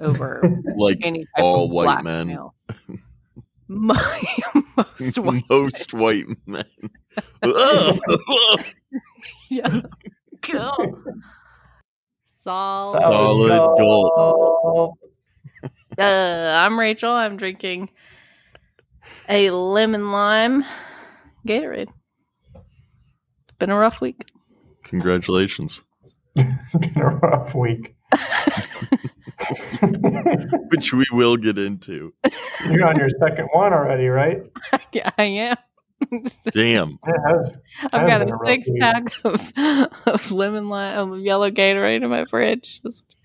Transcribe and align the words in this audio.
over 0.00 0.42
Like 0.76 1.04
any 1.06 1.20
type 1.20 1.44
all 1.44 1.64
of 1.64 1.70
white 1.70 1.84
black 1.84 2.04
men. 2.04 2.28
male. 2.28 2.54
My, 3.68 4.22
most 4.76 5.18
white. 5.20 5.44
Most 5.48 5.94
white 5.94 6.26
men. 6.46 6.64
Ugh. 7.42 7.98
Yeah. 9.48 9.82
Go. 10.40 10.74
Solid. 12.42 13.02
Solid 13.02 13.78
gold. 13.78 14.98
Uh, 15.98 16.52
I'm 16.56 16.80
Rachel. 16.80 17.12
I'm 17.12 17.36
drinking 17.36 17.90
a 19.28 19.50
lemon 19.50 20.10
lime 20.10 20.64
Gatorade. 21.46 21.90
It's 22.54 23.56
been 23.58 23.70
a 23.70 23.76
rough 23.76 24.00
week. 24.00 24.24
Congratulations. 24.84 25.84
Been 26.34 26.58
a 26.96 27.06
rough 27.06 27.54
week. 27.54 27.94
Which 30.70 30.92
we 30.92 31.04
will 31.12 31.36
get 31.36 31.58
into. 31.58 32.12
You're 32.68 32.86
on 32.86 32.96
your 32.96 33.08
second 33.10 33.48
one 33.52 33.72
already, 33.72 34.08
right? 34.08 34.42
yeah, 34.92 35.10
I 35.18 35.24
am. 35.24 35.56
Damn. 36.52 36.98
It 37.06 37.20
has. 37.26 37.50
I've 37.92 38.06
got 38.08 38.22
a 38.22 38.26
a 38.26 38.28
rough 38.28 38.48
six 38.48 38.70
week. 38.70 38.80
pack 38.80 39.04
of, 39.24 39.52
of 40.06 40.32
lemon 40.32 40.68
lime, 40.68 41.12
of 41.12 41.20
yellow 41.20 41.50
Gatorade 41.50 42.02
in 42.02 42.10
my 42.10 42.24
fridge. 42.26 42.80
Just- 42.82 43.16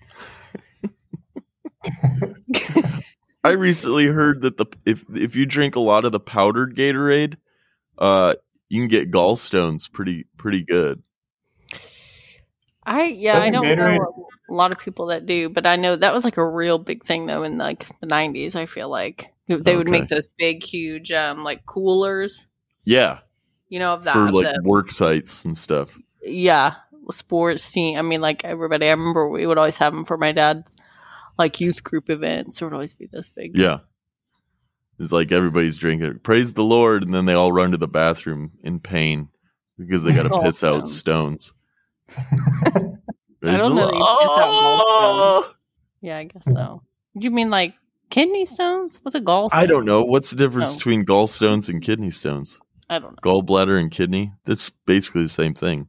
I 3.44 3.50
recently 3.52 4.06
heard 4.06 4.42
that 4.42 4.56
the 4.56 4.66
if 4.84 5.04
if 5.14 5.36
you 5.36 5.46
drink 5.46 5.76
a 5.76 5.80
lot 5.80 6.04
of 6.04 6.12
the 6.12 6.18
powdered 6.20 6.74
Gatorade, 6.76 7.36
uh, 7.98 8.34
you 8.68 8.80
can 8.82 8.88
get 8.88 9.10
gallstones 9.10 9.90
pretty 9.90 10.26
pretty 10.36 10.64
good. 10.64 11.02
I 12.84 13.04
yeah, 13.04 13.38
I 13.38 13.50
Doesn't 13.50 13.52
don't 13.52 13.64
Gatorade- 13.64 13.98
know 13.98 14.25
a 14.48 14.52
lot 14.54 14.72
of 14.72 14.78
people 14.78 15.06
that 15.06 15.26
do, 15.26 15.48
but 15.48 15.66
I 15.66 15.76
know 15.76 15.96
that 15.96 16.14
was 16.14 16.24
like 16.24 16.36
a 16.36 16.46
real 16.48 16.78
big 16.78 17.04
thing 17.04 17.26
though 17.26 17.42
in 17.42 17.58
like 17.58 17.86
the 18.00 18.06
nineties. 18.06 18.54
I 18.56 18.66
feel 18.66 18.88
like 18.88 19.32
they 19.48 19.76
would 19.76 19.88
make 19.88 20.08
those 20.08 20.26
big, 20.38 20.62
huge, 20.64 21.12
um, 21.12 21.42
like 21.44 21.66
coolers. 21.66 22.46
Yeah, 22.84 23.18
You 23.68 23.78
know 23.80 23.92
of 23.94 24.04
that. 24.04 24.12
for 24.12 24.30
like 24.30 24.46
the- 24.54 24.62
work 24.64 24.90
sites 24.90 25.44
and 25.44 25.56
stuff. 25.56 25.98
yeah, 26.22 26.74
sports 27.10 27.70
team. 27.70 27.98
I 27.98 28.02
mean, 28.02 28.20
like 28.20 28.44
everybody. 28.44 28.86
I 28.86 28.90
remember 28.90 29.28
we 29.28 29.46
would 29.46 29.58
always 29.58 29.78
have 29.78 29.92
them 29.92 30.04
for 30.04 30.16
my 30.16 30.32
dad's 30.32 30.76
like 31.38 31.60
youth 31.60 31.82
group 31.84 32.08
events. 32.10 32.60
It 32.60 32.64
would 32.64 32.72
always 32.74 32.94
be 32.94 33.06
this 33.12 33.28
big. 33.28 33.58
Yeah, 33.58 33.78
it's 35.00 35.12
like 35.12 35.32
everybody's 35.32 35.76
drinking. 35.78 36.20
Praise 36.22 36.54
the 36.54 36.62
Lord, 36.64 37.02
and 37.02 37.12
then 37.12 37.24
they 37.24 37.34
all 37.34 37.50
run 37.52 37.72
to 37.72 37.76
the 37.76 37.88
bathroom 37.88 38.52
in 38.62 38.78
pain 38.80 39.28
because 39.78 40.02
they 40.04 40.12
got 40.12 40.24
to 40.28 40.40
piss 40.42 40.62
out 40.64 40.84
Gallstones. 40.84 41.52
I 43.46 43.56
don't 43.56 43.74
know 43.74 43.86
that 43.86 43.94
you 43.94 44.00
piss 44.00 44.08
Oh! 44.48 45.54
Yeah, 46.00 46.18
I 46.18 46.24
guess 46.24 46.44
so. 46.44 46.82
You 47.14 47.30
mean 47.30 47.50
like 47.50 47.74
kidney 48.10 48.46
stones? 48.46 48.98
What's 49.02 49.14
a 49.14 49.20
gallstone? 49.20 49.50
I 49.54 49.66
don't 49.66 49.84
know 49.84 50.02
what's 50.04 50.30
the 50.30 50.36
difference 50.36 50.72
Oh. 50.72 50.76
between 50.76 51.04
gallstones 51.04 51.68
and 51.68 51.82
kidney 51.82 52.10
stones. 52.10 52.60
I 52.88 52.98
don't 52.98 53.12
know. 53.12 53.18
Gallbladder 53.42 53.78
and 53.80 53.90
kidney. 53.90 54.32
That's 54.44 54.70
basically 54.70 55.22
the 55.22 55.28
same 55.28 55.54
thing. 55.54 55.88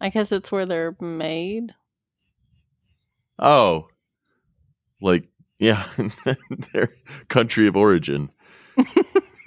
I 0.00 0.08
guess 0.08 0.32
it's 0.32 0.50
where 0.50 0.66
they're 0.66 0.96
made. 1.00 1.74
Oh, 3.38 3.88
like 5.00 5.28
yeah, 5.58 5.86
their 6.72 6.92
country 7.28 7.66
of 7.68 7.76
origin. 7.76 8.30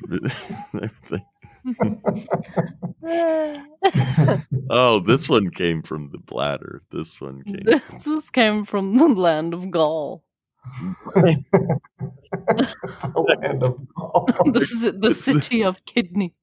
oh, 4.70 5.00
this 5.00 5.28
one 5.30 5.50
came 5.50 5.82
from 5.82 6.10
the 6.12 6.20
bladder. 6.20 6.82
This 6.92 7.20
one 7.20 7.44
came. 7.44 7.66
this 8.04 8.30
came 8.32 8.66
from 8.66 8.98
the 8.98 9.08
land 9.08 9.54
of 9.54 9.72
Gaul. 9.72 10.24
the 11.16 11.44
land 13.16 13.64
of 13.64 13.80
Gaul. 13.96 14.28
This 14.52 14.72
is 14.72 14.82
the 14.82 15.00
It's 15.12 15.26
the- 15.26 15.42
city 15.42 15.64
of 15.64 15.84
kidney. 15.86 16.34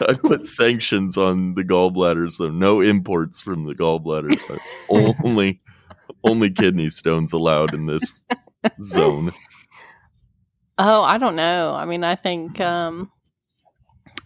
I 0.00 0.12
put 0.14 0.44
sanctions 0.44 1.16
on 1.16 1.54
the 1.54 1.64
gallbladder, 1.64 2.30
so 2.30 2.50
no 2.50 2.82
imports 2.82 3.42
from 3.42 3.64
the 3.64 3.74
gallbladder. 3.74 4.36
only, 4.90 5.62
only 6.24 6.50
kidney 6.50 6.90
stones 6.90 7.32
allowed 7.32 7.72
in 7.72 7.86
this 7.86 8.22
zone. 8.82 9.32
Oh, 10.76 11.00
I 11.02 11.16
don't 11.16 11.36
know. 11.36 11.72
I 11.74 11.86
mean, 11.86 12.04
I 12.04 12.16
think 12.16 12.60
um, 12.60 13.10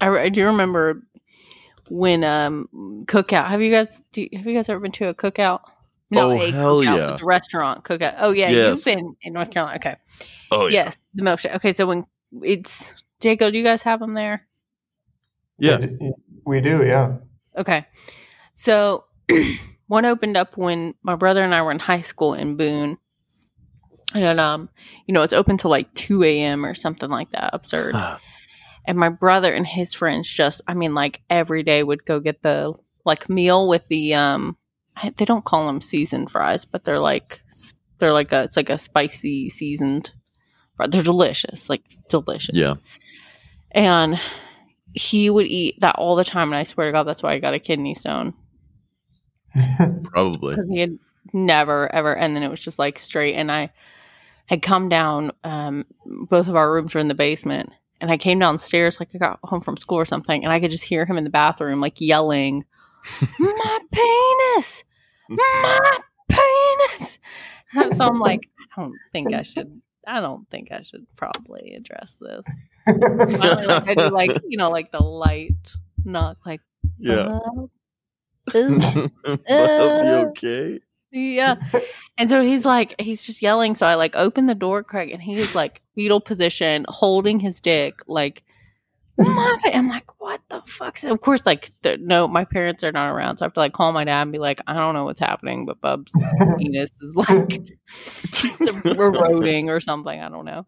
I, 0.01 0.09
I 0.09 0.29
do 0.29 0.47
remember 0.47 1.03
when 1.89 2.25
um 2.25 2.69
cookout. 3.07 3.47
Have 3.49 3.63
you 3.63 3.71
guys 3.71 4.03
do, 4.13 4.27
have 4.35 4.47
you 4.47 4.55
guys 4.55 4.69
ever 4.69 4.81
been 4.81 4.93
to 4.93 5.09
a 5.09 5.15
cookout? 5.15 5.61
Oh, 6.15 6.31
a 6.41 6.51
hell 6.51 6.77
cookout, 6.79 6.85
yeah. 6.85 7.17
The 7.19 7.25
restaurant 7.25 7.85
cookout. 7.85 8.15
Oh 8.19 8.31
yeah, 8.31 8.51
Yes. 8.51 8.87
you've 8.87 8.97
been 8.97 9.17
in 9.23 9.33
North 9.33 9.51
Carolina. 9.51 9.77
Okay. 9.77 9.97
Oh 10.51 10.67
Yes, 10.69 10.97
the 11.15 11.23
milkshake. 11.23 11.55
Okay, 11.57 11.73
so 11.73 11.87
when 11.87 12.07
it's 12.43 12.95
Jacob, 13.21 13.53
do 13.53 13.59
you 13.59 13.65
guys 13.65 13.83
have 13.83 14.01
them 14.01 14.15
there? 14.15 14.47
yeah. 15.59 15.79
We 15.79 15.87
do- 15.87 16.15
We 16.45 16.61
do, 16.61 16.85
yeah. 16.85 17.17
Okay. 17.59 17.87
So 18.55 19.05
one 19.89 20.05
opened 20.05 20.37
up 20.37 20.57
when 20.57 20.95
my 21.03 21.17
brother 21.17 21.43
and 21.43 21.55
I 21.55 21.63
were 21.63 21.73
in 21.73 21.79
high 21.81 22.03
school 22.03 22.35
in 22.35 22.57
Boone. 22.57 22.99
And 24.15 24.39
um, 24.39 24.69
you 25.07 25.13
know, 25.15 25.23
it's 25.23 25.33
open 25.33 25.57
till 25.57 25.71
like 25.71 25.93
two 25.95 26.23
AM 26.23 26.65
or 26.65 26.75
something 26.75 27.11
like 27.11 27.31
that. 27.33 27.51
Absurd. 27.53 27.95
And 28.87 28.99
my 28.99 29.09
brother 29.09 29.53
and 29.53 29.67
his 29.67 29.95
friends 29.95 30.29
just 30.29 30.61
I 30.67 30.75
mean, 30.75 30.95
like 30.95 31.23
every 31.29 31.63
day 31.63 31.83
would 31.83 32.05
go 32.05 32.21
get 32.21 32.43
the 32.43 32.75
like 33.05 33.29
meal 33.29 33.69
with 33.69 33.87
the 33.89 34.15
um 34.15 34.57
they 35.17 35.25
don't 35.25 35.45
call 35.45 35.67
them 35.67 35.81
seasoned 35.81 36.31
fries, 36.31 36.65
but 36.65 36.85
they're 36.85 37.01
like 37.01 37.43
they're 37.99 38.13
like 38.13 38.33
a 38.33 38.45
it's 38.45 38.57
like 38.57 38.71
a 38.71 38.79
spicy 38.79 39.51
seasoned 39.51 40.13
fry. 40.77 40.87
They're 40.87 41.03
delicious, 41.03 41.69
like 41.69 41.83
delicious. 42.09 42.55
Yeah. 42.57 42.75
And 43.73 44.21
he 44.95 45.29
would 45.29 45.47
eat 45.47 45.81
that 45.81 45.97
all 45.97 46.17
the 46.17 46.25
time, 46.25 46.49
and 46.49 46.57
I 46.57 46.63
swear 46.63 46.87
to 46.87 46.93
God, 46.93 47.05
that's 47.05 47.23
why 47.23 47.35
I 47.35 47.39
got 47.39 47.53
a 47.55 47.59
kidney 47.59 47.95
stone 47.95 48.33
Probably. 50.05 50.55
because 50.55 50.71
he 50.71 50.79
had 50.81 50.99
never 51.33 51.93
ever. 51.95 52.17
And 52.17 52.35
then 52.35 52.43
it 52.43 52.51
was 52.51 52.63
just 52.63 52.79
like 52.79 52.99
straight. 52.99 53.35
And 53.35 53.51
I 53.53 53.73
had 54.47 54.63
come 54.63 54.89
down. 54.89 55.33
Um, 55.45 55.85
both 56.05 56.49
of 56.49 56.57
our 56.57 56.73
rooms 56.73 56.95
were 56.95 57.01
in 57.01 57.09
the 57.09 57.15
basement, 57.15 57.71
and 58.01 58.11
I 58.11 58.17
came 58.17 58.39
downstairs 58.39 59.01
like 59.01 59.15
I 59.15 59.19
got 59.19 59.39
home 59.43 59.61
from 59.61 59.77
school 59.77 59.99
or 59.99 60.05
something, 60.05 60.45
and 60.45 60.53
I 60.53 60.61
could 60.61 60.71
just 60.71 60.85
hear 60.85 61.05
him 61.07 61.17
in 61.19 61.25
the 61.25 61.31
bathroom 61.31 61.81
like 61.81 62.01
yelling, 62.01 62.65
"My 63.39 63.79
penis, 63.93 64.85
my 65.29 65.99
penis!" 66.29 67.19
And 67.73 67.95
so 67.97 68.07
I'm 68.07 68.21
like, 68.21 68.49
I 68.77 68.83
don't 68.83 68.99
think 69.13 69.33
I 69.35 69.43
should. 69.43 69.81
I 70.07 70.21
don't 70.21 70.49
think 70.51 70.71
I 70.71 70.83
should 70.83 71.07
probably 71.17 71.75
address 71.75 72.17
this. 72.21 72.45
Finally, 72.87 73.67
like 73.67 73.89
I 73.89 73.95
do, 73.95 74.09
like 74.11 74.31
you 74.49 74.57
know, 74.57 74.71
like 74.71 74.93
the 74.93 75.03
light 75.03 75.55
knock, 76.05 76.39
like 76.47 76.61
Yeah. 76.99 77.39
uh, 77.49 77.67
uh, 78.55 79.39
I'll 79.49 80.03
be 80.03 80.13
okay. 80.31 80.81
Yeah. 81.11 81.57
And 82.19 82.29
so 82.31 82.43
he's 82.43 82.65
like, 82.65 82.95
he's 83.01 83.25
just 83.25 83.43
yelling. 83.43 83.75
So 83.75 83.87
I 83.87 83.95
like 83.95 84.17
open 84.17 84.47
the 84.47 84.55
door, 84.55 84.83
Craig, 84.83 85.11
and 85.11 85.23
he's 85.23 85.55
like 85.55 85.83
fetal 85.95 86.21
position, 86.21 86.87
holding 86.89 87.41
his 87.41 87.61
dick, 87.61 88.01
like. 88.07 88.43
I'm 89.19 89.89
like, 89.89 90.21
what 90.21 90.43
the 90.51 90.61
fuck? 90.67 91.03
Of 91.03 91.23
course, 91.23 91.41
like, 91.47 91.71
no, 92.01 92.29
my 92.29 92.45
parents 92.45 92.85
are 92.85 92.93
not 92.93 93.09
around, 93.09 93.37
so 93.39 93.45
I 93.45 93.47
have 93.47 93.55
to 93.55 93.61
like 93.61 93.73
call 93.73 93.91
my 93.93 94.05
dad 94.05 94.21
and 94.21 94.33
be 94.33 94.39
like, 94.39 94.61
I 94.67 94.75
don't 94.75 94.93
know 94.93 95.05
what's 95.05 95.21
happening, 95.21 95.65
but 95.65 95.81
Bub's 95.81 96.13
penis 96.59 96.91
is 97.01 97.17
like 97.17 97.59
eroding 98.85 99.71
or 99.71 99.81
something. 99.81 100.21
I 100.21 100.29
don't 100.29 100.45
know. 100.45 100.67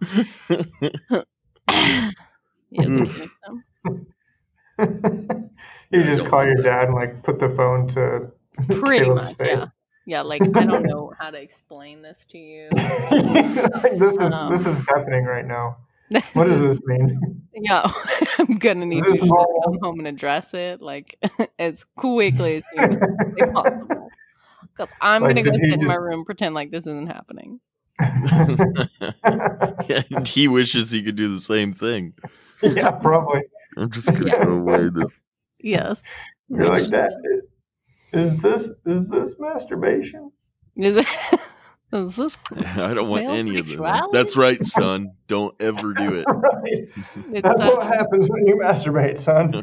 yeah, 1.68 2.02
it's 2.70 2.98
a 3.00 3.04
kidney 3.04 3.30
stone. 4.78 5.50
you 5.90 6.04
just 6.04 6.24
call 6.26 6.44
your 6.44 6.62
dad 6.62 6.86
and 6.86 6.94
like 6.94 7.22
put 7.22 7.38
the 7.40 7.50
phone 7.50 7.88
to 7.88 8.30
pretty 8.80 9.04
Caleb's 9.04 9.28
much, 9.28 9.36
face. 9.36 9.48
yeah, 9.58 9.66
yeah. 10.08 10.22
Like, 10.22 10.42
I 10.56 10.64
don't 10.64 10.82
know 10.84 11.12
how 11.18 11.30
to 11.30 11.38
explain 11.40 12.02
this 12.02 12.24
to 12.30 12.38
you. 12.38 12.68
Like, 12.72 13.10
this 13.98 14.14
is 14.14 14.32
Um, 14.32 14.56
this 14.56 14.66
is 14.66 14.78
happening 14.88 15.24
right 15.24 15.46
now. 15.46 15.76
What 16.32 16.46
does 16.46 16.62
this 16.64 16.80
mean? 16.86 17.42
Yeah, 17.54 17.92
I'm 18.38 18.58
gonna 18.58 18.86
need 18.86 19.04
you 19.04 19.12
to 19.12 19.18
just 19.18 19.30
come 19.64 19.78
home 19.82 19.98
and 19.98 20.08
address 20.08 20.54
it 20.54 20.80
like 20.80 21.18
as 21.58 21.84
quickly 21.96 22.62
as 22.78 22.96
possible. 23.52 24.08
Because 24.74 24.88
I'm 25.02 25.22
Like, 25.22 25.36
gonna 25.36 25.44
go 25.44 25.50
did 25.50 25.60
he 25.60 25.70
sit 25.70 25.80
in 25.80 25.86
my 25.86 25.96
room, 25.96 26.24
pretend 26.24 26.54
like 26.54 26.70
this 26.70 26.86
isn't 26.86 27.08
happening. 27.08 27.60
and 27.98 28.88
he 30.26 30.48
wishes 30.48 30.90
he 30.90 31.02
could 31.02 31.16
do 31.16 31.30
the 31.32 31.40
same 31.40 31.74
thing. 31.74 32.14
yeah, 32.62 32.92
probably. 32.92 33.42
I'm 33.76 33.90
just 33.90 34.10
gonna 34.12 34.26
Yeah. 34.28 34.44
throw 34.44 34.56
away 34.58 34.88
this. 34.88 35.20
Yes. 35.60 36.00
You're 36.48 36.68
like 36.68 36.86
that. 36.86 37.12
Is 38.12 38.40
this 38.40 38.72
is 38.86 39.08
this 39.08 39.34
masturbation? 39.38 40.32
Is 40.76 40.96
it? 40.96 41.06
Is 41.92 42.16
this? 42.16 42.36
I 42.56 42.92
don't 42.92 43.08
want 43.08 43.24
Male 43.24 43.34
any 43.34 43.58
of 43.58 43.66
them. 43.66 44.08
That's 44.12 44.36
right, 44.36 44.62
son. 44.64 45.12
Don't 45.26 45.54
ever 45.60 45.94
do 45.94 46.18
it. 46.18 46.26
right. 46.28 47.42
That's 47.42 47.64
uh, 47.64 47.70
what 47.70 47.86
happens 47.86 48.28
when 48.28 48.46
you 48.46 48.56
masturbate, 48.56 49.18
son. 49.18 49.62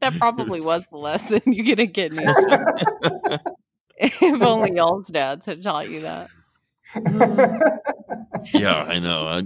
that 0.00 0.14
probably 0.18 0.60
was 0.60 0.84
the 0.90 0.98
lesson 0.98 1.40
you 1.46 1.62
get 1.62 1.78
a 1.78 1.86
kidney. 1.86 2.22
stone. 2.22 3.38
if 3.96 4.42
only 4.42 4.76
y'all's 4.76 5.08
dads 5.08 5.46
had 5.46 5.62
taught 5.62 5.88
you 5.88 6.02
that. 6.02 6.28
yeah, 8.52 8.82
I 8.82 8.98
know. 8.98 9.26
I, 9.26 9.44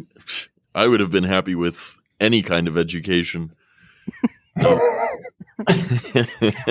I 0.74 0.88
would 0.88 0.98
have 0.98 1.12
been 1.12 1.22
happy 1.22 1.54
with 1.54 1.98
any 2.18 2.42
kind 2.42 2.66
of 2.66 2.76
education. 2.76 3.52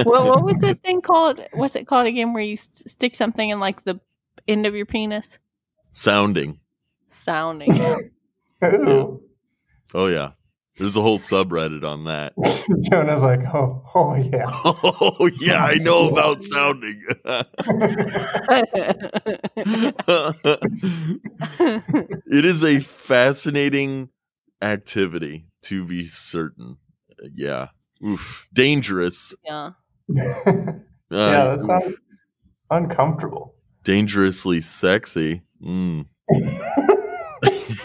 what, 0.04 0.26
what 0.26 0.44
was 0.44 0.58
this 0.58 0.78
thing 0.78 1.02
called? 1.02 1.40
What's 1.54 1.76
it 1.76 1.88
called 1.88 2.08
again? 2.08 2.34
Where 2.34 2.44
you 2.44 2.58
st- 2.58 2.90
stick 2.90 3.16
something 3.16 3.50
in 3.50 3.60
like 3.60 3.84
the 3.84 4.00
end 4.48 4.66
of 4.66 4.76
your 4.76 4.86
penis? 4.86 5.40
Sounding. 5.92 6.60
Sounding. 7.10 7.74
yeah. 7.76 7.98
Oh. 8.62 9.22
oh 9.94 10.08
yeah. 10.08 10.32
There's 10.78 10.96
a 10.98 11.02
whole 11.02 11.20
subreddit 11.20 11.84
on 11.84 12.06
that. 12.06 12.34
Jonah's 12.90 13.22
like, 13.22 13.42
oh, 13.54 13.82
oh 13.94 14.16
yeah. 14.16 14.46
Oh 14.48 15.30
yeah, 15.40 15.64
I 15.64 15.76
know 15.76 16.10
about 16.10 16.44
sounding. 16.44 17.02
it 22.28 22.46
is 22.46 22.64
a 22.64 22.80
fascinating 22.80 24.10
activity 24.62 25.46
to 25.64 25.86
be 25.86 26.08
certain. 26.08 26.78
Yeah. 27.34 27.68
Oof. 28.04 28.48
Dangerous. 28.54 29.36
yeah. 29.44 29.72
yeah, 30.08 30.74
Uh, 31.12 31.56
that 31.58 31.62
sounds 31.66 31.96
uncomfortable. 32.72 33.56
dangerously 33.84 34.62
sexy. 34.62 35.42
Mm. 35.64 36.08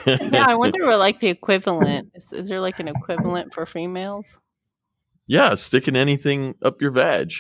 Yeah, 0.06 0.46
I 0.48 0.54
wonder 0.56 0.86
what 0.86 0.98
like 0.98 1.20
the 1.20 1.28
equivalent 1.28 2.10
is. 2.14 2.32
Is 2.32 2.48
there 2.48 2.60
like 2.60 2.80
an 2.80 2.88
equivalent 2.88 3.52
for 3.52 3.66
females? 3.66 4.26
Yeah, 5.26 5.54
sticking 5.56 5.94
anything 5.94 6.54
up 6.62 6.80
your 6.80 6.90
vag. 6.90 7.32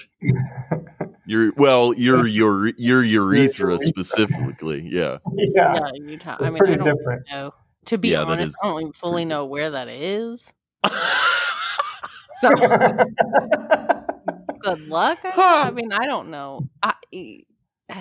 Your 1.26 1.52
well, 1.56 1.94
your 1.94 2.26
your 2.38 2.68
your 2.76 3.02
urethra 3.02 3.70
urethra. 3.72 3.78
specifically. 3.78 4.86
Yeah. 4.90 5.18
yeah, 5.34 5.74
Yeah, 5.74 5.90
you 5.94 6.18
ta- 6.18 6.34
it's 6.38 6.42
I 6.42 6.50
mean, 6.50 6.54
I 6.56 6.58
pretty 6.58 6.76
don't 6.76 6.96
different. 6.96 7.22
know. 7.30 7.52
To 7.86 7.98
be 7.98 8.10
Yeah, 8.10 8.22
honest, 8.24 8.48
is 8.48 8.60
I 8.62 8.66
don't 8.68 8.94
fully 8.96 9.24
know 9.24 9.46
where 9.46 9.70
that 9.70 9.88
is. 9.88 10.46
So 12.40 12.54
good 14.60 14.88
luck. 14.88 15.18
I, 15.24 15.30
Huh. 15.30 15.64
I 15.66 15.70
mean, 15.70 15.92
I 15.92 16.06
don't 16.06 16.30
know. 16.30 16.68
I, 16.82 16.94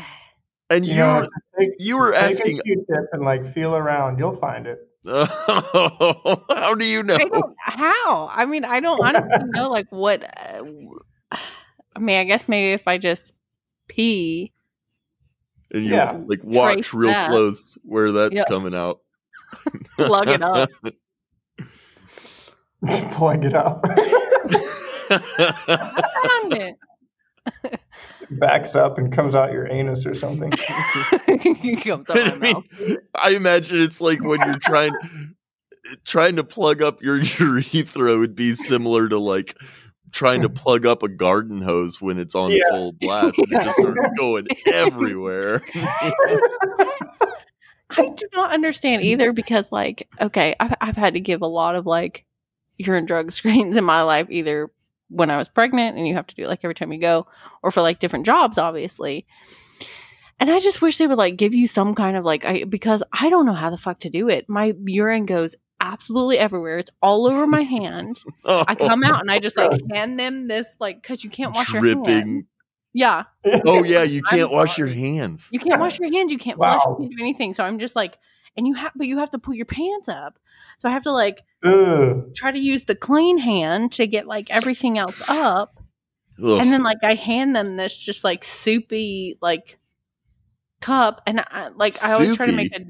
and 0.69 0.85
you 0.85 0.93
you 0.93 0.95
know, 0.95 1.15
were 1.15 1.27
take, 1.59 1.69
you 1.79 1.97
were 1.97 2.11
take 2.11 2.21
asking 2.31 2.59
a 2.59 2.63
Q-tip 2.63 3.05
and 3.13 3.23
like 3.23 3.53
feel 3.53 3.75
around. 3.75 4.19
You'll 4.19 4.37
find 4.37 4.67
it. 4.67 4.79
how 5.05 6.75
do 6.77 6.85
you 6.85 7.03
know? 7.03 7.15
I 7.15 7.25
don't 7.25 7.55
how. 7.59 8.29
I 8.31 8.45
mean, 8.45 8.65
I 8.65 8.79
don't 8.79 9.03
honestly 9.03 9.29
know 9.45 9.69
like 9.69 9.87
what. 9.91 10.23
Uh, 10.23 10.63
I 11.95 11.99
mean, 11.99 12.19
I 12.19 12.23
guess 12.25 12.47
maybe 12.47 12.73
if 12.73 12.87
I 12.87 12.97
just 12.97 13.33
pee. 13.87 14.53
And 15.73 15.85
you 15.85 15.93
Yeah. 15.93 16.19
like 16.27 16.43
watch 16.43 16.93
real 16.93 17.11
that. 17.13 17.29
close 17.29 17.77
where 17.83 18.11
that's 18.11 18.35
Yeah. 18.35 18.43
coming 18.45 18.75
out. 18.75 18.99
Plug 19.97 20.27
it 20.29 20.41
up. 20.41 20.69
Plug 23.13 23.43
it 23.45 23.55
up. 23.55 23.85
I 25.11 26.03
found 26.23 26.53
it. 26.53 26.75
Backs 28.31 28.75
up 28.75 28.97
and 28.97 29.11
comes 29.11 29.33
out 29.33 29.51
your 29.51 29.67
anus 29.71 30.05
or 30.05 30.13
something. 30.13 30.51
Comes 30.51 32.09
out 32.09 32.15
my 32.15 32.15
I 32.31 32.37
mean, 32.37 32.53
mouth. 32.53 32.63
I 33.15 33.29
imagine 33.31 33.81
it's 33.81 33.99
like 34.01 34.21
when 34.23 34.39
you're 34.41 34.59
trying 34.59 34.91
trying 36.05 36.35
to 36.35 36.43
plug 36.43 36.83
up 36.83 37.01
your 37.01 37.17
urethra 37.39 38.17
would 38.17 38.35
be 38.35 38.53
similar 38.53 39.09
to 39.09 39.17
like 39.17 39.57
trying 40.11 40.41
to 40.41 40.49
plug 40.49 40.85
up 40.85 41.01
a 41.01 41.07
garden 41.07 41.61
hose 41.61 41.99
when 42.01 42.19
it's 42.19 42.35
on 42.35 42.51
Yeah. 42.51 42.69
full 42.69 42.91
blast 42.93 43.39
and 43.39 43.51
it 43.51 43.61
just 43.63 43.77
starts 43.77 44.09
going 44.17 44.45
everywhere. 44.73 45.61
I 47.91 48.07
do 48.15 48.27
not 48.33 48.51
understand 48.53 49.01
either 49.01 49.33
because, 49.33 49.71
like, 49.71 50.07
okay, 50.21 50.55
I've, 50.59 50.75
I've 50.79 50.95
had 50.95 51.15
to 51.15 51.19
give 51.19 51.41
a 51.41 51.47
lot 51.47 51.75
of 51.75 51.87
like 51.87 52.23
urine 52.79 53.05
drug 53.05 53.31
screens 53.39 53.77
in 53.77 53.83
my 53.83 54.01
life, 54.01 54.25
either 54.31 54.71
when 55.09 55.29
I 55.29 55.37
was 55.37 55.49
pregnant 55.49 55.97
and 55.97 56.07
you 56.07 56.15
have 56.15 56.27
to 56.27 56.35
do 56.35 56.43
it 56.43 56.47
like 56.47 56.59
every 56.63 56.73
time 56.75 56.91
you 56.91 56.99
go, 56.99 57.27
or 57.61 57.69
for 57.71 57.81
like 57.81 57.99
different 57.99 58.25
jobs, 58.25 58.57
obviously. 58.57 59.27
And 60.39 60.49
I 60.49 60.59
just 60.59 60.81
wish 60.81 60.97
they 60.97 61.07
would 61.07 61.17
like 61.17 61.35
give 61.35 61.53
you 61.53 61.67
some 61.67 61.93
kind 61.95 62.15
of 62.15 62.23
like, 62.23 62.45
I 62.45 62.63
because 62.63 63.03
I 63.11 63.29
don't 63.29 63.45
know 63.45 63.53
how 63.53 63.69
the 63.69 63.77
fuck 63.77 63.99
to 64.01 64.09
do 64.09 64.29
it. 64.29 64.47
My 64.47 64.73
urine 64.85 65.25
goes 65.25 65.55
absolutely 65.81 66.37
everywhere. 66.37 66.77
It's 66.77 66.91
all 67.01 67.25
over 67.27 67.45
my 67.45 67.61
hand. 67.77 68.21
Oh, 68.45 68.63
I 68.67 68.75
come 68.75 69.03
out 69.03 69.19
and 69.21 69.29
I 69.31 69.39
just 69.39 69.57
like 69.57 69.71
hand 69.91 70.17
them 70.19 70.47
this 70.47 70.77
like 70.79 71.01
because 71.01 71.23
you 71.23 71.29
can't 71.29 71.53
wash 71.53 71.73
your 71.73 71.83
hands. 72.05 72.45
Yeah, 72.93 73.25
Oh 73.65 73.83
yeah, 73.83 74.01
you 74.03 74.21
I'm 74.31 74.37
can't 74.37 74.51
wash 74.51 74.77
your 74.79 74.87
hands. 74.87 75.49
you 75.51 75.59
can't 75.59 75.79
wash 75.79 75.99
your 75.99 76.11
hands. 76.11 76.31
You 76.31 76.37
can't 76.39 76.57
flush. 76.57 76.81
You 76.87 76.95
can't 76.97 77.11
do 77.11 77.17
anything. 77.23 77.53
So 77.53 77.63
I'm 77.63 77.77
just 77.77 77.95
like, 77.95 78.17
and 78.55 78.67
you 78.67 78.73
have, 78.75 78.91
but 78.95 79.07
you 79.07 79.17
have 79.17 79.29
to 79.31 79.39
pull 79.39 79.53
your 79.53 79.65
pants 79.65 80.07
up. 80.07 80.39
So 80.79 80.89
I 80.89 80.91
have 80.91 81.03
to 81.03 81.11
like 81.11 81.43
Ugh. 81.63 82.33
try 82.35 82.51
to 82.51 82.59
use 82.59 82.83
the 82.83 82.95
clean 82.95 83.37
hand 83.37 83.91
to 83.93 84.07
get 84.07 84.27
like 84.27 84.49
everything 84.49 84.97
else 84.97 85.21
up, 85.27 85.79
Ugh. 86.43 86.59
and 86.59 86.71
then 86.71 86.83
like 86.83 87.03
I 87.03 87.15
hand 87.15 87.55
them 87.55 87.75
this 87.75 87.97
just 87.97 88.23
like 88.23 88.43
soupy 88.43 89.37
like 89.41 89.77
cup, 90.81 91.21
and 91.25 91.41
I 91.51 91.69
like 91.69 91.93
I 92.03 92.13
always 92.13 92.35
try 92.35 92.45
to 92.45 92.51
make 92.51 92.73
a. 92.73 92.85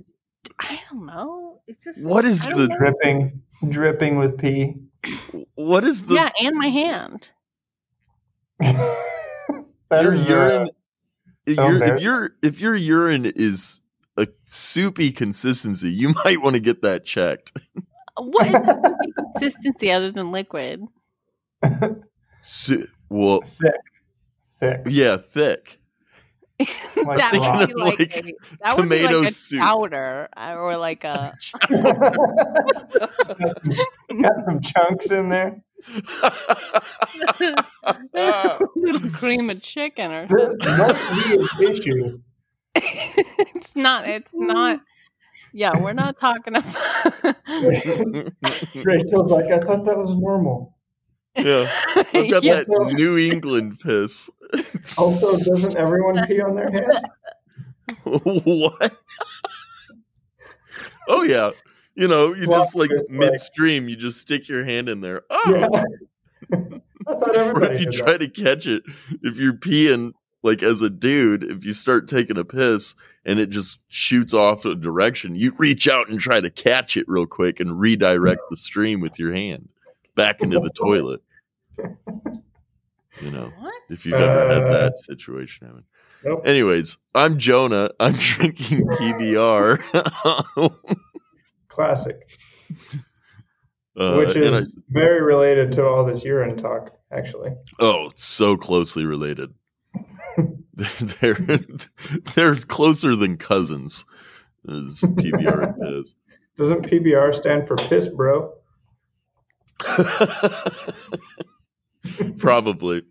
I 0.60 0.80
don't 0.90 1.06
know. 1.06 1.62
It's 1.68 1.84
just 1.84 2.00
what 2.00 2.26
is 2.26 2.46
the 2.46 2.68
know. 2.68 2.78
dripping, 2.78 3.42
dripping 3.70 4.20
with 4.20 4.38
pee. 4.38 4.76
what 5.56 5.84
is 5.84 6.04
the 6.04 6.16
yeah, 6.16 6.30
and 6.42 6.58
my 6.58 6.70
hand. 6.70 7.30
Your 9.92 10.14
uh, 10.14 10.28
urine 10.28 10.70
if 11.50 11.56
so 11.56 11.70
your, 11.70 11.84
if 11.84 12.02
your 12.02 12.32
if 12.42 12.60
your 12.60 12.76
urine 12.76 13.26
is 13.26 13.82
a 14.22 14.28
soupy 14.46 15.12
consistency, 15.12 15.90
you 15.90 16.14
might 16.26 16.42
want 16.42 16.56
to 16.56 16.60
get 16.60 16.82
that 16.82 17.06
checked. 17.06 17.52
What 18.18 18.48
is 18.48 18.54
the 18.54 19.12
consistency 19.34 19.92
other 19.92 20.12
than 20.12 20.32
liquid? 20.32 20.84
Su- 22.42 22.88
well, 23.10 23.42
sick, 23.44 23.72
sick. 24.60 24.82
yeah, 24.88 25.18
thick. 25.18 25.78
Like 26.98 27.18
that 27.20 27.32
would 27.32 27.68
be 27.68 27.74
of, 27.74 27.80
like, 27.80 28.00
like, 28.00 28.18
a, 28.18 28.34
that 28.66 28.76
would 28.76 28.90
be 28.90 28.98
tomato 28.98 29.20
like 29.20 29.30
a 29.30 29.32
soup. 29.32 29.62
chowder 29.62 30.28
or 30.38 30.76
like 30.76 31.06
a 31.06 31.34
got, 31.72 31.80
some, 34.10 34.22
got 34.22 34.46
some 34.46 34.60
chunks 34.62 35.10
in 35.12 35.30
there. 35.30 35.64
little 38.76 39.10
cream 39.12 39.50
of 39.50 39.62
chicken 39.62 40.12
or 40.12 40.28
This 40.28 40.56
something. 40.62 40.78
must 40.78 41.30
be 41.30 41.36
an 41.36 41.72
issue. 41.72 42.20
it's 43.40 43.76
not. 43.76 44.08
It's 44.08 44.34
not. 44.34 44.82
Yeah, 45.54 45.78
we're 45.82 45.94
not 45.94 46.20
talking 46.20 46.56
about. 46.56 46.76
Rachel's 48.84 49.32
like, 49.32 49.46
I 49.46 49.60
thought 49.60 49.86
that 49.86 49.98
was 49.98 50.16
normal. 50.16 50.76
yeah, 51.36 51.72
I've 51.96 52.30
got 52.30 52.44
Yeah. 52.44 52.64
that 52.64 52.92
New 52.94 53.18
England 53.18 53.80
piss. 53.80 54.30
Also, 54.98 55.32
doesn't 55.52 55.78
everyone 55.80 56.26
pee 56.28 56.42
on 56.42 56.56
their 56.56 56.70
head? 56.72 56.86
what? 58.04 58.98
oh 61.08 61.24
yeah, 61.24 61.52
you 61.96 62.08
know, 62.08 62.34
you 62.34 62.48
Well, 62.48 62.62
just 62.62 62.76
like 62.76 62.90
it's 62.92 63.04
like- 63.04 63.12
midstream, 63.12 63.90
you 63.90 63.96
just 63.96 64.20
stick 64.20 64.48
your 64.48 64.64
hand 64.64 64.90
in 64.90 65.02
there. 65.02 65.24
Oh, 65.30 65.42
Yeah. 65.48 65.84
I 67.08 67.14
thought 67.14 67.38
or 67.38 67.64
if 67.72 67.82
you 67.86 67.92
try 67.92 68.18
that. 68.18 68.20
to 68.20 68.28
catch 68.30 68.68
it, 68.68 68.84
if 69.24 69.38
you're 69.38 69.54
peeing 69.54 70.12
like 70.44 70.64
as 70.64 70.82
a 70.82 70.90
dude, 70.90 71.44
if 71.44 71.66
you 71.66 71.74
start 71.74 72.08
taking 72.08 72.38
a 72.38 72.46
piss 72.46 72.96
and 73.26 73.40
it 73.40 73.50
just 73.50 73.80
shoots 73.90 74.34
off 74.34 74.66
a 74.66 74.76
direction, 74.76 75.36
you 75.36 75.54
reach 75.58 75.88
out 75.88 76.10
and 76.10 76.20
try 76.20 76.40
to 76.40 76.50
catch 76.50 76.96
it 76.98 77.06
real 77.08 77.28
quick 77.28 77.60
and 77.60 77.80
redirect 77.80 78.42
the 78.50 78.56
stream 78.56 79.02
with 79.02 79.20
your 79.20 79.34
hand 79.34 79.70
back 80.16 80.42
into 80.42 80.60
the 80.60 80.70
toilet. 80.72 81.22
You 83.22 83.32
know, 83.32 83.52
what? 83.60 83.74
if 83.90 84.06
you've 84.06 84.16
ever 84.16 84.48
had 84.54 84.64
Uh, 84.64 84.70
that 84.82 85.00
situation 85.00 85.68
happen. 85.68 85.84
Nope. 86.24 86.42
Anyways, 86.46 86.98
I'm 87.16 87.38
Jonah. 87.38 87.92
I'm 88.00 88.14
drinking 88.18 88.88
PBR. 88.88 89.80
Classic. 91.68 92.30
Uh, 93.98 94.16
Which 94.16 94.36
and 94.38 94.56
I- 94.56 94.60
is 94.60 94.76
very 94.90 95.22
related 95.22 95.72
to 95.74 95.86
all 95.86 96.06
this 96.06 96.24
urine 96.24 96.58
talk, 96.58 96.98
actually. 97.12 97.52
oh, 97.80 98.08
it's 98.08 98.24
so 98.24 98.56
closely 98.58 99.06
related. 99.06 99.54
They're, 100.74 101.34
they're 101.34 101.60
they're 102.36 102.56
closer 102.56 103.16
than 103.16 103.38
cousins. 103.38 104.06
As 104.68 105.02
PBR 105.02 106.00
is. 106.00 106.16
Doesn't 106.58 106.86
PBR 106.86 107.34
stand 107.34 107.68
for 107.68 107.78
piss, 107.78 108.10
bro? 108.10 108.54
Probably. 112.38 113.04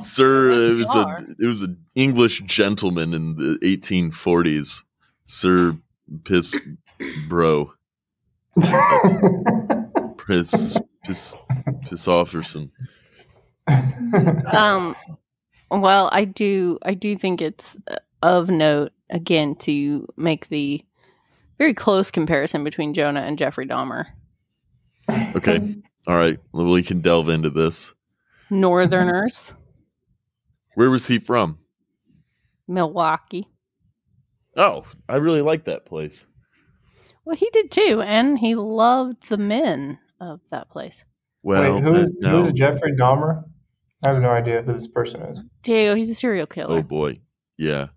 Sir, 0.00 0.70
it 0.70 0.74
was 0.74 0.94
a 0.94 1.26
it 1.38 1.46
was 1.46 1.62
an 1.62 1.76
English 1.94 2.40
gentleman 2.46 3.12
in 3.12 3.36
the 3.36 3.58
1840s. 3.62 4.84
Sir 5.24 5.76
Piss 6.24 6.56
Bro. 7.28 7.72
Piss 10.26 10.78
Piss 11.04 11.36
Piss 11.84 12.06
Offerson. 12.06 12.70
Um. 13.66 14.96
Well, 15.70 16.08
I 16.12 16.24
do. 16.24 16.78
I 16.82 16.94
do 16.94 17.16
think 17.16 17.42
it's 17.42 17.76
uh, 17.90 17.96
of 18.22 18.48
note 18.48 18.92
again 19.10 19.54
to 19.56 20.06
make 20.16 20.48
the 20.48 20.84
very 21.58 21.74
close 21.74 22.10
comparison 22.10 22.64
between 22.64 22.94
Jonah 22.94 23.20
and 23.20 23.38
Jeffrey 23.38 23.66
Dahmer. 23.66 24.06
Okay. 25.34 25.76
All 26.06 26.16
right. 26.16 26.38
Well, 26.52 26.66
we 26.66 26.82
can 26.82 27.00
delve 27.00 27.28
into 27.28 27.50
this. 27.50 27.94
Northerners, 28.50 29.52
Where 30.74 30.90
was 30.90 31.06
he 31.06 31.18
from? 31.18 31.58
Milwaukee. 32.66 33.46
Oh, 34.56 34.84
I 35.08 35.16
really 35.16 35.42
like 35.42 35.64
that 35.64 35.84
place. 35.84 36.26
Well, 37.24 37.36
he 37.36 37.50
did 37.52 37.70
too, 37.70 38.00
and 38.00 38.38
he 38.38 38.54
loved 38.54 39.28
the 39.28 39.36
men 39.36 39.98
of 40.20 40.40
that 40.50 40.70
place. 40.70 41.04
Well, 41.42 41.74
Wait, 41.74 41.82
who's, 41.82 41.94
then, 41.94 42.16
no. 42.20 42.42
who's 42.42 42.52
Jeffrey 42.52 42.92
Dahmer? 42.92 43.44
I 44.04 44.08
have 44.08 44.22
no 44.22 44.30
idea 44.30 44.62
who 44.62 44.72
this 44.72 44.86
person 44.86 45.22
is. 45.22 45.40
Diego, 45.62 45.94
he's 45.94 46.10
a 46.10 46.14
serial 46.14 46.46
killer. 46.46 46.78
oh 46.78 46.82
boy, 46.82 47.20
yeah. 47.56 47.88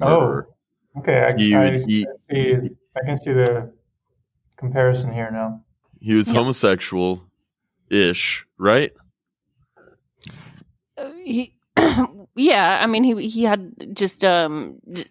Oh. 0.00 0.42
Okay, 0.98 1.24
I, 1.24 1.36
He 1.36 1.54
I, 1.54 1.64
would 1.70 1.90
eat- 1.90 2.08
see. 2.30 2.54
I 2.54 3.04
can 3.04 3.18
see 3.18 3.32
the 3.32 3.72
comparison 4.56 5.12
here 5.12 5.30
now. 5.30 5.62
He 6.00 6.14
was 6.14 6.28
Yep. 6.28 6.36
homosexual, 6.36 7.26
ish, 7.90 8.46
right? 8.58 8.92
Uh, 10.96 11.10
he, 11.24 11.54
yeah, 12.36 12.78
I 12.80 12.86
mean, 12.86 13.02
he 13.04 13.26
he 13.28 13.42
had 13.44 13.94
just 13.96 14.24
um, 14.24 14.78
j- 14.92 15.06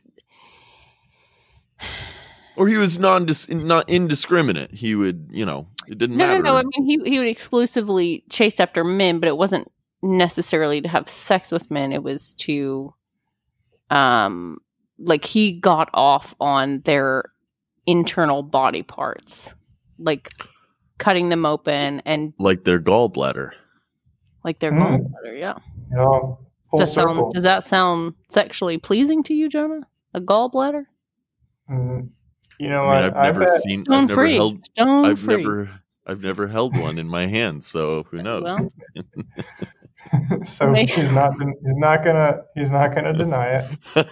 Or 2.55 2.67
he 2.67 2.77
was 2.77 2.97
non 2.97 3.27
not 3.49 3.89
indiscriminate. 3.89 4.71
He 4.71 4.95
would, 4.95 5.29
you 5.31 5.45
know, 5.45 5.67
it 5.87 5.97
didn't 5.97 6.15
matter. 6.17 6.33
no, 6.33 6.39
no, 6.39 6.51
no. 6.53 6.57
I 6.57 6.63
mean, 6.63 6.85
he 7.03 7.09
he 7.09 7.19
would 7.19 7.27
exclusively 7.27 8.23
chase 8.29 8.59
after 8.59 8.83
men, 8.85 9.19
but 9.19 9.27
it 9.27 9.35
wasn't 9.37 9.69
necessarily 10.03 10.81
to 10.81 10.87
have 10.89 11.09
sex 11.09 11.49
with 11.51 11.71
men. 11.71 11.91
It 11.91 12.03
was 12.03 12.33
to, 12.35 12.93
um, 13.89 14.59
like 14.99 15.25
he 15.25 15.53
got 15.53 15.89
off 15.93 16.35
on 16.39 16.81
their 16.81 17.31
internal 17.87 18.43
body 18.43 18.83
parts, 18.83 19.53
like 19.97 20.29
cutting 20.99 21.29
them 21.29 21.45
open 21.45 22.01
and 22.05 22.33
like 22.39 22.63
their 22.63 22.79
gallbladder. 22.79 23.51
like 24.43 24.59
their 24.59 24.71
Hmm. 24.71 24.81
gallbladder. 24.83 25.39
Yeah. 25.39 25.57
You 25.89 25.97
know, 25.97 26.39
full 26.69 26.79
Does 26.79 26.93
that, 26.95 27.01
sound, 27.01 27.31
does 27.33 27.43
that 27.43 27.63
sound 27.63 28.13
sexually 28.29 28.77
pleasing 28.77 29.23
to 29.23 29.33
you, 29.33 29.47
Jonah? 29.49 29.87
A 30.13 30.19
gallbladder? 30.21 30.85
Mm, 31.69 32.09
you 32.59 32.69
know 32.69 32.83
I 32.83 33.03
mean, 33.03 33.13
what? 33.13 33.17
I've 33.17 33.23
never 33.33 33.39
bet, 33.45 33.49
seen. 33.61 33.81
I've 33.89 34.07
never 34.09 34.15
free. 34.21 34.35
held. 34.35 34.65
Stone 34.65 35.05
I've 35.05 35.19
free. 35.19 35.37
never. 35.37 35.69
I've 36.05 36.21
never 36.23 36.47
held 36.47 36.77
one 36.77 36.97
in 36.97 37.07
my 37.07 37.27
hand, 37.27 37.63
so 37.63 38.03
who 38.03 38.21
knows? 38.21 38.43
Well, 38.43 38.71
so 40.45 40.71
May- 40.71 40.85
he's 40.85 41.11
not. 41.11 41.33
He's 41.41 41.75
not 41.75 42.03
gonna. 42.03 42.43
He's 42.55 42.71
not 42.71 42.93
gonna 42.95 43.13
deny 43.13 43.65
it. 43.95 44.07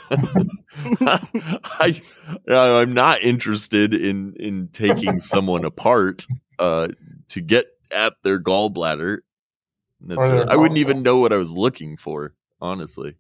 I, 1.79 2.01
I'm 2.50 2.93
not 2.93 3.21
interested 3.21 3.93
in 3.93 4.36
in 4.39 4.69
taking 4.69 5.19
someone 5.19 5.65
apart 5.65 6.25
uh, 6.60 6.89
to 7.29 7.41
get 7.41 7.67
at 7.91 8.13
their 8.24 8.39
gallbladder. 8.39 9.19
necessarily. 10.00 10.48
I 10.48 10.55
wouldn't 10.55 10.79
even 10.79 11.03
know 11.03 11.17
what 11.17 11.33
I 11.33 11.38
was 11.38 11.51
looking 11.51 11.98
for, 11.98 12.33
honestly. 12.60 13.15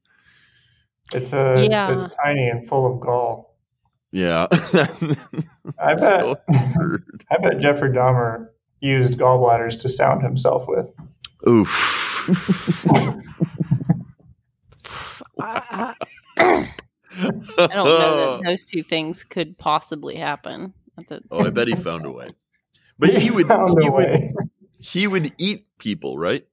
It's 1.13 1.33
a. 1.33 1.67
Yeah. 1.69 1.91
It's 1.91 2.15
tiny 2.15 2.47
and 2.47 2.67
full 2.67 2.93
of 2.93 2.99
gall. 3.01 3.57
Yeah, 4.13 4.47
I 5.79 5.93
bet. 5.95 5.99
So. 5.99 6.37
I 6.49 7.37
bet 7.41 7.59
Jeffrey 7.59 7.91
Dahmer 7.91 8.49
used 8.81 9.17
gallbladders 9.17 9.79
to 9.81 9.89
sound 9.89 10.21
himself 10.21 10.67
with. 10.67 10.91
Oof. 11.47 12.85
I, 15.39 15.93
I- 16.37 16.73
I 17.57 17.67
don't 17.67 17.85
know 17.85 18.37
that 18.39 18.41
those 18.45 18.65
two 18.65 18.83
things 18.83 19.23
could 19.23 19.57
possibly 19.57 20.15
happen. 20.15 20.73
Oh, 21.29 21.45
I 21.45 21.49
bet 21.49 21.67
he 21.67 21.75
found 21.75 22.05
a 22.05 22.11
way. 22.11 22.29
But 22.97 23.15
he 23.15 23.31
would, 23.31 23.47
he 23.81 23.89
would. 23.89 24.29
He 24.79 25.07
would 25.07 25.33
eat 25.37 25.65
people, 25.77 26.17
right? 26.17 26.45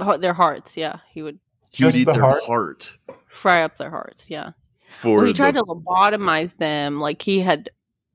Oh, 0.00 0.16
their 0.16 0.32
hearts, 0.34 0.76
yeah. 0.76 0.98
He 1.12 1.22
would 1.22 1.38
He 1.70 1.84
would 1.84 1.94
eat 1.94 2.04
the 2.04 2.12
their 2.12 2.22
heart? 2.22 2.42
heart, 2.44 2.98
fry 3.26 3.62
up 3.62 3.76
their 3.76 3.90
hearts, 3.90 4.28
yeah. 4.30 4.52
for. 4.88 5.18
Well, 5.18 5.26
he 5.26 5.32
tried 5.32 5.54
the- 5.54 5.60
to 5.60 5.64
lobotomize 5.66 6.56
them. 6.56 6.98
Like 7.00 7.22
he 7.22 7.40
had, 7.40 7.70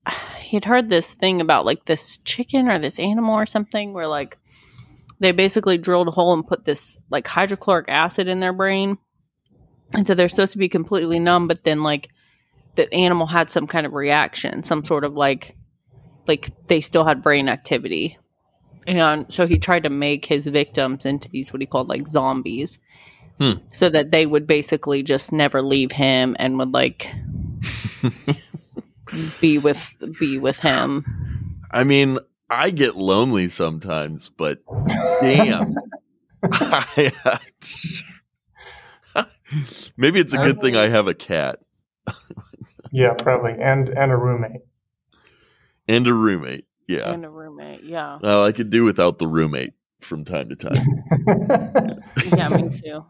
he 0.38 0.58
had 0.58 0.66
heard 0.66 0.90
this 0.90 1.14
thing 1.14 1.40
about 1.40 1.66
like 1.66 1.86
this 1.86 2.18
chicken 2.20 2.68
or 2.70 2.78
this 2.80 3.00
animal 3.00 3.36
or 3.36 3.46
something, 3.46 3.94
where 3.94 4.08
like 4.08 4.38
they 5.20 5.32
basically 5.32 5.78
drilled 5.78 6.08
a 6.08 6.12
hole 6.12 6.34
and 6.34 6.46
put 6.46 6.66
this 6.66 6.98
like 7.10 7.28
hydrochloric 7.28 7.86
acid 7.90 8.28
in 8.28 8.40
their 8.40 8.54
brain, 8.54 8.98
and 9.94 10.06
so 10.08 10.16
they're 10.16 10.30
supposed 10.30 10.54
to 10.54 10.58
be 10.58 10.70
completely 10.70 11.20
numb. 11.20 11.48
But 11.48 11.64
then 11.64 11.84
like 11.84 12.10
the 12.76 12.92
animal 12.94 13.28
had 13.28 13.50
some 13.50 13.68
kind 13.68 13.86
of 13.86 13.94
reaction, 13.94 14.64
some 14.64 14.84
sort 14.84 15.04
of 15.04 15.14
like 15.14 15.56
like 16.28 16.52
they 16.68 16.82
still 16.82 17.06
had 17.06 17.24
brain 17.24 17.50
activity. 17.50 18.18
And 18.86 19.32
so 19.32 19.48
he 19.48 19.60
tried 19.60 19.84
to 19.84 19.90
make 19.90 20.26
his 20.26 20.48
victims 20.48 21.06
into 21.06 21.30
these 21.30 21.54
what 21.54 21.62
he 21.62 21.66
called 21.66 21.88
like 21.88 22.08
zombies. 22.08 22.80
Hmm. 23.40 23.54
So 23.72 23.90
that 23.90 24.12
they 24.12 24.26
would 24.26 24.46
basically 24.46 25.04
just 25.04 25.32
never 25.32 25.62
leave 25.62 25.92
him 25.92 26.36
and 26.38 26.58
would 26.60 26.72
like 26.72 27.12
be 29.42 29.58
with 29.58 29.90
be 30.20 30.38
with 30.38 30.60
him. 30.60 31.06
I 31.72 31.84
mean, 31.84 32.20
I 32.50 32.70
get 32.70 32.96
lonely 32.96 33.48
sometimes, 33.50 34.30
but 34.30 34.60
damn. 35.22 35.76
I- 36.52 37.12
uh, 39.16 39.26
Maybe 39.98 40.20
it's 40.20 40.34
a 40.34 40.38
good 40.38 40.60
thing 40.62 40.76
I 40.76 40.88
have 40.90 41.08
a 41.08 41.14
cat 41.14 41.60
Yeah, 42.92 43.14
probably, 43.14 43.54
and 43.54 43.90
and 43.90 44.12
a 44.12 44.18
roommate. 44.18 44.62
and 45.88 46.08
a 46.08 46.14
roommate. 46.14 46.66
Yeah. 46.88 47.12
And 47.12 47.24
a 47.24 47.30
roommate, 47.30 47.84
yeah. 47.84 48.20
Well, 48.22 48.44
I 48.44 48.52
could 48.52 48.70
do 48.70 48.84
without 48.84 49.20
the 49.20 49.28
roommate 49.28 49.74
from 50.02 50.26
time 50.26 50.50
to 50.50 50.56
time. 50.56 52.00
Yeah, 52.36 52.50
me 52.50 52.70
too. 52.84 53.06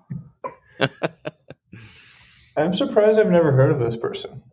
I'm 2.58 2.74
surprised 2.74 3.20
I've 3.20 3.32
never 3.32 3.52
heard 3.52 3.72
of 3.72 3.80
this 3.80 3.96
person. 3.98 4.44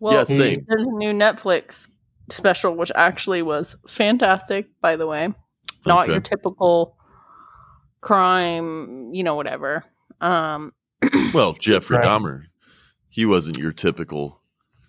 Well, 0.00 0.14
yeah, 0.14 0.24
same. 0.24 0.64
there's 0.68 0.86
a 0.86 0.90
new 0.92 1.12
Netflix 1.12 1.88
special 2.30 2.74
which 2.76 2.90
actually 2.94 3.42
was 3.42 3.76
fantastic, 3.88 4.68
by 4.80 4.96
the 4.96 5.06
way. 5.06 5.32
Not 5.86 6.04
Okay. 6.04 6.12
your 6.12 6.20
typical 6.20 6.96
crime, 8.00 9.12
you 9.12 9.22
know, 9.24 9.34
whatever. 9.34 9.84
Um 10.20 10.72
Well, 11.34 11.52
Jeffrey 11.54 11.96
Right. 11.98 12.06
Dahmer, 12.06 12.44
he 13.08 13.26
wasn't 13.26 13.58
your 13.58 13.72
typical 13.72 14.40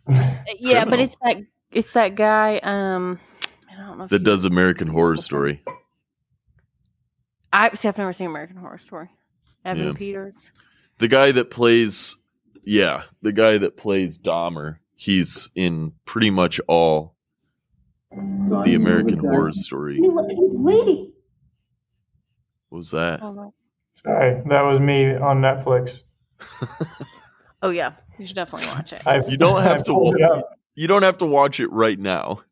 yeah, 0.59 0.85
but 0.85 0.99
it's 0.99 1.17
that 1.23 1.37
it's 1.71 1.91
that 1.93 2.15
guy 2.15 2.59
um 2.63 3.19
I 3.71 3.75
don't 3.77 3.97
know 3.97 4.07
that 4.07 4.19
does 4.23 4.45
American 4.45 4.87
Horror 4.87 5.17
Story. 5.17 5.63
I 7.51 7.73
see 7.73 7.87
I've 7.87 7.97
never 7.97 8.13
seen 8.13 8.27
American 8.27 8.57
Horror 8.57 8.77
Story. 8.77 9.09
Evan 9.63 9.87
Yeah. 9.87 9.93
Peters. 9.93 10.51
The 10.99 11.07
guy 11.07 11.31
that 11.31 11.49
plays, 11.49 12.15
yeah, 12.63 13.03
the 13.21 13.31
guy 13.33 13.57
that 13.57 13.75
plays 13.77 14.17
Dahmer, 14.17 14.77
he's 14.95 15.49
in 15.55 15.93
pretty 16.05 16.29
much 16.29 16.59
all 16.67 17.14
the 18.11 18.73
American 18.75 19.17
Horror 19.19 19.51
Story. 19.53 19.99
What 19.99 20.25
was 22.69 22.91
that? 22.91 23.19
Oh, 23.21 23.53
Sorry, 23.93 24.41
that 24.49 24.61
was 24.61 24.79
me 24.79 25.15
on 25.15 25.41
Netflix. 25.41 26.03
oh 27.61 27.69
yeah, 27.69 27.93
you 28.19 28.27
should 28.27 28.35
definitely 28.35 28.67
watch 28.67 28.91
it. 28.91 29.01
I, 29.07 29.21
You 29.25 29.37
don't 29.37 29.61
have 29.63 29.77
I 29.77 29.83
to 29.83 29.91
pulled 29.93 30.15
it 30.15 30.21
wa- 30.21 30.35
up. 30.37 30.49
You 30.77 30.87
don't 30.87 31.03
have 31.03 31.17
to 31.19 31.25
watch 31.25 31.59
it 31.61 31.71
right 31.71 31.97
now. 31.97 32.41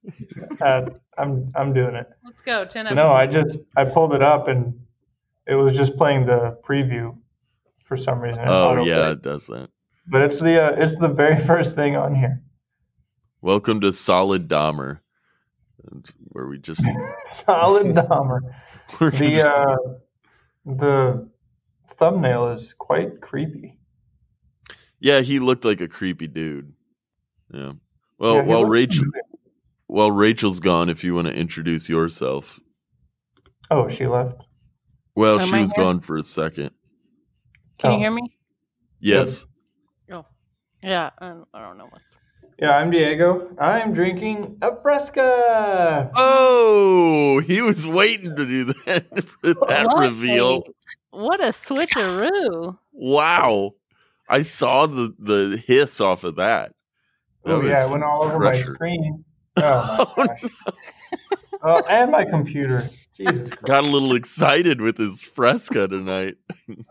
Uh, 0.61 0.85
I'm 1.17 1.51
I'm 1.55 1.73
doing 1.73 1.95
it. 1.95 2.07
Let's 2.23 2.41
go. 2.41 2.63
Ten 2.63 2.85
No, 2.95 3.11
I 3.11 3.27
just 3.27 3.59
I 3.75 3.83
pulled 3.83 4.13
it 4.13 4.21
up 4.21 4.47
and 4.47 4.79
it 5.45 5.55
was 5.55 5.73
just 5.73 5.97
playing 5.97 6.25
the 6.25 6.57
preview 6.63 7.17
for 7.83 7.97
some 7.97 8.19
reason. 8.19 8.41
Oh 8.45 8.83
yeah, 8.85 9.11
it 9.11 9.21
does 9.21 9.47
that. 9.47 9.69
but 10.07 10.21
it's 10.21 10.39
the 10.39 10.61
uh, 10.63 10.71
it's 10.77 10.97
the 10.99 11.09
very 11.09 11.43
first 11.47 11.75
thing 11.75 11.97
on 11.97 12.15
here. 12.15 12.41
Welcome 13.41 13.81
to 13.81 13.91
Solid 13.91 14.47
Dahmer, 14.47 14.89
and 14.91 14.99
where 16.29 16.47
we 16.47 16.59
just 16.59 16.83
Solid 17.27 17.87
Dahmer. 17.95 18.39
we're 19.01 19.11
The 19.11 19.17
just- 19.31 19.45
uh, 19.45 19.75
the 20.65 21.29
thumbnail 21.97 22.49
is 22.53 22.73
quite 22.77 23.21
creepy. 23.21 23.77
yeah, 24.99 25.21
he 25.21 25.39
looked 25.39 25.65
like 25.65 25.81
a 25.81 25.87
creepy 25.87 26.27
dude. 26.27 26.73
Yeah. 27.53 27.73
Well, 28.17 28.35
Yeah, 28.37 28.41
while 28.43 28.65
Rachel, 28.65 29.03
creepy. 29.03 29.27
while 29.87 30.11
Rachel's 30.11 30.59
gone, 30.59 30.89
if 30.89 31.03
you 31.03 31.13
want 31.15 31.27
to 31.27 31.33
introduce 31.33 31.89
yourself. 31.89 32.59
Oh, 33.69 33.89
she 33.89 34.07
left. 34.07 34.41
Well, 35.15 35.39
Am 35.39 35.47
she 35.47 35.55
I 35.55 35.59
was 35.61 35.71
here? 35.75 35.83
gone 35.83 35.99
for 35.99 36.17
a 36.17 36.23
second. 36.23 36.71
Can 37.77 37.91
you 37.91 37.97
Oh. 37.97 37.99
hear 37.99 38.11
me? 38.11 38.37
Yes. 38.99 39.45
Oh, 40.11 40.25
yeah. 40.81 41.09
I 41.19 41.27
don't, 41.29 41.47
I 41.53 41.61
don't 41.61 41.77
know 41.77 41.87
what's. 41.89 42.17
Yeah, 42.59 42.77
I'm 42.77 42.91
Diego. 42.91 43.55
I'm 43.59 43.93
drinking 43.93 44.57
a 44.61 44.79
Fresca. 44.81 46.11
Oh, 46.15 47.39
he 47.45 47.61
was 47.61 47.85
waiting 47.87 48.35
to 48.35 48.45
do 48.45 48.65
that 48.85 49.05
for 49.41 49.53
that 49.67 49.87
What 49.87 49.99
reveal. 50.01 50.63
a- 50.67 51.17
what 51.17 51.39
a 51.41 51.49
switcheroo! 51.49 52.77
Wow. 52.91 53.73
I 54.29 54.43
saw 54.43 54.87
the 54.87 55.13
the 55.19 55.57
hiss 55.57 55.99
off 56.01 56.23
of 56.23 56.37
that. 56.37 56.73
Oh 57.45 57.61
yeah, 57.61 57.85
it 57.87 57.91
went 57.91 58.03
all 58.03 58.23
over 58.23 58.39
my 58.39 58.53
screen. 58.61 59.23
Oh 59.57 60.13
my 60.17 60.23
oh, 60.23 60.25
gosh. 60.25 60.51
oh, 61.61 61.83
and 61.89 62.11
my 62.11 62.25
computer. 62.25 62.89
Jesus 63.15 63.49
Christ. 63.49 63.63
Got 63.63 63.83
a 63.83 63.87
little 63.87 64.15
excited 64.15 64.81
with 64.81 64.97
his 64.97 65.21
fresca 65.21 65.87
tonight. 65.87 66.35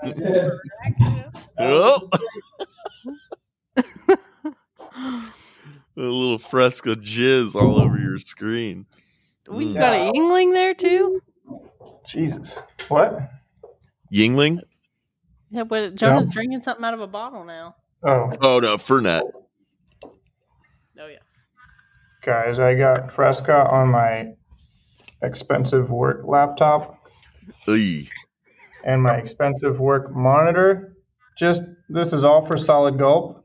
I 0.02 0.11
did. 0.11 0.50
Oh, 1.59 2.09
a 5.96 6.00
little 6.00 6.38
fresca 6.38 6.96
jizz 6.96 7.54
all 7.54 7.78
over 7.78 7.99
your 7.99 8.18
screen. 8.18 8.87
We 9.49 9.66
Mm. 9.66 9.75
got 9.75 9.92
a 9.94 9.99
Yuengling 10.12 10.52
there 10.52 10.75
too. 10.75 11.20
Jesus. 12.06 12.56
What? 12.88 13.18
Yuengling? 14.12 14.61
Yeah, 15.50 15.64
but 15.64 15.94
Jonah's 15.96 16.28
Yeah. 16.28 16.32
drinking 16.32 16.62
something 16.62 16.84
out 16.84 16.94
of 16.94 17.00
a 17.00 17.06
bottle 17.06 17.44
now. 17.44 17.76
Oh, 18.04 18.30
Oh 18.40 18.58
no, 18.61 18.76
Fernet. 18.76 19.22
Oh 20.99 21.06
yeah. 21.06 21.18
guys, 22.22 22.58
I 22.58 22.75
got 22.75 23.12
Fresca 23.12 23.68
on 23.68 23.88
my 23.88 24.34
expensive 25.22 25.90
work 25.90 26.25
laptop 26.26 26.99
Oy. 27.68 28.08
and 28.84 29.02
my 29.02 29.16
expensive 29.16 29.78
work 29.80 30.14
monitor. 30.14 30.96
Just 31.38 31.62
this 31.88 32.12
is 32.12 32.25
all 32.25 32.46
for 32.46 32.56
solid 32.56 32.99
gulp. 32.99 33.41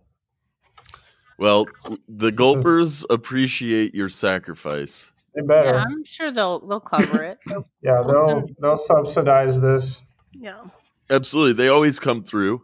Well, 1.37 1.67
the 2.07 2.31
gulpers 2.33 3.05
appreciate 3.09 3.93
your 3.93 4.09
sacrifice. 4.09 5.11
They 5.35 5.41
better. 5.41 5.69
Yeah, 5.69 5.83
I'm 5.85 6.03
sure 6.03 6.31
they'll 6.31 6.65
they'll 6.67 6.79
cover 6.79 7.23
it. 7.23 7.39
Yeah, 7.81 8.03
they'll 8.05 8.47
they'll 8.59 8.77
subsidize 8.77 9.59
this. 9.59 10.01
yeah. 10.33 10.63
Absolutely, 11.09 11.53
they 11.53 11.69
always 11.69 11.99
come 11.99 12.21
through. 12.21 12.63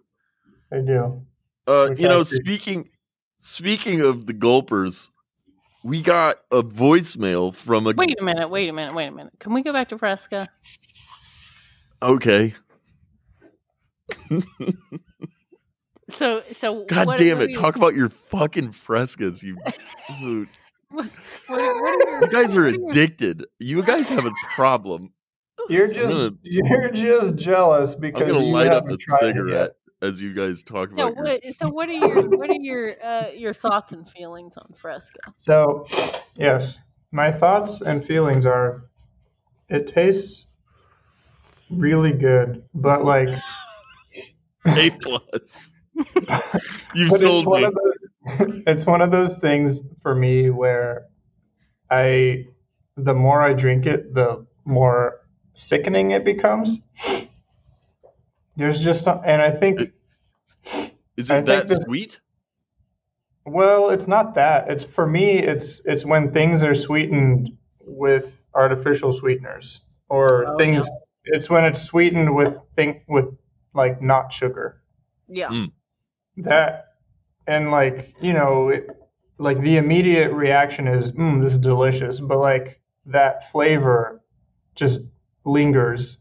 They 0.69 0.81
do. 0.81 1.21
Uh, 1.65 1.91
you 1.95 2.09
know, 2.09 2.23
speaking 2.23 2.89
speaking 3.37 4.01
of 4.01 4.25
the 4.25 4.33
gulpers, 4.33 5.11
we 5.83 6.01
got 6.01 6.37
a 6.51 6.61
voicemail 6.61 7.55
from 7.55 7.87
a. 7.87 7.93
Wait 7.95 8.19
a 8.19 8.23
minute. 8.23 8.49
Wait 8.49 8.67
a 8.67 8.73
minute. 8.73 8.93
Wait 8.93 9.07
a 9.07 9.11
minute. 9.11 9.33
Can 9.39 9.53
we 9.53 9.61
go 9.61 9.71
back 9.71 9.89
to 9.89 9.97
Fresca? 9.97 10.49
Okay, 12.01 12.53
So 16.15 16.43
so. 16.53 16.85
God 16.85 17.07
what- 17.07 17.17
damn 17.17 17.41
it! 17.41 17.55
are 17.55 17.59
Talk 17.59 17.75
about 17.75 17.93
your 17.95 18.09
fucking 18.09 18.71
frescas, 18.71 19.43
you. 19.43 19.57
What, 20.89 21.07
what 21.47 21.59
are 21.59 21.63
your- 21.63 22.21
You 22.21 22.27
guys 22.29 22.55
are 22.55 22.67
addicted. 22.67 23.45
You 23.57 23.81
guys 23.81 24.09
have 24.09 24.27
a 24.27 24.31
problem. 24.53 25.11
You're 25.67 25.87
just 25.87 26.13
gonna- 26.13 26.35
you're 26.43 26.91
just 26.91 27.35
jealous 27.35 27.95
because 27.95 28.21
I'm 28.21 28.27
gonna 28.27 28.45
you 28.45 28.51
light 28.53 28.67
up 28.67 28.83
haven't 28.83 28.93
a 28.93 28.97
tried 28.97 29.21
yet. 29.21 29.35
cigarette 29.35 29.71
as 30.03 30.21
you 30.21 30.33
guys 30.35 30.61
talk 30.61 30.91
No, 30.91 31.07
about. 31.07 31.23
what, 31.23 31.43
your... 31.43 31.53
so 31.53 31.69
what 31.69 31.89
are 31.89 31.93
your 31.93 32.29
what 32.37 32.49
are 32.51 32.57
your 32.59 32.93
uh, 33.03 33.29
your 33.35 33.53
thoughts 33.55 33.91
and 33.91 34.07
feelings 34.07 34.53
on 34.55 34.71
Fresca? 34.77 35.19
So, 35.37 35.87
yes, 36.35 36.77
my 37.11 37.31
thoughts 37.31 37.81
and 37.81 38.05
feelings 38.05 38.45
are 38.45 38.83
it 39.69 39.87
tastes 39.87 40.45
really 41.71 42.11
good, 42.11 42.65
but 42.75 43.03
like 43.03 43.29
A 44.67 44.91
plus. 45.01 45.73
You 45.95 46.03
but 46.25 46.41
it's 46.95 47.21
sold 47.21 47.45
one 47.45 47.61
me. 47.61 47.67
of 47.67 47.73
those 47.75 47.97
it's 48.67 48.85
one 48.85 49.01
of 49.01 49.11
those 49.11 49.37
things 49.37 49.81
for 50.01 50.15
me 50.15 50.49
where 50.49 51.05
I 51.89 52.45
the 52.97 53.13
more 53.13 53.41
I 53.41 53.53
drink 53.53 53.85
it, 53.85 54.13
the 54.13 54.45
more 54.65 55.21
sickening 55.55 56.11
it 56.11 56.23
becomes. 56.23 56.79
There's 58.55 58.79
just 58.79 59.03
some, 59.03 59.21
and 59.25 59.41
I 59.41 59.49
think 59.51 59.91
Is 61.17 61.29
it 61.29 61.33
think 61.33 61.45
that 61.47 61.67
this- 61.67 61.83
sweet? 61.83 62.19
Well, 63.45 63.89
it's 63.89 64.07
not 64.07 64.35
that. 64.35 64.69
It's 64.69 64.83
for 64.83 65.05
me. 65.05 65.31
It's 65.39 65.81
it's 65.85 66.05
when 66.05 66.31
things 66.31 66.63
are 66.63 66.73
sweetened 66.75 67.57
with 67.81 68.45
artificial 68.53 69.11
sweeteners, 69.11 69.81
or 70.07 70.45
Oh, 70.47 70.57
things. 70.57 70.87
It's 71.25 71.49
when 71.49 71.65
it's 71.65 71.81
sweetened 71.81 72.33
with 72.33 72.57
think 72.75 73.03
with 73.09 73.25
like 73.73 74.01
not 74.01 74.31
sugar. 74.31 74.81
Yeah. 75.27 75.49
Mm. 75.49 75.71
That 76.37 76.85
and 77.47 77.71
like 77.71 78.15
you 78.21 78.33
know, 78.33 78.69
it, 78.69 78.87
like 79.37 79.57
the 79.59 79.77
immediate 79.77 80.31
reaction 80.31 80.87
is, 80.87 81.11
mm, 81.11 81.41
"This 81.41 81.53
is 81.53 81.57
delicious," 81.59 82.19
but 82.19 82.39
like 82.39 82.81
that 83.05 83.51
flavor 83.51 84.21
just 84.75 85.01
lingers 85.45 86.17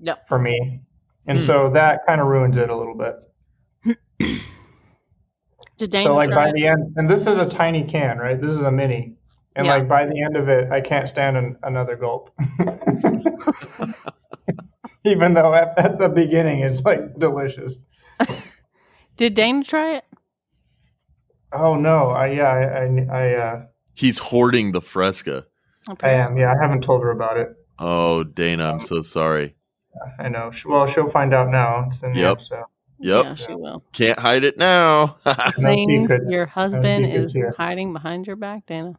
Yeah. 0.00 0.16
for 0.28 0.38
me, 0.38 0.80
and 1.26 1.38
Hmm. 1.38 1.44
so 1.44 1.70
that 1.70 2.06
kind 2.06 2.20
of 2.20 2.26
ruins 2.26 2.56
it 2.56 2.70
a 2.70 2.76
little 2.76 2.94
bit. 2.96 3.96
Did 5.78 5.90
Dana 5.90 6.04
so 6.04 6.14
like 6.14 6.30
by 6.30 6.48
it? 6.48 6.54
the 6.54 6.66
end 6.66 6.94
and 6.96 7.08
this 7.08 7.26
is 7.26 7.38
a 7.38 7.46
tiny 7.46 7.84
can 7.84 8.18
right 8.18 8.40
this 8.40 8.54
is 8.54 8.62
a 8.62 8.70
mini 8.70 9.14
and 9.56 9.66
like 9.66 9.86
by 9.88 10.06
the 10.06 10.22
end 10.22 10.34
of 10.36 10.48
it 10.48 10.70
i 10.72 10.80
can't 10.80 11.06
stand 11.08 11.36
an, 11.36 11.58
another 11.62 11.96
gulp 11.96 12.30
even 15.04 15.34
though 15.34 15.52
at, 15.52 15.78
at 15.78 15.98
the 15.98 16.08
beginning 16.08 16.60
it's 16.60 16.82
like 16.82 17.18
delicious 17.18 17.80
Did 19.16 19.34
Dana 19.34 19.64
try 19.64 19.96
it? 19.96 20.04
oh 21.52 21.74
no 21.76 22.10
i 22.10 22.26
yeah 22.26 22.50
i 22.50 22.84
i, 22.84 23.18
I, 23.18 23.34
uh, 23.34 23.62
He's 23.94 24.18
hoarding 24.18 24.72
the 24.72 24.80
fresca. 24.82 25.46
I 26.02 26.10
am 26.10 26.36
yeah 26.36 26.52
i 26.52 26.60
haven't 26.60 26.82
told 26.82 27.02
her 27.02 27.10
about 27.10 27.36
it 27.36 27.48
Oh, 27.78 28.24
Dana, 28.24 28.70
I'm 28.72 28.80
so 28.80 29.00
sorry. 29.00 29.54
i 30.18 30.28
know 30.28 30.50
well 30.66 30.86
she'll 30.86 31.08
find 31.08 31.32
out 31.32 31.50
now 31.50 31.86
it's 31.86 32.02
in 32.02 32.12
the 32.12 32.20
Yep. 32.20 32.32
episode 32.32 32.64
Yep. 32.98 33.24
Yeah, 33.26 33.34
she 33.34 33.54
will. 33.54 33.84
Can't 33.92 34.18
hide 34.18 34.42
it 34.42 34.56
now. 34.56 35.18
Things 35.60 36.00
secrets. 36.02 36.32
your 36.32 36.46
husband 36.46 37.04
secrets 37.04 37.26
is 37.26 37.32
here. 37.34 37.54
hiding 37.56 37.92
behind 37.92 38.26
your 38.26 38.36
back, 38.36 38.64
Dana. 38.64 38.94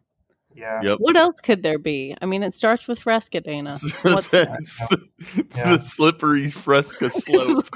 yeah 0.53 0.79
yep. 0.83 0.99
What 0.99 1.17
else 1.17 1.41
could 1.41 1.63
there 1.63 1.79
be? 1.79 2.15
I 2.21 2.27
mean, 2.27 2.43
it 2.43 2.53
starts 2.53 2.87
with 2.87 2.99
Fresca, 2.99 3.41
Dana. 3.41 3.75
What's 4.03 4.27
the, 4.27 4.47
Yeah. 5.55 5.73
the 5.73 5.79
slippery 5.79 6.47
fresca 6.51 7.09
slope. 7.11 7.67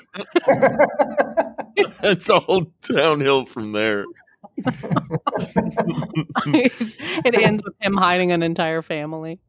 it's 2.03 2.29
all 2.29 2.71
downhill 2.81 3.45
from 3.45 3.71
there. 3.71 4.05
it 6.45 7.35
ends 7.35 7.63
with 7.63 7.73
him 7.79 7.95
hiding 7.95 8.31
an 8.31 8.43
entire 8.43 8.81
family. 8.81 9.39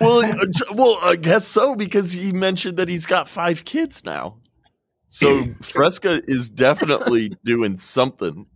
Well, 0.00 0.22
uh, 0.22 0.46
well, 0.74 0.98
I 1.02 1.16
guess 1.16 1.46
so 1.46 1.76
because 1.76 2.12
he 2.12 2.32
mentioned 2.32 2.76
that 2.78 2.88
he's 2.88 3.06
got 3.06 3.28
five 3.28 3.64
kids 3.64 4.04
now. 4.04 4.36
So 5.08 5.46
Fresca 5.62 6.22
is 6.26 6.50
definitely 6.50 7.36
doing 7.44 7.76
something. 7.76 8.46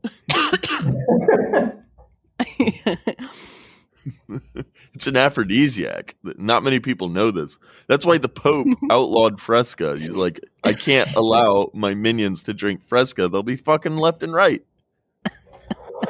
It's 4.97 5.07
an 5.07 5.15
aphrodisiac. 5.15 6.17
Not 6.39 6.63
many 6.63 6.81
people 6.81 7.11
know 7.11 7.31
this. 7.31 7.59
That's 7.87 8.07
why 8.07 8.17
the 8.17 8.31
Pope 8.31 8.69
outlawed 8.91 9.39
Fresca. 9.39 9.99
He's 9.99 10.09
like, 10.17 10.41
I 10.65 10.73
can't 10.73 11.15
allow 11.15 11.71
my 11.75 11.93
minions 11.93 12.43
to 12.45 12.55
drink 12.55 12.81
Fresca. 12.83 13.29
They'll 13.29 13.43
be 13.43 13.59
fucking 13.59 13.99
left 13.99 14.23
and 14.23 14.33
right. 14.33 14.65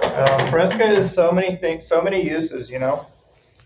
uh, 0.02 0.50
fresca 0.52 0.84
is 0.92 1.12
so 1.12 1.32
many 1.32 1.56
things 1.56 1.84
so 1.86 2.00
many 2.00 2.24
uses 2.24 2.70
you 2.70 2.78
know 2.78 3.06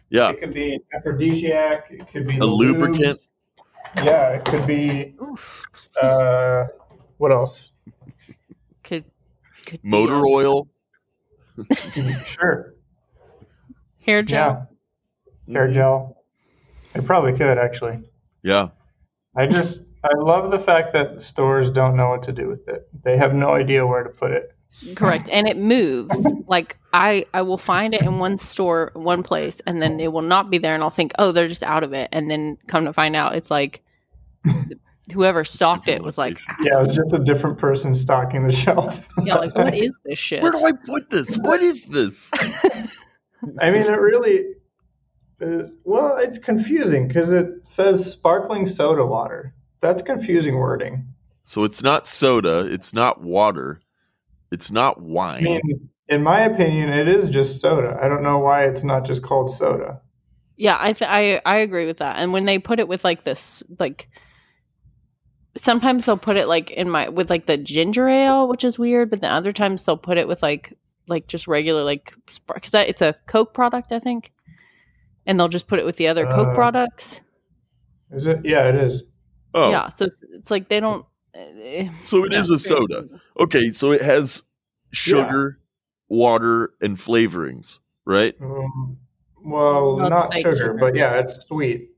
Yeah, 0.09 0.31
it 0.31 0.41
could 0.41 0.55
be 0.55 0.75
an 0.75 0.81
aphrodisiac 0.95 1.89
it 1.91 2.09
could 2.11 2.27
be 2.27 2.39
a 2.39 2.45
lube. 2.45 2.79
lubricant. 2.79 3.21
yeah 3.97 4.31
it 4.37 4.45
could 4.47 4.67
be 4.67 5.15
uh 6.01 6.65
what 7.19 7.31
else 7.31 7.73
Could 8.85 9.05
could 9.67 9.83
be 9.83 9.89
motor 9.89 10.27
oil. 10.27 10.69
Sure. 12.25 12.75
hair 14.07 14.23
gel. 14.23 14.70
Yeah. 15.51 15.59
Hair 15.59 15.67
mm-hmm. 15.67 15.75
gel. 15.75 16.17
It 16.95 17.05
probably 17.07 17.33
could 17.33 17.59
actually. 17.59 18.01
Yeah. 18.43 18.69
I 19.37 19.47
just 19.47 19.83
I 20.03 20.15
love 20.17 20.51
the 20.51 20.59
fact 20.59 20.93
that 20.93 21.21
stores 21.21 21.71
don't 21.71 21.97
know 21.97 22.09
what 22.09 22.23
to 22.25 22.33
do 22.33 22.49
with 22.49 22.67
it. 22.69 22.89
They 23.05 23.17
have 23.17 23.35
no 23.35 23.51
idea 23.51 23.87
where 23.87 24.03
to 24.03 24.11
put 24.11 24.31
it. 24.31 24.51
Correct. 24.95 25.29
And 25.31 25.47
it 25.47 25.59
moves. 25.59 26.17
like 26.47 26.79
I 26.93 27.27
I 27.35 27.43
will 27.43 27.59
find 27.59 27.95
it 27.95 28.03
in 28.03 28.19
one 28.19 28.39
store, 28.39 28.93
one 28.95 29.23
place, 29.23 29.61
and 29.67 29.83
then 29.83 30.01
it 30.01 30.13
will 30.13 30.23
not 30.23 30.51
be 30.51 30.59
there 30.59 30.75
and 30.75 30.83
I'll 30.83 30.91
think, 30.91 31.13
"Oh, 31.19 31.33
they're 31.33 31.49
just 31.49 31.63
out 31.63 31.83
of 31.83 31.93
it." 31.93 32.09
And 32.13 32.31
then 32.31 32.57
come 32.67 32.85
to 32.87 32.93
find 32.93 33.15
out 33.15 33.35
it's 33.35 33.51
like 33.51 33.83
whoever 35.13 35.45
stocked 35.45 35.89
it 35.89 36.03
was 36.03 36.17
like, 36.17 36.41
ah. 36.49 36.57
Yeah, 36.63 36.83
it's 36.83 36.97
just 36.97 37.13
a 37.13 37.19
different 37.19 37.59
person 37.59 37.95
stocking 37.95 38.47
the 38.47 38.53
shelf. 38.53 39.07
"Yeah, 39.23 39.37
like 39.37 39.55
what 39.57 39.75
is 39.75 39.93
this 40.05 40.19
shit?" 40.29 40.43
Where 40.43 40.53
do 40.53 40.65
I 40.65 40.73
put 40.73 41.11
this? 41.11 41.37
What 41.37 41.61
is 41.61 41.85
this? 41.85 42.31
I 43.61 43.71
mean, 43.71 43.83
it 43.83 44.01
really 44.01 44.55
is. 45.41 45.77
Well, 45.85 46.17
it's 46.17 46.39
confusing 46.39 47.09
because 47.09 47.33
it 47.33 47.65
says 47.67 48.11
sparkling 48.11 48.67
soda 48.67 49.05
water. 49.05 49.55
That's 49.81 50.03
confusing 50.03 50.57
wording. 50.57 51.07
So 51.45 51.65
it's 51.65 51.83
not 51.83 52.07
soda. 52.07 52.67
It's 52.71 52.93
not 52.93 53.23
water. 53.23 53.81
It's 54.51 54.71
not 54.71 54.99
I 54.99 55.03
wine. 55.03 55.45
mean, 55.45 55.91
in 56.09 56.23
my 56.23 56.41
opinion, 56.41 56.93
it 56.93 57.09
is 57.09 57.31
just 57.31 57.61
soda. 57.61 57.99
I 58.03 58.09
don't 58.09 58.23
know 58.23 58.39
why 58.39 58.65
it's 58.65 58.85
not 58.85 59.05
just 59.05 59.23
called 59.23 59.51
soda. 59.51 60.01
Yeah, 60.57 60.77
I 60.79 60.93
th- 60.93 61.09
I 61.11 61.41
I 61.47 61.57
agree 61.59 61.87
with 61.87 61.99
that. 61.99 62.17
And 62.17 62.33
when 62.33 62.45
they 62.45 62.59
put 62.59 62.81
it 62.81 62.89
with 62.89 63.05
like 63.05 63.25
this, 63.25 63.63
like 63.79 64.09
sometimes 65.57 66.05
they'll 66.05 66.17
put 66.17 66.37
it 66.37 66.49
like 66.49 66.71
in 66.71 66.91
my 66.91 67.09
with 67.09 67.31
like 67.31 67.47
the 67.47 67.57
ginger 67.57 68.09
ale, 68.09 68.49
which 68.49 68.65
is 68.65 68.79
weird. 68.79 69.11
But 69.11 69.21
then 69.21 69.31
other 69.31 69.53
times 69.53 69.85
they'll 69.85 69.97
put 69.97 70.19
it 70.19 70.29
with 70.29 70.43
like 70.43 70.77
like 71.07 71.27
just 71.27 71.49
regular 71.49 71.83
like 71.83 72.15
because 72.47 72.75
it's 72.75 73.03
a 73.03 73.17
Coke 73.27 73.55
product, 73.55 73.93
I 73.93 73.99
think, 74.01 74.33
and 75.27 75.39
they'll 75.39 75.49
just 75.49 75.67
put 75.67 75.79
it 75.79 75.85
with 75.85 75.97
the 75.97 76.09
other 76.09 76.27
Coke 76.27 76.49
Uh, 76.49 76.55
products. 76.55 77.21
Is 78.13 78.27
it? 78.27 78.41
Yeah, 78.45 78.69
it 78.69 78.75
is. 78.75 79.03
Oh, 79.55 79.71
Yeah, 79.71 79.89
so 79.91 80.07
it's, 80.07 80.23
it's 80.33 80.51
like 80.51 80.69
they 80.69 80.81
don't. 80.81 81.05
eh, 81.35 81.89
so 82.01 82.25
it 82.25 82.33
is 82.35 82.51
a 82.51 82.59
soda. 82.59 83.07
Okay, 83.39 83.71
so 83.71 83.93
it 83.93 84.03
has 84.03 84.43
sugar, 84.93 85.59
water, 86.09 86.73
and 86.81 86.97
flavorings, 86.97 87.79
right? 88.05 88.35
Um, 88.41 88.99
well, 89.45 89.97
No, 89.99 90.09
not 90.09 90.35
sugar, 90.35 90.57
sugar. 90.57 90.75
but 90.81 90.95
yeah, 90.95 91.19
it's 91.19 91.45
sweet. 91.47 91.91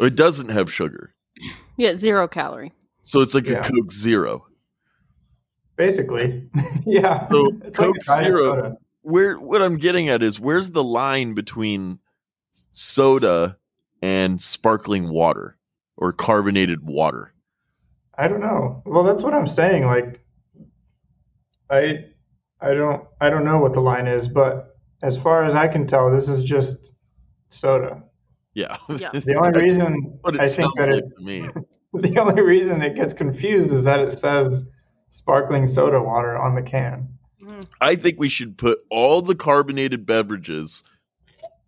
It 0.00 0.16
doesn't 0.16 0.48
have 0.48 0.72
sugar, 0.72 1.14
Yeah, 1.76 1.96
zero 1.96 2.26
calorie. 2.26 2.72
so 3.02 3.20
it's 3.20 3.34
like 3.34 3.46
Yeah. 3.46 3.58
a 3.58 3.62
Coke 3.70 3.92
Zero. 3.92 4.46
Basically, 5.76 6.48
yeah. 6.86 7.28
So 7.28 7.48
It's 7.64 7.76
Coke 7.76 7.96
like 8.08 8.24
Zero- 8.24 8.42
soda. 8.42 8.76
Where 9.02 9.38
what 9.38 9.60
I'm 9.60 9.76
getting 9.76 10.08
at 10.08 10.22
is 10.22 10.40
where's 10.40 10.70
the 10.70 10.82
line 10.84 11.34
between 11.34 11.98
soda 12.72 13.58
and 14.02 14.40
sparkling 14.40 15.08
water 15.08 15.56
or 15.96 16.12
carbonated 16.12 16.84
water? 16.84 17.32
I 18.16 18.28
don't 18.28 18.40
know. 18.40 18.82
Well, 18.86 19.04
that's 19.04 19.24
what 19.24 19.34
I'm 19.34 19.46
saying. 19.46 19.86
Like, 19.86 20.24
I, 21.70 22.06
I 22.60 22.74
don't, 22.74 23.04
I 23.20 23.30
don't 23.30 23.44
know 23.44 23.58
what 23.58 23.72
the 23.72 23.80
line 23.80 24.06
is, 24.06 24.28
but 24.28 24.76
as 25.02 25.18
far 25.18 25.44
as 25.44 25.54
I 25.54 25.68
can 25.68 25.86
tell, 25.86 26.10
this 26.10 26.28
is 26.28 26.44
just 26.44 26.94
soda. 27.48 28.02
Yeah. 28.54 28.76
Yeah. 28.88 29.10
The 29.12 29.34
only 29.34 29.52
That's 29.52 29.62
reason 29.62 30.18
what 30.20 30.34
it 30.36 30.40
I 30.40 30.46
think 30.46 30.74
that 30.76 30.88
like 30.88 30.98
it, 30.98 31.16
to 31.16 31.22
me. 31.22 31.46
the 31.92 32.18
only 32.18 32.42
reason 32.42 32.82
it 32.82 32.94
gets 32.94 33.12
confused 33.12 33.72
is 33.72 33.84
that 33.84 34.00
it 34.00 34.12
says 34.12 34.62
sparkling 35.10 35.66
soda 35.66 36.00
water 36.00 36.36
on 36.36 36.54
the 36.54 36.62
can. 36.62 37.08
Mm. 37.42 37.66
I 37.80 37.96
think 37.96 38.18
we 38.18 38.28
should 38.28 38.56
put 38.56 38.78
all 38.90 39.22
the 39.22 39.34
carbonated 39.34 40.06
beverages 40.06 40.82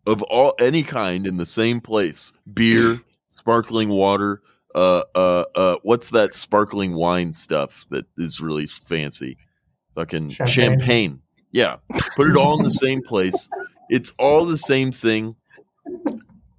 of 0.07 0.23
all 0.25 0.55
any 0.59 0.83
kind 0.83 1.27
in 1.27 1.37
the 1.37 1.47
same 1.47 1.81
place. 1.81 2.33
Beer, 2.53 3.01
sparkling 3.29 3.89
water, 3.89 4.43
uh 4.75 5.03
uh 5.15 5.45
uh 5.55 5.77
what's 5.83 6.11
that 6.11 6.35
sparkling 6.35 6.95
wine 6.95 7.33
stuff 7.33 7.87
that 7.91 8.07
is 8.19 8.41
really 8.41 8.67
fancy? 8.67 9.39
Fucking 9.95 10.31
champagne. 10.31 10.55
Champagne. 10.55 11.23
Yeah. 11.53 11.77
Put 12.17 12.31
it 12.31 12.37
all 12.37 12.59
in 12.59 12.65
the 12.65 12.71
same 12.71 13.03
place. 13.03 13.49
It's 13.89 14.13
all 14.19 14.45
the 14.45 14.57
same 14.57 14.93
thing. 14.93 15.37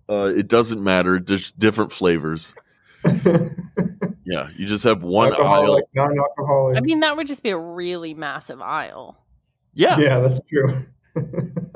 Uh 0.10 0.32
it 0.36 0.48
doesn't 0.48 0.84
matter, 0.84 1.20
just 1.20 1.60
different 1.60 1.92
flavors. 1.92 2.56
Yeah, 4.28 4.50
you 4.58 4.66
just 4.66 4.84
have 4.84 5.04
one 5.04 5.34
aisle. 5.34 5.80
Non-alcoholic. 5.96 6.78
I 6.78 6.82
mean, 6.82 7.00
that 7.00 7.16
would 7.16 7.28
just 7.28 7.44
be 7.44 7.50
a 7.50 7.58
really 7.58 8.14
massive 8.14 8.60
aisle. 8.60 9.18
Yeah. 9.74 9.98
yeah, 9.98 10.20
that's 10.20 10.42
true. 10.50 10.86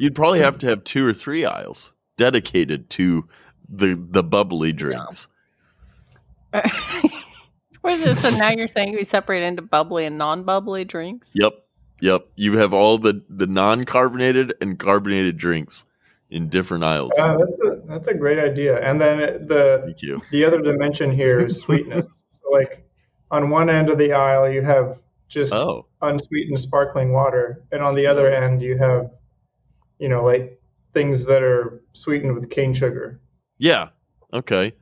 You'd 0.00 0.14
probably 0.14 0.40
have 0.40 0.58
to 0.58 0.66
have 0.66 0.82
two 0.84 1.04
or 1.06 1.12
three 1.14 1.44
aisles 1.44 1.92
dedicated 2.16 2.90
to 2.90 3.28
the 3.68 3.94
the 4.10 4.22
bubbly 4.24 4.72
drinks. 4.72 5.28
What 7.82 7.94
is 7.94 8.02
it? 8.04 8.18
So 8.18 8.28
now 8.36 8.50
you're 8.50 8.68
saying 8.68 8.92
we 8.92 9.04
separate 9.04 9.42
into 9.42 9.62
bubbly 9.62 10.04
and 10.04 10.18
non-bubbly 10.18 10.84
drinks? 10.84 11.30
Yep. 11.34 11.52
Yep. 12.02 12.26
You 12.36 12.58
have 12.58 12.74
all 12.74 12.98
the 12.98 13.22
the 13.30 13.46
non-carbonated 13.46 14.52
and 14.60 14.78
carbonated 14.78 15.38
drinks 15.38 15.86
in 16.28 16.48
different 16.50 16.84
aisles. 16.84 17.12
Uh, 17.18 17.38
that's 17.38 17.58
a 17.64 17.80
that's 17.88 18.08
a 18.08 18.14
great 18.14 18.38
idea. 18.38 18.80
And 18.82 19.00
then 19.00 19.18
the 19.46 19.80
Thank 19.86 20.02
you. 20.02 20.20
the 20.30 20.44
other 20.44 20.60
dimension 20.60 21.10
here 21.10 21.40
is 21.40 21.60
sweetness. 21.62 22.06
so 22.32 22.50
like 22.50 22.86
on 23.30 23.48
one 23.48 23.70
end 23.70 23.88
of 23.88 23.96
the 23.96 24.12
aisle 24.12 24.50
you 24.50 24.60
have 24.62 24.98
just 25.28 25.54
Oh. 25.54 25.86
unsweetened 26.02 26.60
sparkling 26.60 27.12
water, 27.14 27.62
and 27.72 27.80
on 27.82 27.94
the 27.94 28.06
other 28.06 28.30
end 28.30 28.60
you 28.60 28.76
have, 28.76 29.08
you 30.00 30.08
know, 30.08 30.24
like 30.24 30.60
things 30.92 31.24
that 31.26 31.42
are 31.42 31.80
sweetened 31.92 32.34
with 32.34 32.50
cane 32.50 32.74
sugar. 32.74 33.20
Yeah. 33.58 33.90
Okay. 34.32 34.72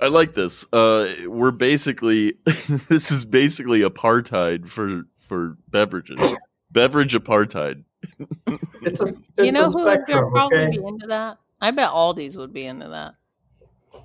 I 0.00 0.08
like 0.08 0.34
this. 0.34 0.66
Uh 0.72 1.08
we're 1.26 1.50
basically 1.52 2.34
this 2.44 3.10
is 3.10 3.24
basically 3.24 3.80
apartheid 3.80 4.68
for 4.68 5.04
for 5.18 5.56
beverages. 5.68 6.36
Beverage 6.70 7.14
apartheid. 7.14 7.84
It's 8.84 9.00
a 9.00 9.04
it's 9.04 9.16
you 9.38 9.52
know 9.52 9.66
a 9.66 9.68
who 9.70 9.84
would 9.84 10.04
probably 10.04 10.58
Okay? 10.58 10.70
be 10.76 10.84
into 10.84 11.06
that? 11.06 11.38
I 11.60 11.70
bet 11.70 11.90
Aldi's 11.90 12.36
would 12.36 12.52
be 12.52 12.66
into 12.66 12.88
that. 12.88 13.14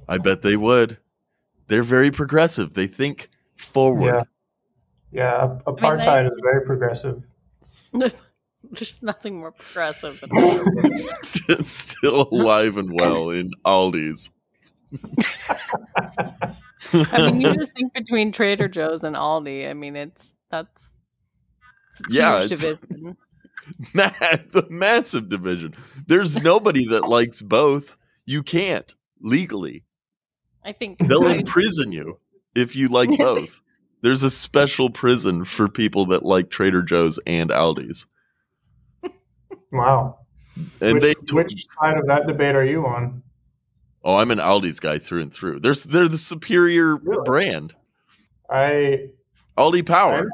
I 0.08 0.20
bet 0.20 0.44
they 0.44 0.56
would. 0.56 1.00
They're 1.68 1.82
very 1.82 2.12
progressive. 2.12 2.76
They 2.76 2.86
think 2.86 3.30
forward. 3.56 4.24
Yeah, 5.12 5.46
ap- 5.46 5.66
apartheid 5.66 6.28
is 6.28 6.34
very 6.44 6.64
progressive. 6.64 7.24
There's 8.72 8.98
nothing 9.02 9.40
more 9.40 9.52
progressive 9.52 10.20
than 10.22 10.30
that. 10.30 11.62
still 11.66 12.28
alive 12.32 12.78
and 12.78 12.92
well 13.00 13.30
in 13.30 13.52
Aldi's. 13.66 14.30
I 16.94 17.32
mean, 17.32 17.42
you 17.42 17.54
just 17.56 17.74
think 17.74 17.94
between 17.94 18.32
Trader 18.32 18.68
Joe's 18.68 19.04
and 19.04 19.16
Aldi. 19.16 19.70
I 19.70 19.74
mean, 19.74 19.96
it's 19.96 20.30
that's 20.50 20.92
Yeah, 22.10 22.42
huge 22.42 22.52
it's- 22.54 22.80
division. 22.80 23.18
Ma- 23.94 24.12
the 24.54 24.66
massive 24.70 25.28
division. 25.28 25.74
There's 26.08 26.38
nobody 26.38 26.88
that 26.88 27.10
likes 27.10 27.42
both. 27.42 27.98
You 28.26 28.42
can't 28.42 28.96
legally. 29.20 29.84
I 30.64 30.72
think 30.72 31.00
They'll 31.00 31.28
I- 31.28 31.36
imprison 31.36 31.92
you 31.92 32.18
if 32.56 32.76
you 32.78 32.88
like 32.88 33.18
both. 33.18 33.62
There's 34.04 34.24
a 34.24 34.30
special 34.30 34.90
prison 34.90 35.44
for 35.44 35.68
people 35.68 36.06
that 36.08 36.24
like 36.24 36.50
Trader 36.50 36.82
Joe's 36.82 37.20
and 37.28 37.50
Aldi's. 37.50 38.06
Wow. 39.72 40.20
And 40.82 40.96
which, 40.96 41.02
they 41.04 41.14
t- 41.14 41.36
which 41.36 41.66
side 41.80 41.98
of 41.98 42.08
that 42.08 42.28
debate 42.28 42.56
are 42.56 42.66
you 42.66 42.86
on? 42.86 43.22
Oh, 44.04 44.16
I'm 44.16 44.32
an 44.32 44.40
Aldi's 44.40 44.80
guy 44.80 44.98
through 44.98 45.22
and 45.22 45.34
through. 45.34 45.60
They're 45.60 45.74
they're 45.74 46.08
the 46.08 46.18
superior 46.18 46.96
Really? 46.98 47.24
brand. 47.26 47.76
I 48.50 49.10
Aldi 49.58 49.86
Power. 49.86 50.30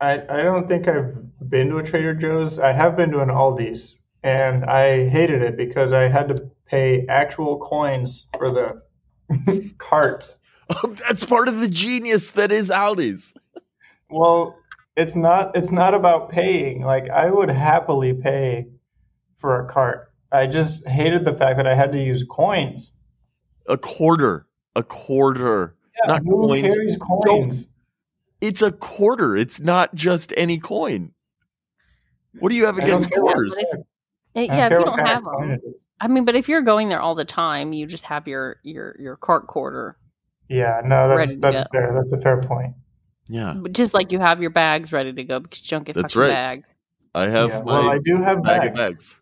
I, 0.00 0.22
I 0.28 0.42
don't 0.42 0.66
think 0.68 0.88
I've 0.88 1.14
been 1.48 1.68
to 1.70 1.78
a 1.78 1.82
Trader 1.82 2.14
Joe's. 2.14 2.58
I 2.58 2.72
have 2.72 2.96
been 2.96 3.10
to 3.12 3.20
an 3.20 3.28
Aldi's, 3.28 3.96
and 4.22 4.64
I 4.64 5.08
hated 5.08 5.42
it 5.42 5.56
because 5.56 5.92
I 5.92 6.02
had 6.08 6.28
to 6.28 6.50
pay 6.66 7.06
actual 7.08 7.58
coins 7.58 8.26
for 8.38 8.50
the 8.50 9.72
carts. 9.78 10.38
Oh, 10.70 10.94
that's 11.08 11.24
part 11.24 11.48
of 11.48 11.60
the 11.60 11.68
genius 11.68 12.32
that 12.32 12.52
is 12.52 12.70
Aldi's. 12.70 13.32
Well, 14.10 14.56
it's 14.96 15.14
not. 15.14 15.56
It's 15.56 15.70
not 15.70 15.94
about 15.94 16.30
paying. 16.30 16.82
Like 16.82 17.08
I 17.10 17.30
would 17.30 17.50
happily 17.50 18.12
pay 18.14 18.66
for 19.38 19.60
a 19.64 19.68
cart. 19.72 20.12
I 20.32 20.46
just 20.46 20.86
hated 20.88 21.24
the 21.24 21.34
fact 21.34 21.56
that 21.58 21.66
I 21.66 21.74
had 21.74 21.92
to 21.92 22.02
use 22.02 22.24
coins. 22.28 22.92
A 23.68 23.78
quarter. 23.78 24.46
A 24.74 24.82
quarter. 24.82 25.76
Not 26.06 26.22
Who 26.24 26.46
coins. 26.48 26.74
carries 26.74 26.96
coins? 26.96 27.66
It's 28.40 28.60
a 28.62 28.70
quarter. 28.72 29.36
It's 29.36 29.60
not 29.60 29.94
just 29.94 30.32
any 30.36 30.58
coin. 30.58 31.12
What 32.38 32.50
do 32.50 32.54
you 32.54 32.66
have 32.66 32.76
against 32.78 33.10
quarters? 33.10 33.56
kind- 33.72 33.84
Eh, 34.34 34.42
I 34.42 34.46
don't 34.48 34.56
yeah, 34.58 34.66
if 34.66 34.72
you 34.78 34.84
don't 34.84 34.98
have 35.06 35.24
them. 35.24 35.58
I 35.98 36.08
mean, 36.08 36.26
but 36.26 36.36
if 36.36 36.46
you're 36.50 36.60
going 36.60 36.90
there 36.90 37.00
all 37.00 37.14
the 37.14 37.24
time, 37.24 37.72
you 37.72 37.86
just 37.86 38.04
have 38.04 38.28
your 38.28 38.56
your 38.62 38.94
your 39.00 39.16
cart 39.16 39.46
quarter, 39.46 39.96
Yeah, 40.50 40.82
no, 40.84 41.08
that's 41.08 41.34
that's 41.36 41.62
go. 41.62 41.68
fair. 41.72 41.94
That's 41.94 42.12
a 42.12 42.18
fair 42.20 42.42
point. 42.42 42.74
Yeah, 43.28 43.54
But 43.56 43.72
just 43.72 43.92
like 43.94 44.12
you 44.12 44.20
have 44.20 44.40
your 44.40 44.50
bags 44.50 44.92
ready 44.92 45.12
to 45.12 45.24
go 45.24 45.40
because 45.40 45.60
you 45.62 45.76
don't 45.76 45.84
get 45.84 45.96
That's 45.96 46.14
right. 46.14 46.30
bags. 46.30 46.68
I 47.14 47.28
have 47.28 47.50
Yeah, 47.50 47.62
my 47.62 47.72
well, 47.72 47.90
I 47.90 47.98
do 47.98 48.16
have 48.22 48.42
bag 48.42 48.60
bags. 48.60 48.70
of 48.70 48.74
bags. 48.76 49.20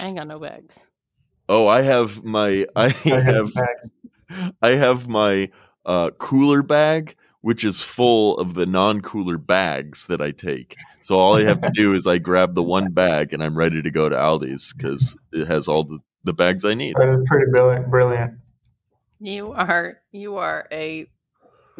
I 0.00 0.06
ain't 0.06 0.16
got 0.16 0.26
no 0.26 0.38
bags. 0.38 0.78
Oh, 1.48 1.66
I 1.66 1.82
have 1.82 2.24
my 2.24 2.66
I 2.76 2.86
I 2.86 3.20
have 3.20 3.54
bags. 3.54 4.52
I 4.62 4.70
have 4.70 5.08
my 5.08 5.50
uh, 5.86 6.10
cooler 6.18 6.62
bag, 6.62 7.16
which 7.40 7.64
is 7.64 7.82
full 7.82 8.38
of 8.38 8.54
the 8.54 8.66
non-cooler 8.66 9.38
bags 9.38 10.06
that 10.06 10.20
I 10.20 10.30
take. 10.30 10.76
So 11.02 11.18
all 11.18 11.36
I 11.36 11.44
have 11.44 11.60
to 11.62 11.70
do 11.70 11.92
is 11.94 12.06
I 12.06 12.18
grab 12.18 12.54
the 12.54 12.62
one 12.62 12.92
bag 12.92 13.32
and 13.32 13.42
I'm 13.42 13.56
ready 13.56 13.82
to 13.82 13.90
go 13.90 14.08
to 14.08 14.16
Aldi's 14.16 14.72
because 14.72 15.16
it 15.32 15.48
has 15.48 15.66
all 15.68 15.84
the, 15.84 15.98
the 16.24 16.32
bags 16.32 16.64
I 16.64 16.74
need. 16.74 16.96
That 16.96 17.08
is 17.08 17.26
pretty 17.26 17.50
brilliant. 17.50 17.90
Brilliant. 17.90 18.34
You 19.20 19.52
are 19.52 19.98
you 20.12 20.36
are 20.36 20.68
a 20.70 21.08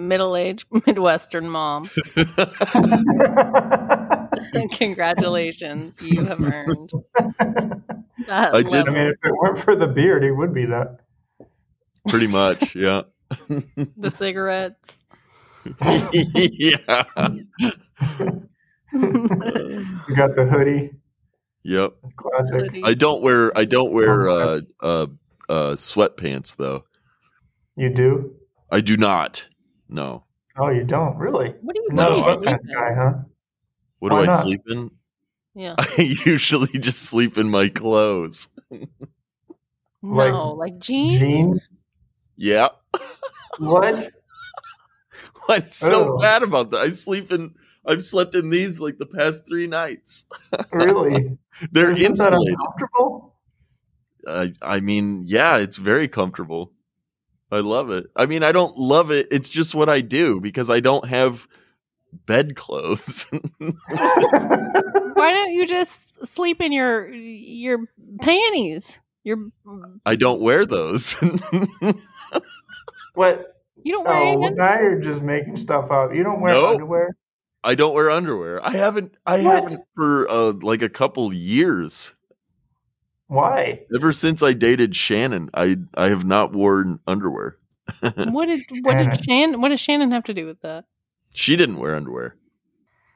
middle 0.09 0.37
aged 0.37 0.67
Midwestern 0.87 1.49
mom. 1.49 1.89
Congratulations, 4.73 5.97
you 6.03 6.25
have 6.25 6.41
earned. 6.43 6.91
That 8.27 8.55
I 8.55 8.63
did- 8.63 8.89
I 8.89 8.93
mean, 8.93 9.07
if 9.09 9.17
it 9.25 9.33
weren't 9.43 9.59
for 9.61 9.77
the 9.77 9.87
beard, 9.87 10.23
he 10.25 10.31
would 10.31 10.53
be 10.55 10.67
that. 10.67 10.99
Pretty 12.09 12.27
much, 12.27 12.75
yeah. 12.75 13.03
the 13.49 14.11
cigarettes. 14.15 14.95
yeah. 15.83 17.05
You 18.93 20.17
got 20.17 20.35
the 20.37 20.47
hoodie. 20.51 20.91
Yep. 21.63 21.93
Classic. 22.17 22.71
I 22.85 22.95
don't 22.95 23.23
wear 23.23 23.57
I 23.57 23.65
don't 23.67 23.93
wear 23.93 24.29
uh 24.31 24.61
uh 24.81 25.07
uh 25.49 25.73
sweatpants 25.73 26.57
though. 26.57 26.85
You 27.77 27.91
do? 27.91 28.35
I 28.71 28.81
do 28.81 28.97
not. 28.97 29.49
No. 29.91 30.25
Oh, 30.57 30.69
you 30.71 30.85
don't 30.85 31.17
really? 31.17 31.55
What 31.61 31.75
do 31.75 31.83
you 31.83 31.89
Not 31.95 32.11
what 32.13 32.19
a 32.19 32.23
do 32.23 32.31
you 32.31 32.37
sweatpants 32.37 32.61
sleep 32.67 32.75
guy, 32.75 32.95
huh? 32.95 33.13
What 33.99 34.13
Why 34.13 34.19
do 34.19 34.23
I 34.23 34.27
not? 34.35 34.43
sleep 34.43 34.63
in? 34.69 34.91
Yeah. 35.55 35.75
I 35.79 36.15
usually 36.25 36.79
just 36.79 37.03
sleep 37.03 37.37
in 37.37 37.51
my 37.51 37.69
clothes. 37.69 38.49
No, 40.03 40.55
like 40.55 40.79
jeans. 40.79 41.19
Jeans? 41.21 41.69
Yeah. 42.39 42.69
What? 43.59 44.11
What's 45.45 45.77
so 45.77 46.15
Oh. 46.15 46.19
bad 46.19 46.43
about 46.43 46.71
that? 46.71 46.81
I 46.81 46.91
sleep 46.93 47.31
in. 47.33 47.55
I've 47.85 48.03
slept 48.03 48.35
in 48.35 48.49
these 48.49 48.81
like 48.81 48.97
the 48.97 49.05
past 49.05 49.47
three 49.47 49.67
nights. 49.67 50.25
Really? 50.73 51.37
They're 51.71 51.91
Isn't 51.91 52.17
that 52.17 52.33
insulated. 52.33 52.55
uncomfortable? 52.59 53.35
I, 54.27 54.55
I 54.63 54.81
mean, 54.81 55.25
yeah, 55.27 55.59
it's 55.59 55.77
very 55.77 56.09
comfortable. 56.09 56.73
I 57.53 57.59
love 57.61 57.91
it. 57.91 58.07
I 58.17 58.27
mean, 58.27 58.43
I 58.43 58.53
don't 58.53 58.77
love 58.77 59.11
it. 59.11 59.29
It's 59.31 59.49
just 59.49 59.75
what 59.75 59.89
I 59.89 60.01
do 60.01 60.41
because 60.41 60.71
I 60.71 60.81
don't 60.81 61.07
have 61.07 61.49
bed 62.27 62.55
clothes. 62.57 63.25
Why 63.59 65.33
don't 65.33 65.53
you 65.53 65.67
just 65.67 66.27
sleep 66.27 66.61
in 66.61 66.73
your 66.73 67.09
your 67.11 67.87
panties? 68.21 68.99
Your 69.25 69.51
I 70.07 70.17
don't 70.17 70.41
wear 70.41 70.65
those. 70.65 71.15
what? 73.15 73.57
you 73.83 73.93
don't 73.95 74.05
wear 74.07 74.15
Oh, 74.15 74.39
well, 74.39 74.55
now 74.55 74.79
you're 74.79 75.01
just 75.01 75.23
making 75.23 75.57
stuff 75.57 75.91
up. 75.91 76.15
You 76.15 76.23
don't 76.23 76.41
wear 76.41 76.55
No. 76.55 76.69
underwear? 76.69 77.17
I 77.63 77.75
don't 77.75 77.93
wear 77.95 78.11
underwear. 78.11 78.65
I 78.65 78.71
haven't. 78.71 79.15
I 79.27 79.43
What? 79.43 79.63
haven't 79.63 79.83
for 79.95 80.27
uh, 80.31 80.53
like 80.63 80.83
a 80.83 80.89
couple 80.89 81.33
years. 81.33 82.15
Why? 83.31 83.83
Ever 83.95 84.13
since 84.13 84.43
I 84.43 84.55
dated 84.55 84.97
Shannon, 84.97 85.51
I 85.55 85.77
I 85.95 86.09
have 86.09 86.25
not 86.25 86.53
worn 86.53 86.99
underwear. 87.07 87.59
What 88.01 88.47
did 88.47 88.63
what 88.83 88.99
did 88.99 89.05
Shannon. 89.05 89.23
Shannon 89.23 89.61
what 89.61 89.69
does 89.69 89.79
Shannon 89.81 90.11
have 90.11 90.25
to 90.25 90.35
do 90.35 90.47
with 90.47 90.61
that? 90.63 90.87
She 91.33 91.55
didn't 91.57 91.77
wear 91.79 91.95
underwear. 91.95 92.35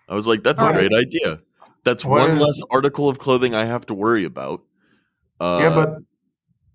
I 0.08 0.14
was 0.14 0.26
like, 0.28 0.44
that's 0.44 0.62
a 0.62 0.66
Right. 0.66 0.88
great 0.88 0.92
idea. 0.94 1.40
That's 1.82 2.04
What 2.04 2.28
one 2.28 2.30
is- 2.38 2.40
less 2.42 2.62
article 2.70 3.08
of 3.08 3.18
clothing 3.18 3.56
I 3.56 3.64
have 3.64 3.86
to 3.86 3.94
worry 3.94 4.24
about. 4.24 4.62
Uh, 5.40 5.58
yeah, 5.62 5.74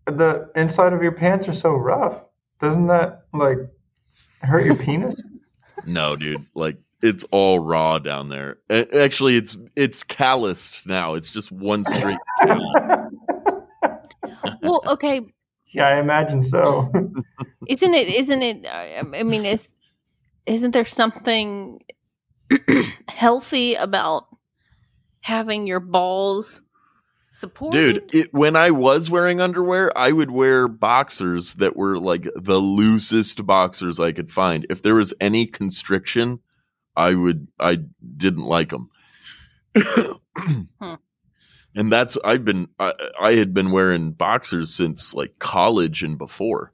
but 0.05 0.17
the 0.17 0.49
inside 0.55 0.91
of 0.91 1.01
your 1.01 1.13
pants 1.13 1.47
are 1.47 1.53
so 1.53 1.71
rough. 1.75 2.21
Doesn't 2.59 2.87
that 2.87 3.21
like 3.33 3.57
hurt 4.41 4.65
your 4.65 4.75
penis? 4.85 5.15
no, 5.85 6.17
dude, 6.17 6.45
like 6.55 6.75
it's 7.01 7.23
all 7.31 7.59
raw 7.59 7.99
down 7.99 8.27
there. 8.27 8.57
Actually, 8.69 9.37
it's 9.37 9.55
it's 9.77 10.03
calloused 10.03 10.85
now. 10.85 11.13
It's 11.13 11.29
just 11.29 11.51
one 11.53 11.85
straight. 11.85 12.17
callus. 14.61 14.81
Well, 14.83 14.93
okay, 14.93 15.21
yeah, 15.67 15.87
I 15.87 15.99
imagine 15.99 16.43
so. 16.43 16.91
isn't 17.67 17.93
it 17.93 18.07
isn't 18.07 18.41
it 18.41 18.65
uh, 18.65 19.17
I 19.17 19.23
mean 19.23 19.45
is 19.45 19.67
isn't 20.45 20.71
there 20.71 20.85
something 20.85 21.81
healthy 23.07 23.75
about 23.75 24.27
having 25.21 25.67
your 25.67 25.79
balls 25.79 26.63
supported? 27.31 28.09
Dude, 28.09 28.15
it, 28.15 28.33
when 28.33 28.55
I 28.55 28.71
was 28.71 29.09
wearing 29.09 29.41
underwear, 29.41 29.95
I 29.97 30.11
would 30.11 30.31
wear 30.31 30.67
boxers 30.67 31.55
that 31.55 31.75
were 31.75 31.97
like 31.97 32.27
the 32.35 32.57
loosest 32.57 33.45
boxers 33.45 33.99
I 33.99 34.11
could 34.11 34.31
find. 34.31 34.65
If 34.69 34.81
there 34.81 34.95
was 34.95 35.13
any 35.21 35.45
constriction, 35.45 36.39
I 36.95 37.13
would 37.13 37.47
I 37.59 37.79
didn't 38.17 38.45
like 38.45 38.69
them. 38.69 38.89
Hmm. 39.77 40.95
And 41.79 41.89
that's 41.89 42.17
I've 42.25 42.43
been 42.43 42.67
I, 42.77 42.93
I 43.21 43.33
had 43.35 43.53
been 43.53 43.71
wearing 43.71 44.11
boxers 44.11 44.75
since 44.75 45.13
like 45.13 45.39
college 45.39 46.03
and 46.03 46.17
before. 46.17 46.73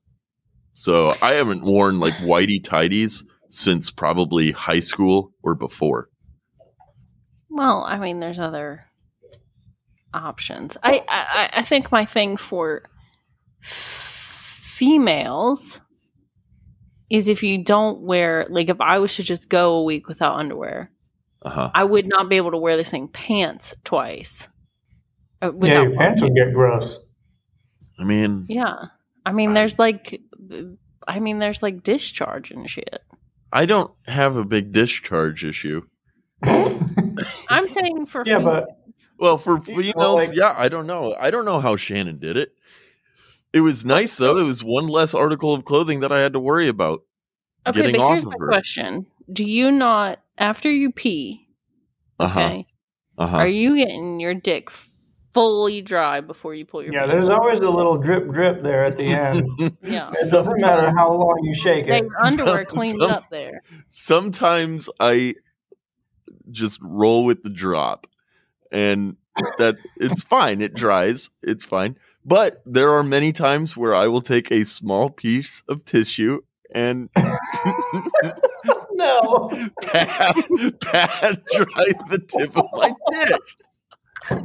So 0.73 1.13
I 1.21 1.33
haven't 1.33 1.61
worn 1.63 1.99
like 1.99 2.15
whitey 2.15 2.61
tidies 2.63 3.23
since 3.49 3.91
probably 3.91 4.51
high 4.51 4.79
school 4.79 5.31
or 5.43 5.53
before. 5.53 6.09
Well, 7.49 7.83
I 7.87 7.99
mean, 7.99 8.19
there's 8.19 8.39
other 8.39 8.85
options. 10.11 10.75
I 10.81 11.03
I, 11.07 11.49
I 11.59 11.63
think 11.63 11.91
my 11.91 12.05
thing 12.05 12.35
for 12.35 12.89
f- 13.63 14.59
females 14.63 15.81
is 17.11 17.27
if 17.27 17.43
you 17.43 17.63
don't 17.63 18.01
wear 18.01 18.47
like 18.49 18.69
if 18.69 18.81
I 18.81 18.97
was 18.97 19.15
to 19.17 19.23
just 19.23 19.49
go 19.49 19.75
a 19.75 19.83
week 19.83 20.07
without 20.07 20.37
underwear, 20.37 20.91
Uh-huh. 21.43 21.69
I 21.75 21.83
would 21.83 22.07
not 22.07 22.27
be 22.27 22.37
able 22.37 22.51
to 22.51 22.57
wear 22.57 22.75
the 22.75 22.83
same 22.83 23.07
pants 23.07 23.75
twice. 23.83 24.47
Uh, 25.49 25.51
yeah, 25.61 25.81
your 25.83 25.95
pants 25.95 26.21
would 26.21 26.31
washing. 26.31 26.45
get 26.45 26.53
gross. 26.53 26.99
I 27.99 28.03
mean, 28.03 28.45
Yeah, 28.49 28.75
I 29.25 29.31
mean, 29.31 29.53
there's 29.53 29.79
like, 29.79 30.21
I 31.07 31.19
mean, 31.19 31.39
there's 31.39 31.61
like 31.63 31.83
discharge 31.83 32.51
and 32.51 32.69
shit. 32.69 33.01
I 33.53 33.65
don't 33.65 33.91
have 34.05 34.35
a 34.37 34.43
big 34.43 34.71
discharge 34.73 35.43
issue. 35.45 35.83
I'm 36.43 37.67
saying 37.69 38.05
for 38.07 38.23
Yeah, 38.25 38.39
but- 38.39 38.67
Well, 39.17 39.37
for 39.37 39.55
Well, 39.55 39.63
females, 39.63 40.27
like- 40.27 40.35
yeah, 40.37 40.53
I 40.57 40.67
don't 40.67 40.87
know. 40.87 41.15
I 41.17 41.31
don't 41.31 41.45
know 41.45 41.59
how 41.61 41.75
Shannon 41.77 42.19
did 42.19 42.35
it. 42.37 42.51
It 43.53 43.61
was 43.61 43.85
nice 43.85 44.17
though. 44.17 44.37
It 44.37 44.43
was 44.43 44.61
one 44.63 44.87
less 44.87 45.13
article 45.13 45.53
of 45.53 45.63
clothing 45.63 46.01
that 46.01 46.11
I 46.11 46.19
had 46.19 46.33
to 46.33 46.39
worry 46.41 46.67
about 46.67 47.03
Okay, 47.65 47.79
getting 47.79 47.95
but 47.95 48.01
off 48.03 48.11
here's 48.11 48.23
of 48.23 48.31
my 48.31 48.35
her. 48.39 48.47
question: 48.47 49.05
Do 49.31 49.45
you 49.45 49.71
not 49.71 50.19
after 50.37 50.69
you 50.69 50.91
pee? 50.91 51.47
Uh 52.19 52.27
huh. 52.27 52.39
Okay, 52.41 52.67
Uh 53.17 53.27
huh. 53.27 53.37
are 53.37 53.47
you 53.47 53.77
getting 53.77 54.19
your 54.19 54.33
dick 54.33 54.69
fully 55.35 55.81
dry 55.81 56.21
before 56.21 56.55
you 56.55 56.65
pull 56.65 56.81
your? 56.81 56.93
yeah, 56.93 57.03
pee? 57.03 57.11
there's 57.11 57.29
always 57.29 57.59
a 57.59 57.69
little 57.69 57.97
drip 57.97 58.29
drip 58.31 58.63
there 58.63 58.85
at 58.85 58.97
the 58.97 59.03
end. 59.27 59.45
yeah. 59.83 60.09
It 60.13 60.31
doesn't 60.31 60.61
matter 60.61 60.89
how 60.97 61.11
long 61.11 61.39
you 61.43 61.53
shake 61.53 61.87
it. 61.87 62.03
your 62.03 62.09
underwear 62.23 62.63
cleans 62.75 62.99
some- 62.99 63.11
up 63.11 63.25
there. 63.29 63.61
Sometimes 63.89 64.89
I 64.99 65.35
just 66.49 66.79
roll 66.81 67.25
with 67.25 67.43
the 67.43 67.49
drop, 67.49 68.07
and 68.71 69.17
that 69.57 69.75
it's 69.97 70.23
fine. 70.23 70.61
It 70.61 70.73
dries. 70.73 71.29
It's 71.43 71.65
fine. 71.65 71.97
But 72.23 72.61
there 72.65 72.91
are 72.91 73.03
many 73.03 73.31
times 73.33 73.75
where 73.75 73.93
I 73.93 74.07
will 74.07 74.21
take 74.21 74.51
a 74.51 74.63
small 74.63 75.09
piece 75.09 75.61
of 75.67 75.83
tissue 75.85 76.41
and 76.73 77.09
No. 78.93 79.49
pat, 79.81 80.35
pat 80.81 81.45
dry 81.45 81.85
the 82.09 82.19
tip 82.27 82.57
of 82.57 82.65
my 82.73 82.93
dick. 83.25 83.41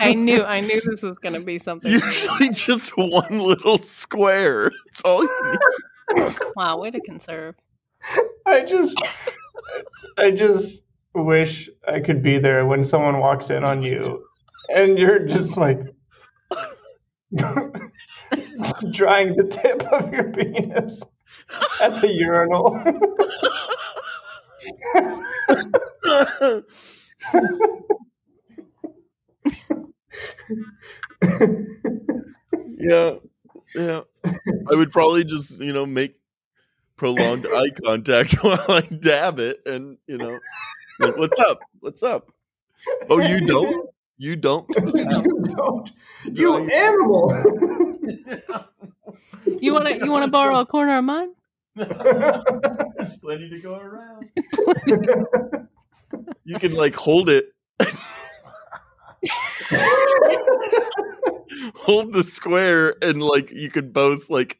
I 0.00 0.14
knew, 0.14 0.42
I 0.42 0.60
knew 0.60 0.80
this 0.84 1.02
was 1.02 1.18
going 1.18 1.34
to 1.34 1.40
be 1.40 1.58
something. 1.58 1.90
Usually 1.90 2.50
just 2.50 2.96
one 2.96 3.38
little 3.38 3.78
square. 3.78 4.72
It's 4.88 5.02
all 5.04 5.22
you 5.22 5.58
need. 6.16 6.36
wow, 6.56 6.78
way 6.78 6.90
to 6.90 7.00
conserve. 7.00 7.54
I 8.46 8.62
just 8.64 9.00
I 10.18 10.32
just 10.32 10.82
wish 11.14 11.70
I 11.86 12.00
could 12.00 12.22
be 12.22 12.38
there 12.38 12.66
when 12.66 12.82
someone 12.82 13.18
walks 13.18 13.50
in 13.50 13.64
on 13.64 13.82
you 13.82 14.24
and 14.74 14.98
you're 14.98 15.20
just 15.20 15.56
like 15.56 15.78
drying 18.90 19.36
the 19.36 19.46
tip 19.50 19.82
of 19.92 20.12
your 20.12 20.32
penis 20.32 21.02
at 21.80 22.00
the 22.00 22.12
urinal. 22.12 22.82
yeah. 32.78 33.14
Yeah. 33.74 34.02
I 34.24 34.74
would 34.74 34.90
probably 34.90 35.24
just, 35.24 35.58
you 35.60 35.72
know, 35.72 35.86
make 35.86 36.18
prolonged 36.96 37.46
eye 37.46 37.70
contact 37.84 38.32
while 38.42 38.64
I 38.68 38.82
dab 38.82 39.38
it 39.38 39.60
and, 39.66 39.98
you 40.06 40.18
know, 40.18 40.38
like, 40.98 41.16
what's 41.16 41.38
up? 41.38 41.60
What's 41.80 42.02
up? 42.02 42.30
Oh, 43.08 43.18
you 43.20 43.46
don't? 43.46 43.88
You 44.18 44.36
don't? 44.36 44.66
you 44.94 45.04
don't. 45.54 45.92
You 46.24 46.56
animal. 46.56 47.32
You 49.60 49.72
want 49.74 49.86
to, 49.86 49.96
you 49.96 50.10
want 50.10 50.24
to 50.24 50.30
borrow 50.30 50.60
a 50.60 50.66
corner 50.66 50.98
of 50.98 51.04
mine? 51.04 51.30
There's 52.96 53.16
plenty 53.18 53.48
to 53.50 53.60
go 53.60 53.76
around. 53.76 54.30
You 56.44 56.58
can 56.58 56.74
like 56.74 56.94
hold 56.94 57.30
it. 57.30 57.54
hold 61.74 62.12
the 62.12 62.24
square 62.24 62.96
and 63.00 63.22
like 63.22 63.50
you 63.50 63.70
could 63.70 63.92
both 63.92 64.28
like 64.28 64.58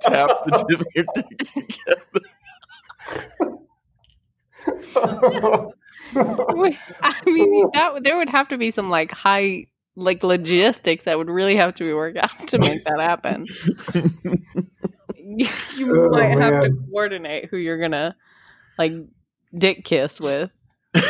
tap 0.00 0.28
the 0.44 0.64
tip 0.68 0.80
of 0.80 0.86
your 0.94 1.06
dick 1.14 1.38
together. 1.38 2.20
Wait, 6.54 6.78
I 7.00 7.14
mean, 7.26 7.70
that 7.72 8.02
there 8.02 8.16
would 8.18 8.28
have 8.28 8.48
to 8.48 8.58
be 8.58 8.70
some 8.70 8.90
like 8.90 9.10
high 9.10 9.66
like 9.96 10.22
logistics 10.22 11.04
that 11.04 11.18
would 11.18 11.28
really 11.30 11.56
have 11.56 11.74
to 11.76 11.84
be 11.84 11.92
worked 11.92 12.18
out 12.18 12.46
to 12.48 12.58
make 12.58 12.84
that 12.84 13.00
happen. 13.00 13.46
you 15.76 16.04
Oh, 16.04 16.10
might 16.10 16.38
have 16.38 16.62
to 16.64 16.70
coordinate 16.90 17.46
who 17.50 17.56
you're 17.56 17.78
gonna 17.80 18.14
like 18.78 18.92
dick 19.56 19.84
kiss 19.84 20.20
with. 20.20 20.52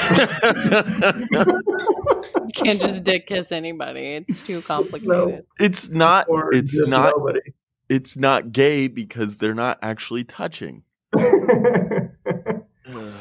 You 2.45 2.51
can't 2.65 2.81
just 2.81 3.03
dick 3.03 3.27
kiss 3.27 3.51
anybody. 3.53 4.25
It's 4.29 4.47
too 4.47 4.61
complicated. 4.63 5.45
it's 5.59 5.89
not 5.89 6.29
Or 6.29 6.51
it's 6.55 6.87
not 6.89 7.15
nobody. 7.17 7.41
it's 7.89 8.17
not 8.17 8.53
gay 8.53 8.89
because 8.89 9.37
they're 9.39 9.55
not 9.55 9.79
actually 9.83 10.25
touching. 10.25 10.83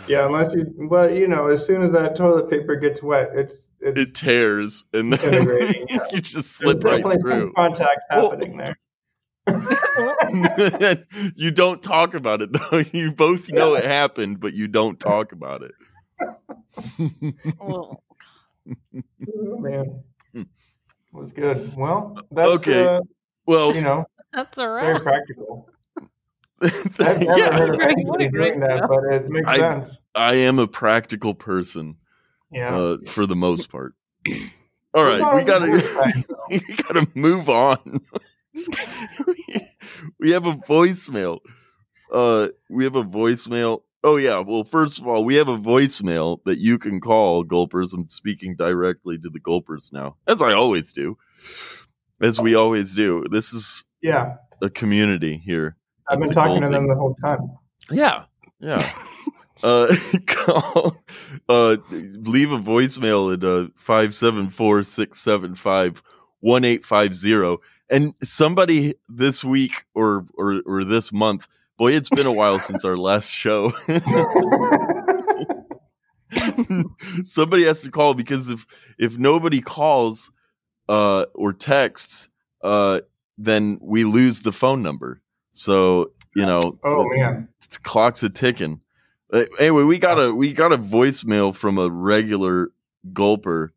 yeah, 0.07 0.25
unless 0.25 0.53
you, 0.53 0.65
well, 0.89 1.09
you 1.09 1.27
know, 1.27 1.47
as 1.47 1.65
soon 1.65 1.81
as 1.81 1.91
that 1.93 2.15
toilet 2.15 2.49
paper 2.49 2.75
gets 2.75 3.01
wet, 3.01 3.29
it's 3.33 3.69
it's 3.79 4.01
It 4.01 4.13
tears, 4.15 4.83
and 4.93 5.13
then 5.13 5.19
Disintegrating, 5.19 5.87
yeah. 5.89 6.05
you 6.11 6.21
just 6.21 6.33
there's 6.33 6.45
slip 6.47 6.83
right 6.83 6.97
definitely 6.97 7.21
some 7.21 7.31
through. 7.39 7.53
contact 7.53 8.01
Well- 8.13 8.31
happening 8.31 8.57
there. 8.57 8.77
you 11.35 11.51
don't 11.51 11.81
talk 11.83 12.13
about 12.13 12.41
it 12.41 12.51
though. 12.53 12.83
You 12.93 13.11
both 13.11 13.49
know 13.49 13.75
it 13.75 13.85
happened, 13.85 14.39
but 14.39 14.53
you 14.53 14.67
don't 14.67 14.99
talk 14.99 15.31
about 15.31 15.63
it. 15.63 15.71
Well, 17.59 18.03
Oh, 18.03 18.03
man, 19.59 20.03
Hmm. 20.33 20.43
was 21.11 21.31
good. 21.31 21.75
Well, 21.75 22.17
that's 22.31 22.49
Okay. 22.49 22.85
uh, 22.85 23.01
well, 23.45 23.73
you 23.73 23.81
know 23.81 24.05
that's 24.33 24.57
a 24.57 24.61
very 24.61 24.99
practical. 24.99 25.67
I've 26.61 27.19
never 27.19 27.37
yeah, 27.39 27.57
heard 27.57 27.69
of 27.71 27.77
Great, 27.79 27.91
anybody 27.91 28.03
what 28.05 28.21
a 28.21 28.29
great 28.29 28.47
doing 28.55 28.59
that, 28.61 28.87
but 28.87 29.03
it 29.13 29.29
makes 29.29 29.49
I- 29.49 29.57
sense. 29.57 29.97
I 30.13 30.35
am 30.35 30.59
a 30.59 30.67
practical 30.67 31.33
person 31.33 31.95
Yeah. 32.51 32.75
uh, 32.75 32.97
for 33.07 33.25
the 33.25 33.35
most 33.35 33.71
part. 33.71 33.95
All 34.93 35.03
right, 35.05 35.35
we 35.35 35.43
gotta 35.43 36.21
we 36.49 36.59
gotta 36.59 37.07
move 37.15 37.49
on. 37.49 38.01
we 40.19 40.31
have 40.31 40.45
a 40.45 40.53
voicemail. 40.53 41.39
Uh, 42.11 42.49
we 42.69 42.83
have 42.83 42.95
a 42.95 43.03
voicemail. 43.03 43.81
Oh 44.03 44.17
yeah. 44.17 44.39
Well, 44.39 44.63
first 44.63 44.99
of 44.99 45.07
all, 45.07 45.23
we 45.23 45.35
have 45.35 45.47
a 45.47 45.57
voicemail 45.57 46.43
that 46.45 46.59
you 46.59 46.77
can 46.77 46.99
call 46.99 47.43
gulpers. 47.43 47.93
I'm 47.93 48.09
speaking 48.09 48.55
directly 48.55 49.17
to 49.19 49.29
the 49.29 49.39
gulpers 49.39 49.91
now, 49.93 50.17
as 50.27 50.41
I 50.41 50.53
always 50.53 50.91
do, 50.91 51.17
as 52.21 52.39
we 52.39 52.55
always 52.55 52.95
do. 52.95 53.23
This 53.29 53.53
is 53.53 53.83
yeah 54.01 54.35
a 54.61 54.69
community 54.69 55.37
here. 55.37 55.77
I've 56.09 56.19
been 56.19 56.31
talking 56.31 56.61
to 56.61 56.69
them 56.69 56.87
the 56.87 56.95
whole 56.95 57.15
time. 57.15 57.57
Yeah. 57.89 58.25
Yeah. 58.59 58.91
uh, 59.63 59.95
call, 60.27 60.97
uh, 61.49 61.77
leave 61.89 62.51
a 62.51 62.59
voicemail 62.59 63.33
at 63.33 63.43
uh, 63.43 63.71
574 63.75 64.83
675 64.83 66.03
1850 66.41 67.63
and 67.91 68.15
somebody 68.23 68.95
this 69.09 69.43
week 69.43 69.83
or 69.93 70.25
or 70.35 70.61
or 70.65 70.85
this 70.85 71.11
month, 71.11 71.47
boy, 71.77 71.91
it's 71.91 72.09
been 72.09 72.25
a 72.25 72.31
while 72.31 72.59
since 72.59 72.85
our 72.85 72.97
last 72.97 73.31
show. 73.31 73.73
somebody 77.25 77.65
has 77.65 77.81
to 77.81 77.91
call 77.91 78.13
because 78.13 78.47
if 78.47 78.65
if 78.97 79.17
nobody 79.17 79.59
calls 79.59 80.31
uh 80.87 81.25
or 81.35 81.51
texts 81.51 82.29
uh 82.63 83.01
then 83.37 83.77
we 83.81 84.05
lose 84.05 84.41
the 84.41 84.53
phone 84.53 84.81
number. 84.81 85.19
So 85.51 86.13
you 86.33 86.45
know 86.45 86.79
oh 86.85 87.03
man, 87.09 87.49
clock's 87.83 88.23
a 88.23 88.29
ticking. 88.29 88.79
Anyway 89.59 89.83
we 89.83 89.99
got 89.99 90.17
a 90.17 90.33
we 90.33 90.53
got 90.53 90.71
a 90.71 90.77
voicemail 90.77 91.53
from 91.53 91.77
a 91.77 91.89
regular 91.89 92.71
gulper 93.11 93.71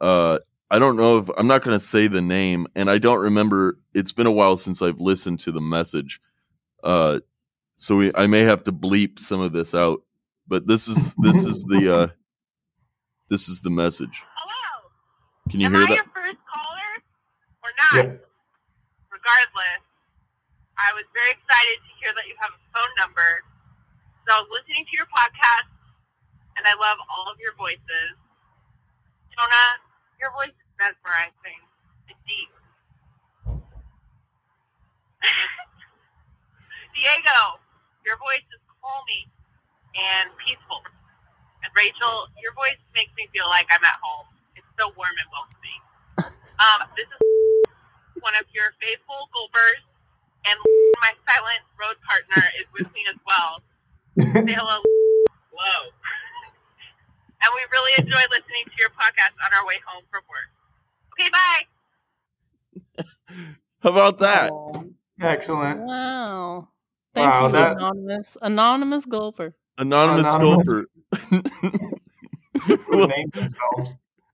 uh 0.00 0.40
i 0.72 0.78
don't 0.78 0.96
know 0.96 1.18
if 1.18 1.28
i'm 1.36 1.46
not 1.46 1.62
going 1.62 1.74
to 1.78 1.84
say 1.84 2.08
the 2.08 2.20
name 2.22 2.66
and 2.74 2.90
i 2.90 2.98
don't 2.98 3.20
remember 3.20 3.78
it's 3.94 4.12
been 4.12 4.26
a 4.26 4.32
while 4.32 4.56
since 4.56 4.82
i've 4.82 5.00
listened 5.00 5.38
to 5.38 5.52
the 5.52 5.60
message 5.60 6.20
uh 6.82 7.20
so 7.76 7.96
we 7.96 8.10
i 8.16 8.26
may 8.26 8.40
have 8.40 8.64
to 8.64 8.72
bleep 8.72 9.18
some 9.18 9.40
of 9.40 9.52
this 9.52 9.74
out 9.74 10.02
but 10.48 10.66
this 10.66 10.88
is 10.88 11.14
this 11.22 11.44
is 11.44 11.62
the 11.64 11.94
uh 11.94 12.08
this 13.30 13.48
is 13.48 13.60
the 13.60 13.70
message 13.70 14.22
Hello. 14.34 14.90
can 15.50 15.60
you 15.60 15.66
Am 15.66 15.74
hear 15.74 15.84
I 15.84 15.86
that 15.86 15.94
your 15.94 16.12
first 16.12 16.38
caller 16.50 16.92
or 17.62 17.70
not? 17.78 17.94
Yep. 17.94 18.28
Regardless, 19.12 19.82
I 20.78 20.90
was 20.98 21.06
very 21.14 21.30
excited 21.30 21.78
to 21.78 21.90
hear 22.02 22.10
that 22.10 22.26
you 22.26 22.34
have 22.42 22.50
a 22.50 22.62
phone 22.74 22.92
number. 22.98 23.46
So 24.26 24.34
I 24.34 24.38
was 24.42 24.50
listening 24.50 24.82
to 24.82 24.94
your 24.98 25.06
podcast, 25.14 25.70
and 26.58 26.66
I 26.66 26.74
love 26.74 26.98
all 27.06 27.30
of 27.30 27.38
your 27.38 27.54
voices. 27.54 28.18
Jonah, 29.30 29.70
your 30.18 30.34
voice 30.34 30.50
is 30.54 30.61
mesmerizing. 30.82 31.62
It's 32.10 32.18
deep. 32.26 32.50
Diego, 36.98 37.62
your 38.02 38.18
voice 38.18 38.42
is 38.50 38.58
calming 38.82 39.30
and 39.94 40.26
peaceful. 40.42 40.82
And 41.62 41.70
Rachel, 41.78 42.26
your 42.42 42.50
voice 42.58 42.82
makes 42.98 43.14
me 43.14 43.30
feel 43.30 43.46
like 43.46 43.70
I'm 43.70 43.86
at 43.86 43.94
home. 44.02 44.26
It's 44.58 44.66
so 44.74 44.90
warm 44.98 45.14
and 45.14 45.30
welcoming. 45.30 45.78
Um, 46.58 46.90
this 46.98 47.06
is 47.06 47.22
one 48.18 48.34
of 48.42 48.46
your 48.50 48.74
faithful 48.82 49.30
gulpers, 49.30 49.82
and 50.50 50.58
my 50.98 51.14
silent 51.30 51.62
road 51.78 51.94
partner 52.02 52.42
is 52.58 52.66
with 52.74 52.90
me 52.90 53.06
as 53.06 53.18
well. 53.22 53.62
Say 54.18 54.54
hello. 54.58 54.82
Hello. 55.54 55.76
and 57.42 57.50
we 57.54 57.62
really 57.70 57.94
enjoy 58.02 58.22
listening 58.34 58.66
to 58.66 58.76
your 58.82 58.90
podcast 58.98 59.38
on 59.46 59.54
our 59.54 59.62
way 59.66 59.78
home 59.86 60.02
from 60.10 60.26
work. 60.26 60.50
Okay, 61.20 61.30
bye. 61.30 63.04
how 63.80 63.90
about 63.90 64.18
that 64.20 64.50
Oh, 64.52 64.84
excellent. 65.20 65.80
wow. 65.80 66.68
Wow, 67.14 67.42
Thanks, 67.42 67.52
that- 67.52 67.72
anonymous 67.76 68.36
anonymous 68.40 69.06
gulper. 69.06 69.52
anonymous, 69.78 70.32
Anonymous. 70.34 70.86
gulper 71.12 71.98
Who 72.86 73.08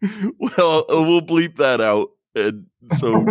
well 0.38 0.80
uh, 0.88 1.02
we'll 1.02 1.22
bleep 1.22 1.56
that 1.56 1.80
out 1.80 2.10
and 2.36 2.66
so 2.92 3.24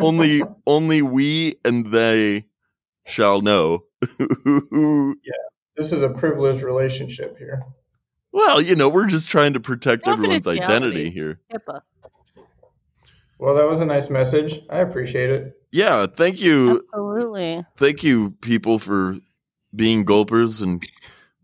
only 0.00 0.42
only 0.66 1.02
we 1.02 1.56
and 1.64 1.92
they 1.92 2.44
shall 3.06 3.42
know 3.42 3.84
yeah, 4.18 5.12
this 5.76 5.92
is 5.92 6.02
a 6.02 6.08
privileged 6.08 6.62
relationship 6.62 7.36
here. 7.36 7.62
well 8.32 8.62
you 8.62 8.74
know 8.74 8.88
we're 8.88 9.04
just 9.06 9.28
trying 9.28 9.52
to 9.52 9.60
protect 9.60 10.06
everyone's 10.08 10.46
identity 10.46 11.10
here 11.10 11.40
HIPAA. 11.52 11.80
Well, 13.38 13.54
that 13.54 13.68
was 13.68 13.80
a 13.80 13.86
nice 13.86 14.10
message. 14.10 14.60
I 14.70 14.78
appreciate 14.78 15.30
it. 15.30 15.54
yeah 15.72 16.06
thank 16.06 16.40
you 16.40 16.82
Absolutely. 16.92 17.64
thank 17.76 18.02
you 18.02 18.30
people 18.40 18.78
for 18.78 19.16
being 19.76 20.04
gulpers 20.04 20.62
and 20.62 20.82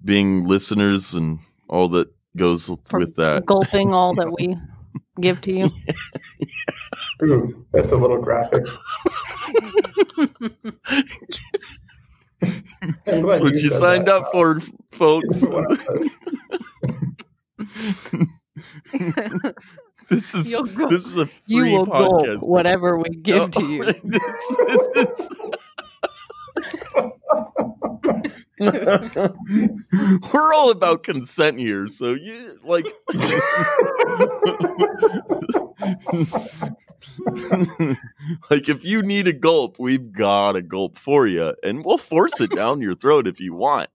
being 0.04 0.46
listeners 0.46 1.14
and 1.14 1.38
all 1.68 1.88
that 1.90 2.09
goes 2.37 2.70
For 2.85 2.98
with 3.00 3.14
that 3.16 3.44
Gulping 3.46 3.92
all 3.94 4.14
that 4.16 4.33
we 4.38 4.57
give 5.20 5.40
to 5.42 5.52
you. 5.52 5.70
Ooh, 7.22 7.64
that's 7.72 7.92
a 7.92 7.96
little 7.96 8.20
graphic. 8.20 8.64
That's 13.07 13.40
what 13.40 13.54
you 13.54 13.68
said 13.68 13.78
signed 13.80 14.07
that. 14.09 14.14
up 14.16 14.33
for 14.33 14.61
folks 14.92 15.44
this 20.11 20.35
is 20.35 20.51
You'll 20.51 20.64
this 20.88 21.07
is 21.07 21.17
a 21.17 21.27
free 21.27 21.33
you 21.47 21.64
will 21.64 21.87
podcast 21.87 22.40
whatever 22.47 22.99
we 22.99 23.11
give 23.11 23.51
to 23.53 23.64
you. 23.64 23.85
this- 23.85 24.03
this 24.95 25.21
is- 25.21 25.31
We're 30.33 30.55
all 30.55 30.71
about 30.71 31.03
consent 31.03 31.59
here, 31.59 31.88
so 31.88 32.12
you 32.14 32.59
like 32.64 32.87
like 38.51 38.69
if 38.69 38.85
you 38.85 39.03
need 39.03 39.29
a 39.29 39.33
gulp, 39.33 39.79
we've 39.79 40.12
got 40.12 40.57
a 40.57 40.62
gulp 40.62 40.99
for 40.99 41.27
you, 41.27 41.55
and 41.62 41.85
we'll 41.85 41.99
force 41.99 42.40
it 42.40 42.55
down 42.55 42.81
your 42.81 42.95
throat 42.95 43.27
if 43.27 43.40
you 43.40 43.55
want. 43.55 43.88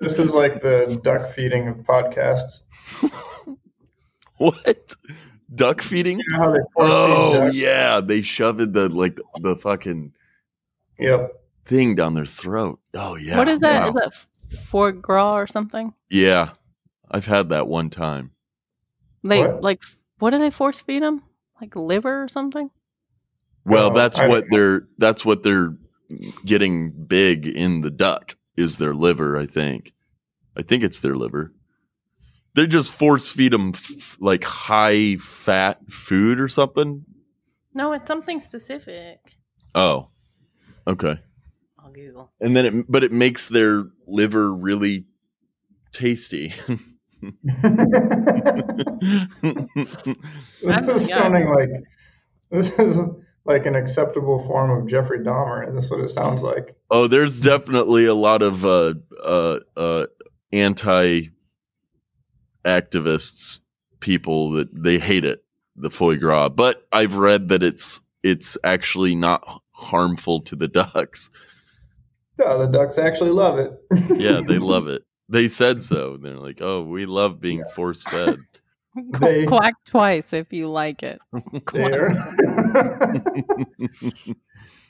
This 0.00 0.18
is 0.18 0.32
like 0.32 0.62
the 0.62 0.98
duck 1.04 1.32
feeding 1.34 1.68
of 1.68 1.76
podcasts. 1.78 2.62
What? 4.36 4.96
Duck 5.54 5.82
feeding? 5.82 6.18
You 6.18 6.38
know 6.38 6.44
how 6.44 6.50
they 6.52 6.58
force 6.74 6.88
feed 6.88 7.38
Oh 7.38 7.50
yeah, 7.52 8.00
they 8.00 8.22
shove 8.22 8.58
it 8.60 8.72
the 8.72 8.88
like 8.88 9.20
the 9.40 9.54
fucking 9.56 10.14
Yep. 10.98 11.32
thing 11.66 11.94
down 11.94 12.14
their 12.14 12.24
throat. 12.24 12.80
Oh 12.94 13.16
yeah. 13.16 13.36
what 13.36 13.48
is 13.48 13.60
that? 13.60 13.88
Is 13.88 13.94
wow. 13.94 14.00
that 14.00 14.14
foie 14.64 14.92
gras 14.92 15.34
or 15.34 15.46
something? 15.46 15.92
Yeah, 16.08 16.50
I've 17.10 17.26
had 17.26 17.50
that 17.50 17.68
one 17.68 17.90
time. 17.90 18.30
They 19.22 19.40
What? 19.46 19.62
like 19.62 19.82
what 20.20 20.30
do 20.30 20.38
they 20.38 20.50
force 20.50 20.80
feed 20.80 21.02
them? 21.02 21.22
Like 21.60 21.76
liver 21.76 22.22
or 22.22 22.28
something? 22.28 22.70
Well, 23.66 23.90
Oh, 23.90 23.94
that's 23.94 24.16
what 24.16 24.44
they're 24.50 24.88
that's 24.96 25.22
what 25.22 25.42
they're 25.42 25.76
getting 26.46 26.90
big 26.92 27.46
in 27.46 27.82
the 27.82 27.90
duck 27.90 28.36
is 28.60 28.78
their 28.78 28.94
liver. 28.94 29.36
I 29.36 29.46
think. 29.46 29.92
I 30.56 30.62
think 30.62 30.82
it's 30.82 31.00
their 31.00 31.16
liver. 31.16 31.52
They 32.54 32.66
just 32.66 32.92
force 32.92 33.30
feed 33.30 33.52
them 33.52 33.72
f- 33.74 34.16
like 34.20 34.44
high 34.44 35.16
fat 35.16 35.80
food 35.88 36.40
or 36.40 36.48
something. 36.48 37.04
No, 37.72 37.92
it's 37.92 38.06
something 38.06 38.40
specific. 38.40 39.18
Oh, 39.74 40.08
okay. 40.86 41.20
I'll 41.78 41.92
Google. 41.92 42.32
And 42.40 42.56
then 42.56 42.66
it, 42.66 42.90
but 42.90 43.04
it 43.04 43.12
makes 43.12 43.48
their 43.48 43.84
liver 44.06 44.52
really 44.52 45.06
tasty. 45.92 46.52
this 47.22 47.32
is 50.62 51.06
sounding 51.08 51.48
like 51.48 51.68
this 52.50 52.78
is 52.78 52.98
like 53.50 53.66
an 53.66 53.74
acceptable 53.74 54.46
form 54.46 54.70
of 54.70 54.86
Jeffrey 54.86 55.18
Dahmer, 55.18 55.66
and 55.66 55.76
that's 55.76 55.90
what 55.90 56.00
it 56.00 56.08
sounds 56.08 56.42
like. 56.42 56.74
Oh, 56.90 57.08
there's 57.08 57.40
definitely 57.40 58.06
a 58.06 58.14
lot 58.14 58.42
of 58.42 58.64
uh, 58.64 58.94
uh, 59.22 59.58
uh, 59.76 60.06
anti 60.52 61.28
activists 62.64 63.60
people 63.98 64.52
that 64.52 64.68
they 64.72 64.98
hate 64.98 65.24
it, 65.24 65.44
the 65.76 65.90
foie 65.90 66.16
gras. 66.16 66.48
But 66.48 66.86
I've 66.92 67.16
read 67.16 67.48
that 67.48 67.62
it's 67.62 68.00
it's 68.22 68.56
actually 68.62 69.16
not 69.16 69.62
harmful 69.72 70.40
to 70.42 70.56
the 70.56 70.68
ducks. 70.68 71.30
Yeah, 72.38 72.56
the 72.56 72.66
ducks 72.66 72.98
actually 72.98 73.30
love 73.30 73.58
it. 73.58 73.72
Yeah, 74.16 74.40
they 74.46 74.58
love 74.74 74.86
it. 74.86 75.02
They 75.28 75.48
said 75.48 75.82
so. 75.82 76.16
They're 76.16 76.38
like, 76.38 76.60
"Oh, 76.60 76.82
we 76.84 77.04
love 77.04 77.40
being 77.40 77.64
force 77.74 78.04
fed." 78.04 78.38
They- 79.20 79.46
Quack 79.46 79.74
twice 79.86 80.32
if 80.32 80.52
you 80.52 80.68
like 80.68 81.02
it. 81.02 81.20
There. 81.72 82.10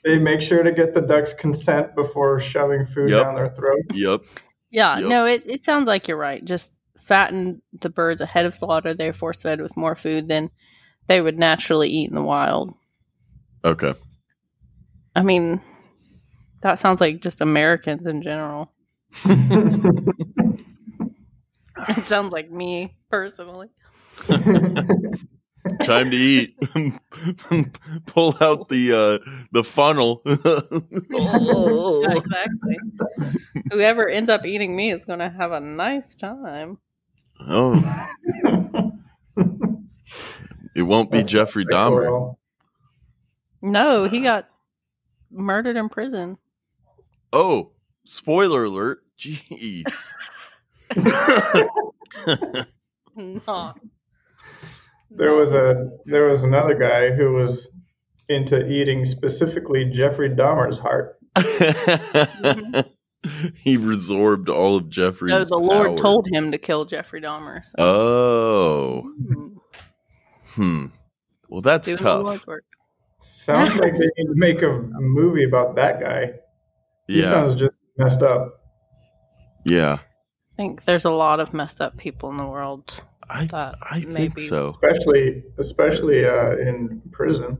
they 0.05 0.19
make 0.19 0.41
sure 0.43 0.63
to 0.63 0.73
get 0.73 0.95
the 0.95 1.03
ducks' 1.03 1.35
consent 1.35 1.95
before 1.95 2.41
shoving 2.41 2.87
food 2.87 3.11
Yep. 3.11 3.23
down 3.23 3.35
their 3.35 3.51
throats. 3.51 3.99
yep. 3.99 4.21
Yeah, 4.71 4.99
Yep. 5.01 5.09
no, 5.09 5.27
it, 5.27 5.43
it 5.47 5.65
sounds 5.65 5.87
like 5.87 6.09
you're 6.09 6.17
right. 6.17 6.45
Just 6.45 6.73
fatten 6.99 7.61
the 7.81 7.91
birds 7.91 8.21
ahead 8.21 8.47
of 8.47 8.55
slaughter. 8.55 8.95
They're 8.95 9.13
force 9.13 9.43
fed 9.43 9.61
with 9.61 9.77
more 9.77 9.97
food 9.97 10.29
than 10.29 10.51
they 11.09 11.21
would 11.21 11.39
naturally 11.39 11.91
eat 11.91 12.09
in 12.09 12.15
the 12.15 12.23
wild. 12.23 12.73
Okay. 13.65 13.95
I 15.17 15.23
mean, 15.23 15.61
that 16.63 16.79
sounds 16.79 17.01
like 17.01 17.21
just 17.21 17.41
Americans 17.41 18.07
in 18.07 18.23
general. 18.23 18.71
It 21.89 22.05
sounds 22.07 22.33
like 22.33 22.51
me 22.51 22.95
personally. 23.11 23.69
Time 25.85 26.11
to 26.11 26.17
eat. 26.17 26.55
Pull 28.07 28.35
out 28.41 28.69
the 28.71 28.93
uh, 28.93 29.19
the 29.53 29.63
funnel. 29.65 30.23
Yeah, 31.11 32.17
exactly. 32.17 32.79
Whoever 33.71 34.09
ends 34.09 34.31
up 34.31 34.47
eating 34.47 34.75
me 34.75 34.91
is 34.93 35.05
going 35.05 35.19
to 35.19 35.29
have 35.29 35.53
a 35.53 35.61
nice 35.61 36.15
time. 36.15 36.79
oh, 37.41 37.75
it 40.75 40.83
won't 40.83 41.11
be 41.11 41.19
That's 41.19 41.31
Jeffrey 41.31 41.67
Dahmer. 41.67 42.09
cool. 42.09 42.39
No, 43.63 44.05
he 44.05 44.21
got 44.23 44.49
murdered 45.31 45.77
in 45.77 45.89
prison. 45.91 46.39
Oh, 47.33 47.73
spoiler 48.05 48.65
alert. 48.65 49.03
Jeez. 49.19 50.09
No. 53.17 53.75
There 55.11 55.35
was 55.35 55.53
a 55.53 55.91
there 56.07 56.27
was 56.27 56.45
another 56.45 56.75
guy 56.79 57.11
who 57.11 57.33
was 57.33 57.69
into 58.29 58.67
eating 58.71 59.05
specifically 59.05 59.85
Jeffrey 59.91 60.31
Dahmer's 60.31 60.79
heart. 60.79 61.17
he 63.55 63.77
resorbed 63.77 64.49
all 64.51 64.77
of 64.77 64.89
Jeffrey's. 64.89 65.31
No, 65.31 65.45
the 65.45 65.57
Lord 65.57 65.89
power. 65.89 65.97
told 65.99 66.29
him 66.33 66.53
to 66.53 66.59
kill 66.59 66.85
Jeffrey 66.85 67.21
Dahmer. 67.21 67.65
So. 67.65 67.73
Oh, 67.79 69.03
Hmm. 69.29 69.49
hmm. 70.55 70.87
Well, 71.49 71.61
that's 71.61 71.89
Do 71.89 71.97
the 71.97 72.03
tough. 72.05 72.45
Sounds 73.21 73.77
like 73.77 73.95
they 73.95 74.01
need 74.19 74.27
to 74.29 74.35
make 74.37 74.63
a, 74.63 74.71
a 74.73 75.01
movie 75.01 75.45
about 75.45 75.75
that 75.77 76.01
guy. 76.01 76.33
He 77.09 77.21
Yeah, 77.21 77.31
sounds 77.31 77.55
just 77.57 77.77
messed 77.99 78.23
up. 78.23 78.61
yeah. 79.65 79.99
I 80.53 80.57
think 80.63 80.85
there's 80.85 81.05
a 81.07 81.11
lot 81.11 81.41
of 81.41 81.53
messed 81.55 81.81
up 81.81 81.97
people 81.97 82.29
in 82.31 82.37
the 82.37 82.47
world. 82.47 83.03
I 83.31 83.47
That 83.47 83.77
I 83.83 84.01
think 84.01 84.39
so. 84.39 84.69
Especially 84.69 85.43
especially 85.59 86.25
uh, 86.25 86.57
in 86.57 87.01
prison. 87.13 87.59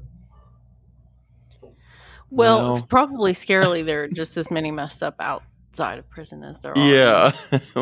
Well, 2.31 2.59
Well- 2.59 2.77
it's 2.77 2.87
probably 2.87 3.33
scarily 3.33 3.85
there 3.85 4.05
are 4.05 4.09
just 4.09 4.37
as 4.37 4.51
many 4.51 4.71
messed 4.71 5.03
up 5.03 5.17
outside 5.21 5.99
of 5.99 6.09
prison 6.11 6.43
as 6.45 6.61
there 6.61 6.77
are. 6.77 6.79
Yeah, 6.79 7.33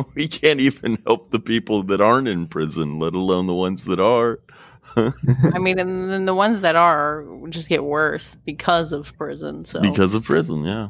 we 0.14 0.28
can't 0.28 0.61
even 0.61 0.99
help 1.07 1.30
the 1.30 1.41
people 1.41 1.82
that 1.84 2.01
aren't 2.01 2.28
in 2.28 2.47
prison, 2.47 2.99
let 2.99 3.14
alone 3.14 3.47
the 3.47 3.55
ones 3.55 3.84
that 3.84 4.01
are. 4.01 4.41
I 4.97 5.59
mean, 5.59 5.78
and 5.78 6.11
then 6.11 6.24
the 6.24 6.34
ones 6.34 6.61
that 6.61 6.74
are 6.76 7.24
just 7.51 7.68
get 7.68 7.84
worse 7.84 8.36
because 8.47 8.93
of 8.93 9.16
prison. 9.18 9.64
So 9.64 9.80
because 9.80 10.14
of 10.14 10.24
prison 10.24 10.64
yeah 10.64 10.89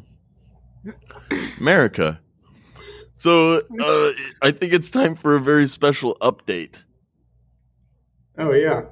america 1.59 2.21
so 3.15 3.57
uh, 3.81 4.11
i 4.41 4.51
think 4.51 4.73
it's 4.73 4.91
time 4.91 5.15
for 5.17 5.35
a 5.35 5.41
very 5.41 5.67
special 5.67 6.17
update 6.23 6.85
Oh 8.39 8.53
yeah. 8.53 8.83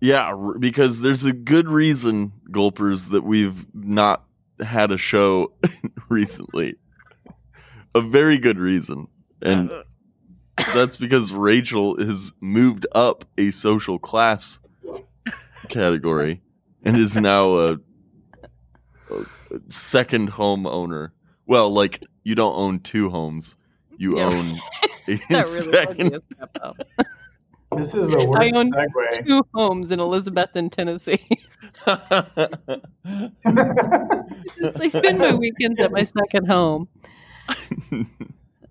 yeah 0.00 0.32
because 0.58 1.02
there's 1.02 1.24
a 1.24 1.32
good 1.32 1.68
reason 1.68 2.32
gulpers 2.50 3.08
that 3.08 3.24
we've 3.24 3.66
not 3.74 4.24
had 4.64 4.92
a 4.92 4.96
show 4.98 5.52
recently 6.08 6.76
a 7.94 8.00
very 8.00 8.38
good 8.38 8.58
reason 8.58 9.08
and 9.42 9.70
that's 10.72 10.96
because 10.96 11.32
rachel 11.32 11.96
has 11.98 12.32
moved 12.40 12.86
up 12.92 13.24
a 13.36 13.50
social 13.50 13.98
class 13.98 14.60
category 15.68 16.40
and 16.84 16.96
is 16.96 17.16
now 17.16 17.58
a, 17.58 17.72
a 19.10 19.24
second 19.70 20.28
home 20.30 20.66
owner. 20.66 21.12
Well, 21.46 21.70
like 21.70 22.04
you 22.22 22.34
don't 22.34 22.54
own 22.56 22.80
two 22.80 23.08
homes, 23.10 23.56
you 23.96 24.18
Yeah. 24.18 24.24
own 24.26 24.60
a 25.08 25.16
that 25.30 25.46
really 25.46 25.48
second. 25.72 26.22
A 27.78 27.84
step 27.84 28.00
up. 28.00 28.06
This 28.06 28.10
is 28.10 28.10
the 28.10 28.24
worst 28.24 28.54
own 28.54 28.72
segue. 28.72 29.26
Two 29.26 29.46
homes 29.54 29.90
in 29.90 29.98
Elizabethton, 29.98 30.70
Tennessee. 30.70 31.26
I 33.46 34.88
spend 34.88 35.18
my 35.18 35.34
weekends 35.34 35.80
at 35.80 35.92
my 35.92 36.04
second 36.04 36.46
home. 36.46 36.88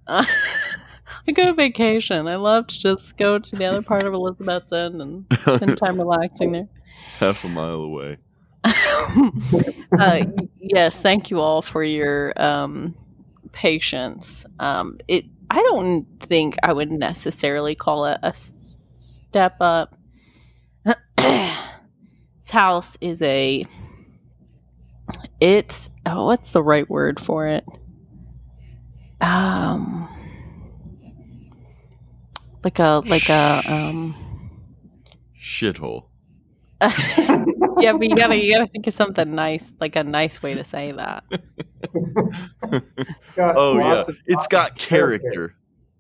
Uh, 0.08 0.26
I 1.28 1.32
go 1.32 1.46
to 1.48 1.54
vacation. 1.54 2.28
I 2.28 2.36
love 2.36 2.68
to 2.68 2.80
just 2.80 3.18
go 3.18 3.40
to 3.40 3.56
the 3.56 3.66
other 3.66 3.82
part 3.82 4.04
of 4.06 4.14
Elizabethton 4.14 5.02
and 5.02 5.26
spend 5.40 5.78
time 5.78 5.98
relaxing 5.98 6.52
there. 6.52 6.68
Half 7.20 7.44
a 7.46 7.50
mile 7.50 7.76
away. 7.76 8.18
uh, 10.00 10.22
yes, 10.60 11.00
thank 11.00 11.30
you 11.30 11.40
all 11.40 11.62
for 11.62 11.84
your 11.84 12.34
um, 12.42 12.96
patience. 13.52 14.46
Um, 14.60 15.00
it, 15.08 15.26
I 15.50 15.62
don't 15.62 16.06
think 16.22 16.56
I 16.64 16.74
would 16.74 16.92
necessarily 16.92 17.76
call 17.76 18.06
it 18.06 18.20
a 18.24 18.28
s- 18.28 18.83
step 19.34 19.56
up. 19.62 19.98
this 21.18 22.50
house 22.50 23.00
is 23.02 23.20
a. 23.24 23.66
It's 25.42 25.90
oh, 26.06 26.28
what's 26.28 26.52
the 26.52 26.62
right 26.62 26.88
word 26.88 27.20
for 27.20 27.48
it? 27.48 27.66
Um, 29.22 30.08
like 32.64 32.78
a 32.78 33.02
like 33.08 33.28
a 33.30 33.64
um. 33.66 34.52
Shithole. 35.42 36.06
yeah, 36.82 37.94
but 37.94 38.04
you 38.04 38.16
gotta 38.16 38.40
you 38.40 38.54
gotta 38.54 38.68
think 38.68 38.86
of 38.86 38.94
something 38.94 39.34
nice, 39.34 39.74
like 39.80 39.96
a 39.96 40.04
nice 40.04 40.44
way 40.44 40.54
to 40.54 40.64
say 40.64 40.92
that. 40.92 41.24
Got 43.36 43.56
Oh 43.58 43.80
yeah, 43.80 44.04
it's 44.28 44.46
got 44.46 44.72
of 44.72 44.78
character. 44.78 45.56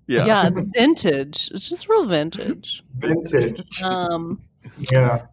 Yeah. 0.08 0.26
Yeah, 0.26 0.47
it's 0.47 0.62
vintage. 0.76 1.49
It's 1.54 1.70
just 1.70 1.88
real 1.88 2.06
vintage. 2.06 2.84
Vintage. 2.97 3.82
Um, 3.82 4.41
Yeah. 4.91 5.28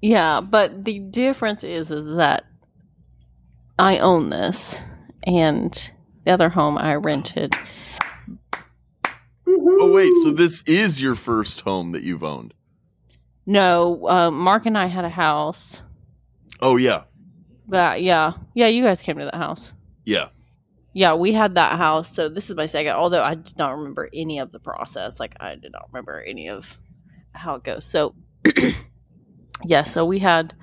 yeah, 0.00 0.40
but 0.40 0.84
the 0.84 0.98
difference 0.98 1.62
is 1.64 1.90
is 1.90 2.04
that 2.16 2.44
I 3.78 3.98
own 3.98 4.30
this, 4.30 4.80
and 5.24 5.72
the 6.24 6.32
other 6.32 6.48
home 6.48 6.76
I 6.78 6.94
rented. 6.96 7.54
Oh 9.46 9.92
wait, 9.92 10.12
so 10.22 10.30
this 10.30 10.62
is 10.66 11.00
your 11.00 11.14
first 11.14 11.60
home 11.62 11.92
that 11.92 12.02
you've 12.02 12.22
owned? 12.24 12.54
No, 13.46 14.06
uh, 14.08 14.30
Mark 14.30 14.66
and 14.66 14.78
I 14.78 14.86
had 14.86 15.04
a 15.04 15.08
house. 15.10 15.82
Oh 16.60 16.76
yeah, 16.76 17.02
But 17.68 18.02
yeah, 18.02 18.32
yeah, 18.54 18.68
you 18.68 18.82
guys 18.84 19.02
came 19.02 19.18
to 19.18 19.24
that 19.24 19.34
house. 19.34 19.72
yeah. 20.04 20.28
Yeah, 20.94 21.14
we 21.14 21.32
had 21.32 21.54
that 21.54 21.78
house. 21.78 22.14
So 22.14 22.28
this 22.28 22.50
is 22.50 22.56
my 22.56 22.66
second. 22.66 22.92
Although 22.92 23.22
I 23.22 23.34
did 23.34 23.56
not 23.56 23.76
remember 23.76 24.08
any 24.12 24.38
of 24.38 24.52
the 24.52 24.58
process. 24.58 25.18
Like 25.18 25.34
I 25.40 25.54
did 25.54 25.72
not 25.72 25.88
remember 25.92 26.22
any 26.22 26.48
of 26.48 26.78
how 27.32 27.54
it 27.56 27.64
goes. 27.64 27.86
So 27.86 28.14
yeah, 29.64 29.84
so 29.84 30.04
we 30.04 30.18
had 30.18 30.54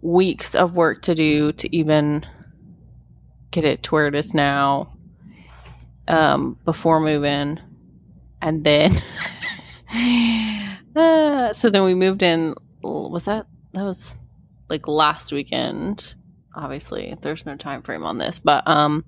weeks 0.00 0.54
of 0.54 0.76
work 0.76 1.02
to 1.02 1.14
do 1.14 1.52
to 1.52 1.76
even 1.76 2.26
get 3.50 3.64
it 3.64 3.82
to 3.84 3.90
where 3.90 4.06
it 4.06 4.14
is 4.14 4.34
now. 4.34 4.94
Um, 6.06 6.58
before 6.64 7.00
moving, 7.00 7.60
and 8.40 8.64
then 8.64 8.96
uh, 10.96 11.52
so 11.52 11.68
then 11.68 11.84
we 11.84 11.94
moved 11.94 12.22
in. 12.22 12.54
Was 12.82 13.26
that 13.26 13.46
that 13.74 13.82
was 13.82 14.14
like 14.70 14.88
last 14.88 15.32
weekend? 15.32 16.14
Obviously 16.58 17.16
there's 17.22 17.46
no 17.46 17.56
time 17.56 17.82
frame 17.82 18.04
on 18.04 18.18
this 18.18 18.38
but 18.38 18.66
um 18.66 19.04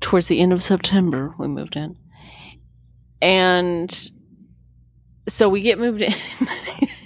towards 0.00 0.28
the 0.28 0.40
end 0.40 0.52
of 0.52 0.62
september 0.62 1.34
we 1.38 1.48
moved 1.48 1.76
in 1.76 1.96
and 3.22 4.10
so 5.28 5.48
we 5.48 5.60
get 5.60 5.78
moved 5.78 6.02
in 6.02 6.14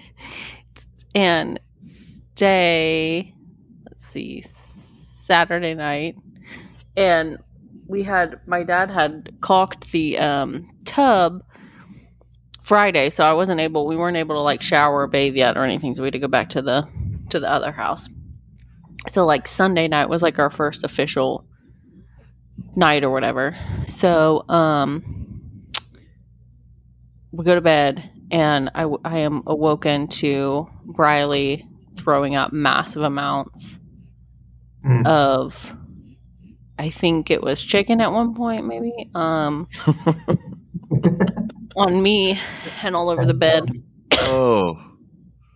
and 1.15 1.61
stay 2.35 3.35
Let's 3.95 4.07
see, 4.07 4.43
Saturday 4.43 5.75
night, 5.75 6.17
and 6.97 7.39
we 7.87 8.03
had 8.03 8.41
my 8.47 8.63
dad 8.63 8.91
had 8.91 9.31
caulked 9.41 9.93
the 9.93 10.19
um, 10.19 10.69
tub 10.85 11.45
Friday, 12.61 13.11
so 13.11 13.25
I 13.25 13.35
wasn't 13.35 13.61
able. 13.61 13.87
We 13.87 13.97
weren't 13.97 14.17
able 14.17 14.35
to 14.37 14.41
like 14.41 14.63
shower 14.63 15.03
or 15.03 15.07
bathe 15.07 15.37
yet 15.37 15.57
or 15.57 15.65
anything, 15.65 15.95
so 15.95 16.03
we 16.03 16.07
had 16.09 16.15
to 16.15 16.19
go 16.19 16.29
back 16.29 16.49
to 16.51 16.63
the 16.63 16.89
to 17.31 17.39
the 17.39 17.51
other 17.51 17.73
house. 17.73 18.09
So 19.09 19.25
like 19.27 19.47
Sunday 19.47 19.89
night 19.89 20.09
was 20.09 20.23
like 20.23 20.39
our 20.39 20.51
first 20.51 20.83
official 20.85 21.45
night 22.77 23.05
or 23.05 23.11
whatever. 23.11 23.57
So 23.89 24.45
um, 24.49 25.63
we 27.33 27.45
go 27.45 27.55
to 27.55 27.61
bed, 27.61 28.11
and 28.31 28.71
I 28.75 28.83
w- 28.83 29.01
I 29.05 29.19
am 29.19 29.43
awoken 29.47 30.09
to 30.09 30.69
Briley 30.85 31.67
throwing 31.97 32.35
up 32.37 32.53
massive 32.53 33.03
amounts 33.03 33.79
Mm. 34.85 35.07
of 35.07 35.75
I 36.79 36.91
think 36.91 37.31
it 37.31 37.43
was 37.43 37.63
chicken 37.65 38.03
at 38.03 38.13
one 38.13 38.35
point, 38.35 38.67
maybe. 38.67 38.93
Um, 39.15 39.67
on 41.77 42.03
me 42.03 42.39
and 42.83 42.95
all 42.95 43.09
over 43.09 43.25
the 43.25 43.33
bed. 43.35 43.65
oh, 44.13 44.94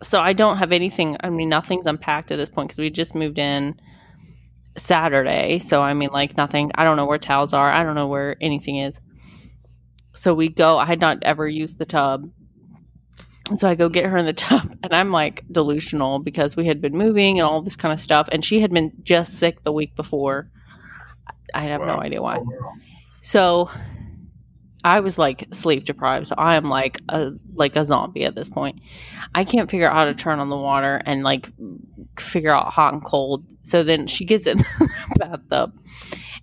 So 0.01 0.19
I 0.19 0.33
don't 0.33 0.57
have 0.57 0.71
anything. 0.71 1.17
I 1.21 1.29
mean, 1.29 1.49
nothing's 1.49 1.87
unpacked 1.87 2.31
at 2.31 2.37
this 2.37 2.49
point 2.49 2.69
because 2.69 2.77
we 2.77 2.89
just 2.89 3.15
moved 3.15 3.37
in 3.37 3.79
Saturday. 4.77 5.59
So 5.59 5.81
I 5.81 5.93
mean, 5.93 6.09
like 6.11 6.37
nothing. 6.37 6.71
I 6.75 6.83
don't 6.83 6.97
know 6.97 7.05
where 7.05 7.17
towels 7.17 7.53
are. 7.53 7.71
I 7.71 7.83
don't 7.83 7.95
know 7.95 8.07
where 8.07 8.35
anything 8.41 8.77
is. 8.77 8.99
So 10.13 10.33
we 10.33 10.49
go. 10.49 10.77
I 10.77 10.85
had 10.85 10.99
not 10.99 11.19
ever 11.23 11.47
used 11.47 11.77
the 11.77 11.85
tub. 11.85 12.29
And 13.49 13.59
so 13.59 13.67
I 13.67 13.75
go 13.75 13.89
get 13.89 14.05
her 14.05 14.17
in 14.17 14.25
the 14.25 14.33
tub, 14.47 14.77
and 14.83 14.93
I'm 14.93 15.11
like 15.11 15.43
delusional 15.51 16.19
because 16.19 16.55
we 16.55 16.65
had 16.65 16.81
been 16.81 16.95
moving 16.95 17.39
and 17.39 17.47
all 17.47 17.61
this 17.61 17.75
kind 17.75 17.93
of 17.93 17.99
stuff, 17.99 18.29
and 18.31 18.45
she 18.45 18.61
had 18.61 18.71
been 18.71 18.91
just 19.03 19.33
sick 19.33 19.63
the 19.63 19.71
week 19.71 19.95
before. 19.95 20.49
I 21.53 21.63
have 21.63 21.81
no 21.81 21.99
idea 21.99 22.21
why. 22.21 22.37
Oh, 22.37 22.73
so 23.21 23.69
I 24.83 25.01
was 25.01 25.17
like 25.17 25.47
sleep 25.51 25.85
deprived. 25.85 26.27
So 26.27 26.35
I 26.37 26.55
am 26.55 26.69
like 26.69 27.01
a 27.09 27.31
like 27.53 27.75
a 27.75 27.85
zombie 27.85 28.25
at 28.25 28.35
this 28.35 28.49
point. 28.49 28.79
I 29.35 29.43
can't 29.43 29.69
figure 29.69 29.89
out 29.89 29.95
how 29.95 30.05
to 30.05 30.13
turn 30.13 30.39
on 30.39 30.49
the 30.49 30.57
water 30.57 31.01
and 31.05 31.23
like 31.23 31.49
figure 32.17 32.51
out 32.51 32.67
hot 32.67 32.93
and 32.93 33.03
cold. 33.03 33.45
So 33.63 33.83
then 33.83 34.07
she 34.07 34.25
gets 34.25 34.45
in 34.47 34.57
the 34.79 34.89
bathtub 35.17 35.77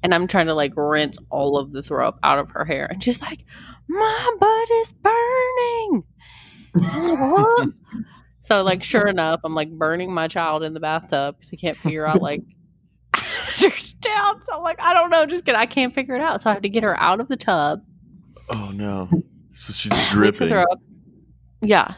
and 0.03 0.14
I'm 0.14 0.26
trying 0.26 0.47
to 0.47 0.55
like 0.55 0.72
rinse 0.76 1.18
all 1.30 1.59
of 1.59 1.72
the 1.72 1.82
throw 1.82 2.07
up 2.07 2.18
out 2.22 2.39
of 2.39 2.51
her 2.51 2.64
hair. 2.64 2.87
And 2.87 3.03
she's 3.03 3.20
like, 3.20 3.45
My 3.89 4.37
butt 4.39 4.70
is 4.70 4.93
burning. 4.93 6.05
So 8.47 8.62
like 8.62 8.84
sure 8.84 9.09
enough, 9.09 9.41
I'm 9.43 9.57
like 9.57 9.72
burning 9.72 10.12
my 10.12 10.28
child 10.28 10.62
in 10.62 10.72
the 10.72 10.78
bathtub 10.78 11.37
because 11.37 11.53
I 11.53 11.57
can't 11.57 11.76
figure 11.76 12.07
out 12.07 12.22
like 12.22 12.43
down. 14.01 14.41
So 14.47 14.57
I'm 14.57 14.62
like, 14.62 14.80
I 14.80 14.95
don't 14.95 15.11
know, 15.11 15.26
just 15.26 15.45
get 15.45 15.57
I 15.57 15.66
can't 15.66 15.93
figure 15.93 16.14
it 16.14 16.20
out. 16.20 16.43
So 16.43 16.51
I 16.51 16.53
have 16.53 16.62
to 16.62 16.68
get 16.68 16.84
her 16.84 16.97
out 17.01 17.18
of 17.18 17.26
the 17.26 17.37
tub. 17.37 17.82
Oh 18.51 18.71
no! 18.73 19.09
So 19.53 19.73
she's 19.73 19.93
dripping. 20.11 20.49
throw 20.49 20.63
up. 20.63 20.81
Yeah, 21.61 21.95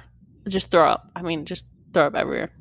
just 0.48 0.70
throw 0.70 0.88
up. 0.88 1.10
I 1.14 1.22
mean, 1.22 1.44
just 1.44 1.66
throw 1.92 2.06
up 2.06 2.14
everywhere. 2.14 2.52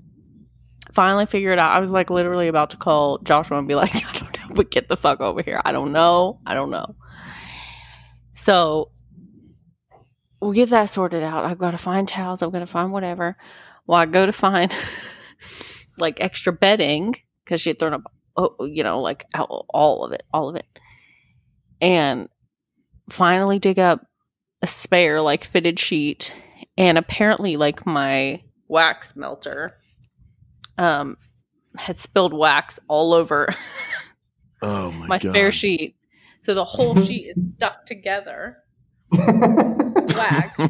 Finally 0.93 1.25
figure 1.25 1.51
it 1.51 1.59
out. 1.59 1.71
I 1.71 1.79
was 1.79 1.91
like 1.91 2.09
literally 2.09 2.47
about 2.47 2.71
to 2.71 2.77
call 2.77 3.19
Joshua 3.19 3.57
and 3.57 3.67
be 3.67 3.75
like, 3.75 3.95
I 3.95 4.13
don't 4.13 4.39
know, 4.39 4.55
but 4.55 4.71
get 4.71 4.87
the 4.87 4.97
fuck 4.97 5.19
over 5.19 5.41
here. 5.41 5.61
I 5.63 5.71
don't 5.71 5.91
know. 5.91 6.39
I 6.45 6.53
don't 6.53 6.71
know. 6.71 6.95
So 8.33 8.91
we'll 10.39 10.53
get 10.53 10.69
that 10.69 10.85
sorted 10.85 11.23
out. 11.23 11.45
I've 11.45 11.57
got 11.57 11.71
to 11.71 11.77
find 11.77 12.07
towels. 12.07 12.41
I'm 12.41 12.51
going 12.51 12.65
to 12.65 12.71
find 12.71 12.91
whatever. 12.91 13.37
Well, 13.85 13.99
I 13.99 14.05
go 14.05 14.25
to 14.25 14.31
find 14.31 14.73
like 15.97 16.21
extra 16.21 16.53
bedding 16.53 17.15
because 17.43 17.61
she 17.61 17.69
had 17.69 17.79
thrown 17.79 17.93
up, 17.93 18.03
oh, 18.35 18.55
you 18.65 18.83
know, 18.83 19.01
like 19.01 19.25
all 19.35 20.03
of 20.03 20.11
it, 20.11 20.23
all 20.33 20.49
of 20.49 20.55
it. 20.55 20.65
And 21.81 22.29
finally 23.09 23.59
dig 23.59 23.79
up 23.79 24.05
a 24.61 24.67
spare 24.67 25.21
like 25.21 25.43
fitted 25.43 25.79
sheet 25.79 26.33
and 26.77 26.97
apparently 26.97 27.57
like 27.57 27.85
my 27.85 28.41
wax 28.67 29.15
melter 29.15 29.75
um 30.77 31.15
had 31.77 31.97
spilled 31.97 32.33
wax 32.33 32.79
all 32.87 33.13
over 33.13 33.53
Oh 34.61 34.91
my, 34.91 35.07
my 35.07 35.17
god! 35.19 35.29
spare 35.29 35.51
sheet. 35.51 35.95
So 36.41 36.53
the 36.53 36.65
whole 36.65 36.99
sheet 37.01 37.33
is 37.35 37.53
stuck 37.53 37.85
together 37.85 38.57
wax. 39.11 40.59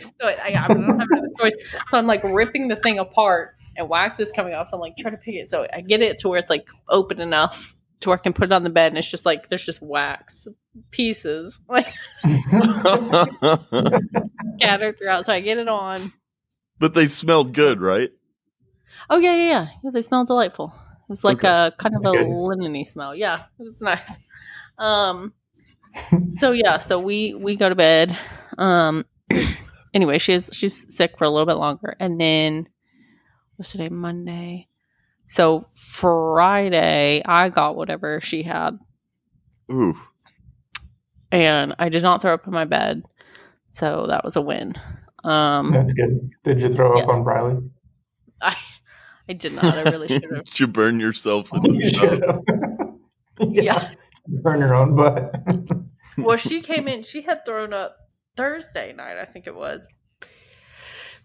So 0.00 0.26
I, 0.26 0.36
I 0.44 0.50
don't 0.68 0.84
have 0.84 1.06
another 1.06 1.28
choice. 1.40 1.54
So 1.88 1.98
i'm 1.98 2.06
like 2.06 2.22
ripping 2.24 2.68
the 2.68 2.76
thing 2.76 2.98
apart 2.98 3.54
and 3.76 3.88
wax 3.88 4.20
is 4.20 4.32
coming 4.32 4.54
off. 4.54 4.68
So 4.68 4.76
i'm 4.76 4.80
like 4.80 4.96
trying 4.96 5.14
to 5.14 5.18
pick 5.18 5.36
it. 5.36 5.48
So 5.48 5.66
i 5.72 5.80
get 5.80 6.02
it 6.02 6.18
to 6.18 6.28
where 6.28 6.38
it's 6.38 6.50
like 6.50 6.66
open 6.88 7.20
enough 7.20 7.76
to 8.00 8.08
where 8.10 8.18
i 8.18 8.20
can 8.20 8.32
put 8.32 8.44
it 8.44 8.52
on 8.52 8.64
the 8.64 8.70
bed 8.70 8.88
and 8.88 8.98
it's 8.98 9.10
just 9.10 9.24
like 9.24 9.48
there's 9.48 9.64
just 9.64 9.80
wax 9.80 10.46
pieces 10.90 11.58
like 11.68 11.92
scattered 14.56 14.98
throughout 14.98 15.24
so 15.26 15.32
i 15.32 15.40
get 15.40 15.58
it 15.58 15.68
on 15.68 16.12
but 16.80 16.92
they 16.92 17.06
smelled 17.06 17.52
good, 17.54 17.80
right? 17.80 18.10
Oh 19.08 19.18
yeah, 19.18 19.34
yeah, 19.36 19.44
yeah. 19.48 19.68
Yeah, 19.84 19.90
they 19.92 20.02
smell 20.02 20.24
delightful. 20.24 20.74
It 20.76 21.08
was 21.08 21.22
like 21.22 21.38
Okay. 21.38 21.48
a 21.48 21.72
kind 21.78 21.94
of 21.94 22.02
That's 22.02 22.14
a 22.14 22.18
good. 22.18 22.26
lineny 22.26 22.84
smell. 22.86 23.14
Yeah, 23.14 23.44
it 23.58 23.62
was 23.62 23.80
nice. 23.80 24.18
Um 24.76 25.32
so 26.30 26.50
yeah, 26.50 26.78
so 26.78 26.98
we 26.98 27.32
we 27.34 27.54
go 27.54 27.68
to 27.68 27.76
bed. 27.76 28.18
Um 28.58 29.06
anyway, 29.94 30.18
she's 30.18 30.50
she's 30.52 30.92
sick 30.94 31.16
for 31.16 31.24
a 31.24 31.30
little 31.30 31.46
bit 31.46 31.54
longer. 31.58 31.96
And 32.00 32.20
then 32.20 32.68
what's 33.56 33.70
today? 33.70 33.88
Monday. 33.88 34.68
So 35.28 35.60
Friday 35.74 37.22
I 37.24 37.50
got 37.50 37.76
whatever 37.76 38.20
she 38.20 38.42
had. 38.42 38.78
Ooh, 39.70 39.96
And 41.34 41.74
I 41.78 41.88
did 41.88 42.02
not 42.02 42.22
throw 42.22 42.34
up 42.34 42.46
in 42.46 42.52
my 42.52 42.64
bed. 42.64 43.02
So 43.72 44.06
that 44.08 44.24
was 44.24 44.36
a 44.36 44.40
win. 44.40 44.74
Um 45.24 45.72
That's 45.72 45.92
good. 45.92 46.30
Did 46.44 46.60
you 46.60 46.68
throw 46.68 46.96
up 46.98 47.08
on 47.08 47.24
Briley? 47.24 47.56
I 48.40 48.56
I 49.28 49.32
did 49.32 49.54
not. 49.54 49.64
I 49.64 49.82
really 49.90 50.08
should 50.08 50.24
have. 50.24 50.44
Did 50.44 50.60
you 50.60 50.66
burn 50.66 51.00
yourself 51.00 51.50
in 51.52 51.62
the 51.62 51.90
should 51.90 52.20
tub? 52.20 52.44
have. 52.48 52.68
Yeah. 53.50 53.90
Burn 54.28 54.60
your 54.60 54.74
own 54.74 54.94
butt. 54.94 55.34
well, 56.18 56.36
she 56.36 56.60
came 56.60 56.86
in. 56.86 57.02
She 57.02 57.22
had 57.22 57.44
thrown 57.44 57.72
up 57.72 57.96
Thursday 58.36 58.92
night, 58.92 59.16
I 59.18 59.24
think 59.24 59.48
it 59.48 59.56
was. 59.56 59.88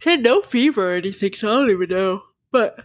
She 0.01 0.10
had 0.10 0.24
no 0.24 0.41
fever 0.41 0.93
or 0.93 0.95
anything, 0.95 1.34
so 1.34 1.49
I 1.49 1.51
don't 1.51 1.70
even 1.70 1.89
know. 1.89 2.24
But 2.51 2.84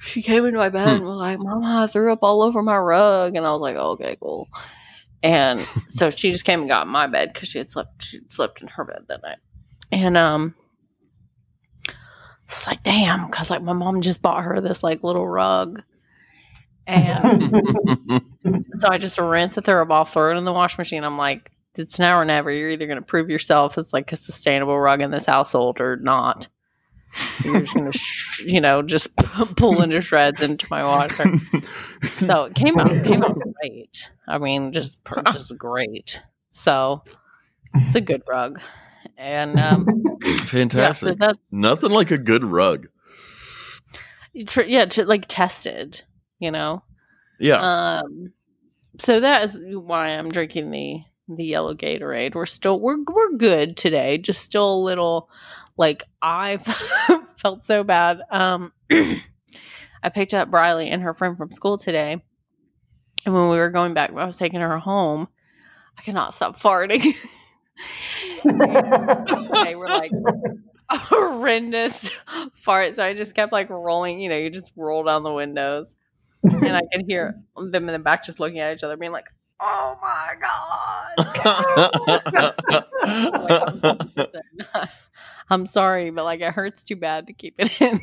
she 0.00 0.22
came 0.22 0.46
into 0.46 0.58
my 0.58 0.70
bed 0.70 0.88
and 0.88 1.04
was 1.04 1.18
like, 1.18 1.38
"Mama, 1.38 1.82
I 1.84 1.86
threw 1.88 2.10
up 2.10 2.20
all 2.22 2.42
over 2.42 2.62
my 2.62 2.76
rug," 2.78 3.36
and 3.36 3.44
I 3.46 3.50
was 3.52 3.60
like, 3.60 3.76
"Okay, 3.76 4.16
cool." 4.20 4.48
And 5.22 5.60
so 5.88 6.10
she 6.10 6.32
just 6.32 6.44
came 6.44 6.60
and 6.60 6.68
got 6.68 6.88
my 6.88 7.06
bed 7.06 7.32
because 7.32 7.48
she 7.48 7.58
had 7.58 7.70
slept. 7.70 8.02
She 8.02 8.20
slept 8.28 8.60
in 8.60 8.68
her 8.68 8.84
bed 8.84 9.04
that 9.08 9.22
night, 9.22 9.38
and 9.90 10.16
um. 10.16 10.54
So 12.46 12.56
it's 12.56 12.66
like, 12.66 12.82
damn, 12.82 13.26
because 13.26 13.48
like 13.50 13.62
my 13.62 13.72
mom 13.72 14.02
just 14.02 14.20
bought 14.20 14.44
her 14.44 14.60
this 14.60 14.82
like 14.82 15.04
little 15.04 15.26
rug, 15.26 15.82
and 16.86 17.52
so 18.80 18.88
I 18.88 18.98
just 18.98 19.18
rinse 19.18 19.56
it, 19.56 19.64
throw 19.64 19.82
it 19.82 19.90
off, 19.90 20.12
throw 20.12 20.34
it 20.34 20.38
in 20.38 20.44
the 20.44 20.52
wash 20.52 20.76
machine. 20.76 21.04
I'm 21.04 21.16
like, 21.16 21.52
it's 21.74 21.98
now 21.98 22.18
or 22.18 22.24
never. 22.24 22.50
You're 22.50 22.70
either 22.70 22.86
going 22.86 22.98
to 22.98 23.02
prove 23.04 23.30
yourself 23.30 23.78
as 23.78 23.92
like 23.92 24.12
a 24.12 24.16
sustainable 24.16 24.78
rug 24.78 25.00
in 25.00 25.10
this 25.10 25.26
household 25.26 25.80
or 25.80 25.96
not. 25.96 26.48
You're 27.44 27.60
just 27.60 27.74
going 27.74 27.90
to, 27.90 27.96
sh- 27.96 28.42
you 28.44 28.60
know, 28.60 28.82
just 28.82 29.14
pull 29.56 29.82
into 29.82 30.00
shreds 30.00 30.42
into 30.42 30.66
my 30.70 30.82
washer. 30.82 31.34
So 32.18 32.44
it 32.44 32.54
came 32.54 32.78
out, 32.80 32.90
came 33.04 33.22
out 33.22 33.38
great. 33.60 34.10
I 34.32 34.38
mean, 34.38 34.72
just, 34.72 35.02
per- 35.04 35.22
just 35.32 35.56
great. 35.56 36.20
So 36.52 37.02
it's 37.74 37.94
a 37.94 38.00
good 38.00 38.22
rug. 38.28 38.60
And 39.16 39.58
um, 39.58 39.86
yeah, 40.22 40.36
so 40.36 40.44
Fantastic. 40.46 41.18
that, 41.18 41.36
Nothing 41.50 41.90
like 41.90 42.10
a 42.10 42.18
good 42.18 42.44
rug. 42.44 42.88
tr- 44.46 44.62
yeah, 44.62 44.86
to, 44.86 45.04
like 45.04 45.26
tested, 45.28 46.02
you 46.38 46.50
know. 46.50 46.82
Yeah. 47.38 47.56
Um, 48.00 48.32
so 48.98 49.20
that 49.20 49.44
is 49.44 49.58
why 49.60 50.08
I'm 50.10 50.30
drinking 50.30 50.70
the 50.70 51.02
the 51.28 51.44
yellow 51.44 51.74
Gatorade. 51.74 52.34
We're 52.34 52.46
still 52.46 52.78
we're 52.78 52.98
we're 53.06 53.36
good 53.36 53.76
today. 53.76 54.18
Just 54.18 54.42
still 54.42 54.74
a 54.74 54.84
little 54.84 55.30
like 55.76 56.04
I 56.20 56.58
felt 57.38 57.64
so 57.64 57.84
bad. 57.84 58.20
Um, 58.30 58.72
I 58.90 60.08
picked 60.12 60.34
up 60.34 60.50
Briley 60.50 60.88
and 60.88 61.02
her 61.02 61.14
friend 61.14 61.38
from 61.38 61.52
school 61.52 61.78
today, 61.78 62.22
and 63.24 63.34
when 63.34 63.48
we 63.48 63.56
were 63.56 63.70
going 63.70 63.94
back, 63.94 64.10
I 64.10 64.24
was 64.24 64.36
taking 64.36 64.60
her 64.60 64.78
home. 64.78 65.28
I 65.98 66.02
cannot 66.02 66.34
stop 66.34 66.60
farting. 66.60 67.14
they 69.64 69.74
were 69.74 69.86
like 69.88 70.12
horrendous 70.90 72.10
farts. 72.66 72.96
So 72.96 73.04
I 73.04 73.14
just 73.14 73.34
kept 73.34 73.52
like 73.52 73.70
rolling. 73.70 74.20
You 74.20 74.28
know, 74.28 74.36
you 74.36 74.50
just 74.50 74.72
roll 74.76 75.04
down 75.04 75.22
the 75.22 75.32
windows 75.32 75.94
and 76.42 76.76
I 76.76 76.82
can 76.92 77.08
hear 77.08 77.40
them 77.56 77.88
in 77.88 77.92
the 77.92 77.98
back 77.98 78.24
just 78.24 78.40
looking 78.40 78.58
at 78.60 78.74
each 78.74 78.82
other, 78.82 78.96
being 78.96 79.12
like, 79.12 79.26
"Oh 79.60 79.96
my 80.02 80.34
god!" 80.40 81.12
Like, 83.04 84.42
I'm, 84.74 84.88
I'm 85.50 85.66
sorry, 85.66 86.10
but 86.10 86.24
like 86.24 86.40
it 86.40 86.52
hurts 86.52 86.82
too 86.82 86.96
bad 86.96 87.28
to 87.28 87.32
keep 87.32 87.54
it 87.58 87.80
in. 87.80 88.00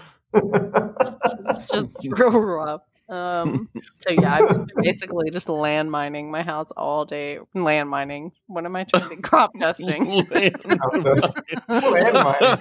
it's 0.34 1.66
just 1.72 1.98
real 2.18 2.30
rough. 2.40 2.82
Um, 3.08 3.68
so 3.98 4.10
yeah, 4.12 4.34
I've 4.34 4.48
just 4.48 4.60
basically 4.82 5.30
just 5.30 5.48
land 5.48 5.90
mining 5.90 6.30
my 6.30 6.42
house 6.42 6.70
all 6.76 7.04
day. 7.04 7.38
Land 7.54 7.88
mining. 7.88 8.30
What 8.46 8.64
am 8.64 8.76
I 8.76 8.84
trying 8.84 9.08
to 9.08 9.16
crop 9.16 9.50
dusting? 9.58 10.04
Land- 10.30 10.54
Landmine. 11.68 12.60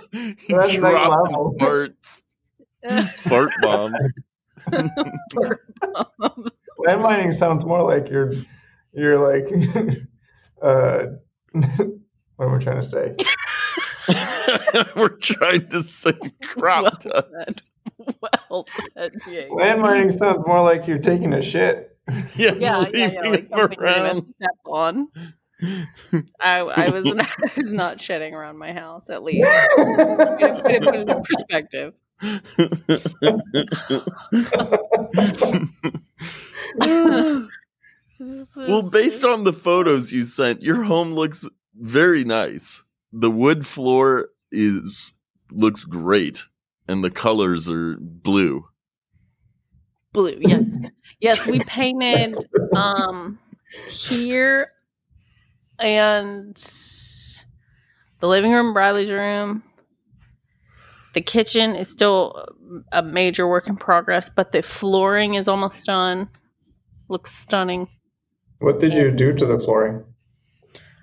That's 0.50 0.50
next 0.50 0.76
Drop 0.78 1.26
level. 1.26 1.56
farts, 1.60 2.24
fart 3.28 3.52
bombs. 3.62 3.94
Land 6.80 7.02
mining 7.02 7.34
sounds 7.34 7.64
more 7.66 7.84
like 7.84 8.10
you're 8.10 8.34
you're 8.94 9.20
like 9.20 9.52
uh 10.64 11.06
what 11.54 12.46
am 12.48 12.56
I 12.56 12.58
trying 12.60 12.82
to 12.82 12.88
say? 12.88 13.16
We're 14.96 15.10
trying 15.10 15.68
to 15.70 15.82
say 15.84 16.14
crop 16.44 17.04
Well 17.04 17.24
dust. 17.38 17.72
well 18.50 18.66
said, 18.96 19.12
Jake. 19.26 19.50
Land 19.52 19.82
mining 19.82 20.12
sounds 20.12 20.46
more 20.46 20.62
like 20.64 20.88
you're 20.88 20.98
taking 21.00 21.34
a 21.34 21.42
shit. 21.42 21.98
Yeah, 22.36 22.54
Yeah, 22.56 22.86
yeah, 22.94 23.08
yeah, 23.12 23.22
like 23.30 23.50
them 23.50 23.60
something 23.60 23.78
you 23.80 23.86
around. 23.86 24.34
step 24.38 24.56
on. 24.66 25.08
I, 26.40 26.60
I 26.60 26.90
was 26.90 27.06
not, 27.06 27.28
I 27.58 27.62
was 27.62 27.72
not 27.72 28.02
shedding 28.02 28.34
around 28.34 28.58
my 28.58 28.72
house 28.72 29.10
at 29.10 29.24
least. 29.24 29.48
Put 29.76 29.88
it- 29.90 30.64
put 30.64 30.96
it 30.96 30.96
into 30.96 31.22
perspective. 31.22 31.94
Well, 38.56 38.90
based 38.90 39.24
on 39.24 39.44
the 39.44 39.54
photos 39.54 40.12
you 40.12 40.24
sent, 40.24 40.62
your 40.62 40.84
home 40.84 41.14
looks 41.14 41.48
very 41.76 42.24
nice. 42.24 42.84
The 43.14 43.32
wood 43.32 43.66
floor 43.66 44.30
is 44.52 45.14
looks 45.52 45.86
great, 45.86 46.42
and 46.88 47.04
the 47.04 47.12
colors 47.12 47.70
are 47.70 47.98
blue. 48.00 48.66
blue, 50.14 50.38
yes, 50.40 50.66
yes, 51.20 51.46
we 51.46 51.60
painted 51.62 52.38
um 52.74 53.40
here 53.88 54.72
and 55.80 56.56
the 58.20 58.28
living 58.28 58.52
room, 58.52 58.74
Briley's 58.74 59.12
room. 59.12 59.64
The 61.14 61.22
kitchen 61.22 61.76
is 61.76 61.90
still 61.90 62.46
a 62.92 63.02
major 63.02 63.48
work 63.48 63.68
in 63.68 63.78
progress, 63.78 64.30
but 64.30 64.52
the 64.52 64.62
flooring 64.62 65.36
is 65.36 65.48
almost 65.48 65.86
done. 65.86 66.30
Looks 67.08 67.34
stunning. 67.34 67.88
What 68.60 68.80
did 68.80 68.94
you 68.94 69.10
do 69.10 69.34
to 69.34 69.46
the 69.46 69.58
flooring? 69.58 70.04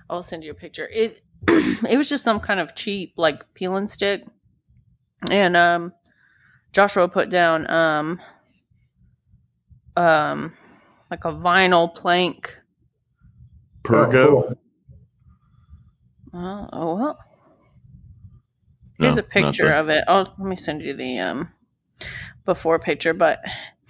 I'll 0.08 0.22
send 0.22 0.44
you 0.44 0.52
a 0.52 0.54
picture. 0.54 0.86
It 0.88 1.22
it 1.48 1.96
was 1.96 2.08
just 2.08 2.24
some 2.24 2.40
kind 2.40 2.60
of 2.60 2.74
cheap 2.74 3.14
like 3.16 3.52
peel 3.54 3.76
and 3.76 3.88
stick. 3.90 4.24
And 5.30 5.56
um 5.56 5.92
Joshua 6.72 7.08
put 7.08 7.30
down 7.30 7.68
um 7.70 8.20
um 9.96 10.54
like 11.10 11.24
a 11.24 11.32
vinyl 11.32 11.94
plank. 11.94 12.54
Pergo. 13.84 14.52
Oh. 14.52 14.56
Oh, 16.34 16.68
oh 16.72 16.94
well. 16.96 17.18
Here's 18.98 19.16
No, 19.16 19.20
a 19.20 19.24
picture 19.24 19.72
of 19.72 19.88
it. 19.88 20.04
Oh, 20.08 20.26
let 20.38 20.38
me 20.38 20.56
send 20.56 20.82
you 20.82 20.94
the 20.94 21.18
um 21.18 21.48
before 22.44 22.78
picture, 22.78 23.14
but 23.14 23.40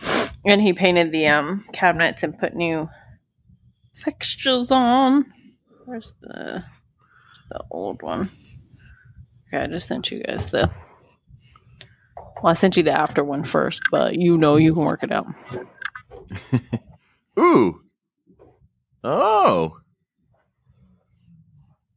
and 0.45 0.61
he 0.61 0.73
painted 0.73 1.13
the 1.13 1.27
um 1.29 1.65
cabinets 1.73 2.23
and 2.23 2.39
put 2.39 2.55
new 2.55 2.89
fixtures 3.95 4.71
on. 4.71 5.27
Where's 5.87 6.13
the 6.21 6.65
the 7.51 7.63
old 7.71 8.03
one? 8.03 8.31
Okay, 9.49 9.63
I 9.63 9.67
just 9.67 9.89
sent 9.89 10.11
you 10.11 10.23
guys 10.23 10.51
the 10.51 10.71
well, 12.43 12.51
I 12.51 12.55
sent 12.55 12.77
you 12.77 12.83
the 12.83 12.93
after 12.93 13.25
one 13.25 13.45
first, 13.45 13.81
but 13.91 14.17
you 14.17 14.37
know 14.37 14.57
you 14.57 14.75
can 14.75 14.85
work 14.85 15.03
it 15.03 15.13
out. 15.13 15.27
Ooh. 17.39 17.81
Oh. 19.03 19.79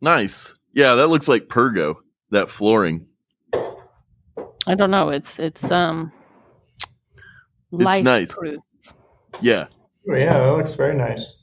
Nice. 0.02 0.56
Yeah, 0.74 0.95
that 0.95 1.08
looks 1.08 1.28
like 1.28 1.47
Pergo. 1.47 1.95
That 2.32 2.50
flooring. 2.50 3.08
I 4.68 4.76
don't 4.76 4.91
know. 4.91 5.10
It's 5.10 5.39
it's 5.39 5.70
um 5.72 6.12
It's 7.72 7.82
nice. 7.82 8.04
life-proof. 8.38 8.62
Yeah. 9.41 9.68
Oh, 10.10 10.16
yeah, 10.16 10.39
that 10.39 10.58
looks 10.58 10.74
very 10.74 10.95
nice. 10.95 11.34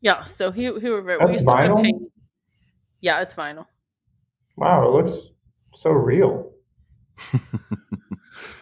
Yeah, 0.00 0.24
so 0.24 0.50
he 0.50 0.64
he 0.80 0.88
were 0.88 1.02
very. 1.02 1.18
That's 1.18 1.34
used 1.34 1.46
vinyl? 1.46 2.08
Paint- 3.06 3.16
Yeah, 3.16 3.22
it's 3.22 3.34
vinyl. 3.34 3.66
Wow, 4.56 4.88
it 4.88 4.92
looks 4.92 5.18
so 5.74 5.90
real. 5.90 6.52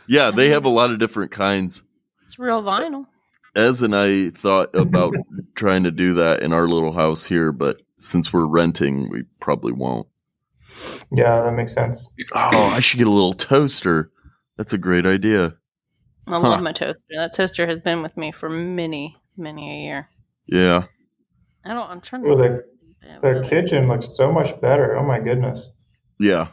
Yeah, 0.07 0.31
they 0.31 0.51
have 0.51 0.67
a 0.67 0.69
lot 0.71 0.91
of 0.91 0.99
different 0.99 1.31
kinds. 1.31 1.83
It's 2.27 2.39
real 2.39 2.63
vinyl. 2.63 3.07
Ez 3.57 3.83
and 3.83 3.97
I 3.97 4.29
thought 4.31 4.75
about 4.77 5.15
trying 5.55 5.85
to 5.85 5.91
do 5.91 6.13
that 6.15 6.43
in 6.43 6.53
our 6.53 6.69
little 6.69 6.93
house 6.93 7.25
here, 7.25 7.53
but 7.53 7.81
since 7.99 8.31
we're 8.33 8.45
renting, 8.47 9.09
we 9.09 9.23
probably 9.41 9.73
won't. 9.73 10.07
Yeah, 11.11 11.43
that 11.43 11.53
makes 11.53 11.73
sense. 11.73 12.07
Oh, 12.35 12.65
I 12.65 12.81
should 12.81 12.99
get 12.99 13.07
a 13.07 13.11
little 13.11 13.33
toaster. 13.33 14.11
That's 14.59 14.75
a 14.75 14.79
great 14.79 15.07
idea. 15.07 15.57
I 16.27 16.33
Huh. 16.33 16.41
love 16.41 16.63
my 16.63 16.73
toaster. 16.73 17.03
That 17.17 17.33
toaster 17.35 17.67
has 17.67 17.81
been 17.81 18.03
with 18.03 18.17
me 18.17 18.31
for 18.31 18.51
many, 18.51 19.17
many 19.39 19.71
a 19.71 19.85
year. 19.87 20.09
Yeah. 20.47 20.85
I 21.65 21.73
don't. 21.73 21.89
I'm 21.91 22.01
trying 22.03 22.25
to. 22.25 22.29
Well, 22.29 22.61
the, 23.05 23.11
Yeah, 23.11 23.19
the 23.21 23.31
really. 23.35 23.49
kitchen 23.49 23.89
looks 23.89 24.09
so 24.17 24.33
much 24.33 24.61
better. 24.61 24.97
Oh 24.97 25.05
my 25.05 25.21
goodness. 25.21 25.71
Yeah. 26.19 26.49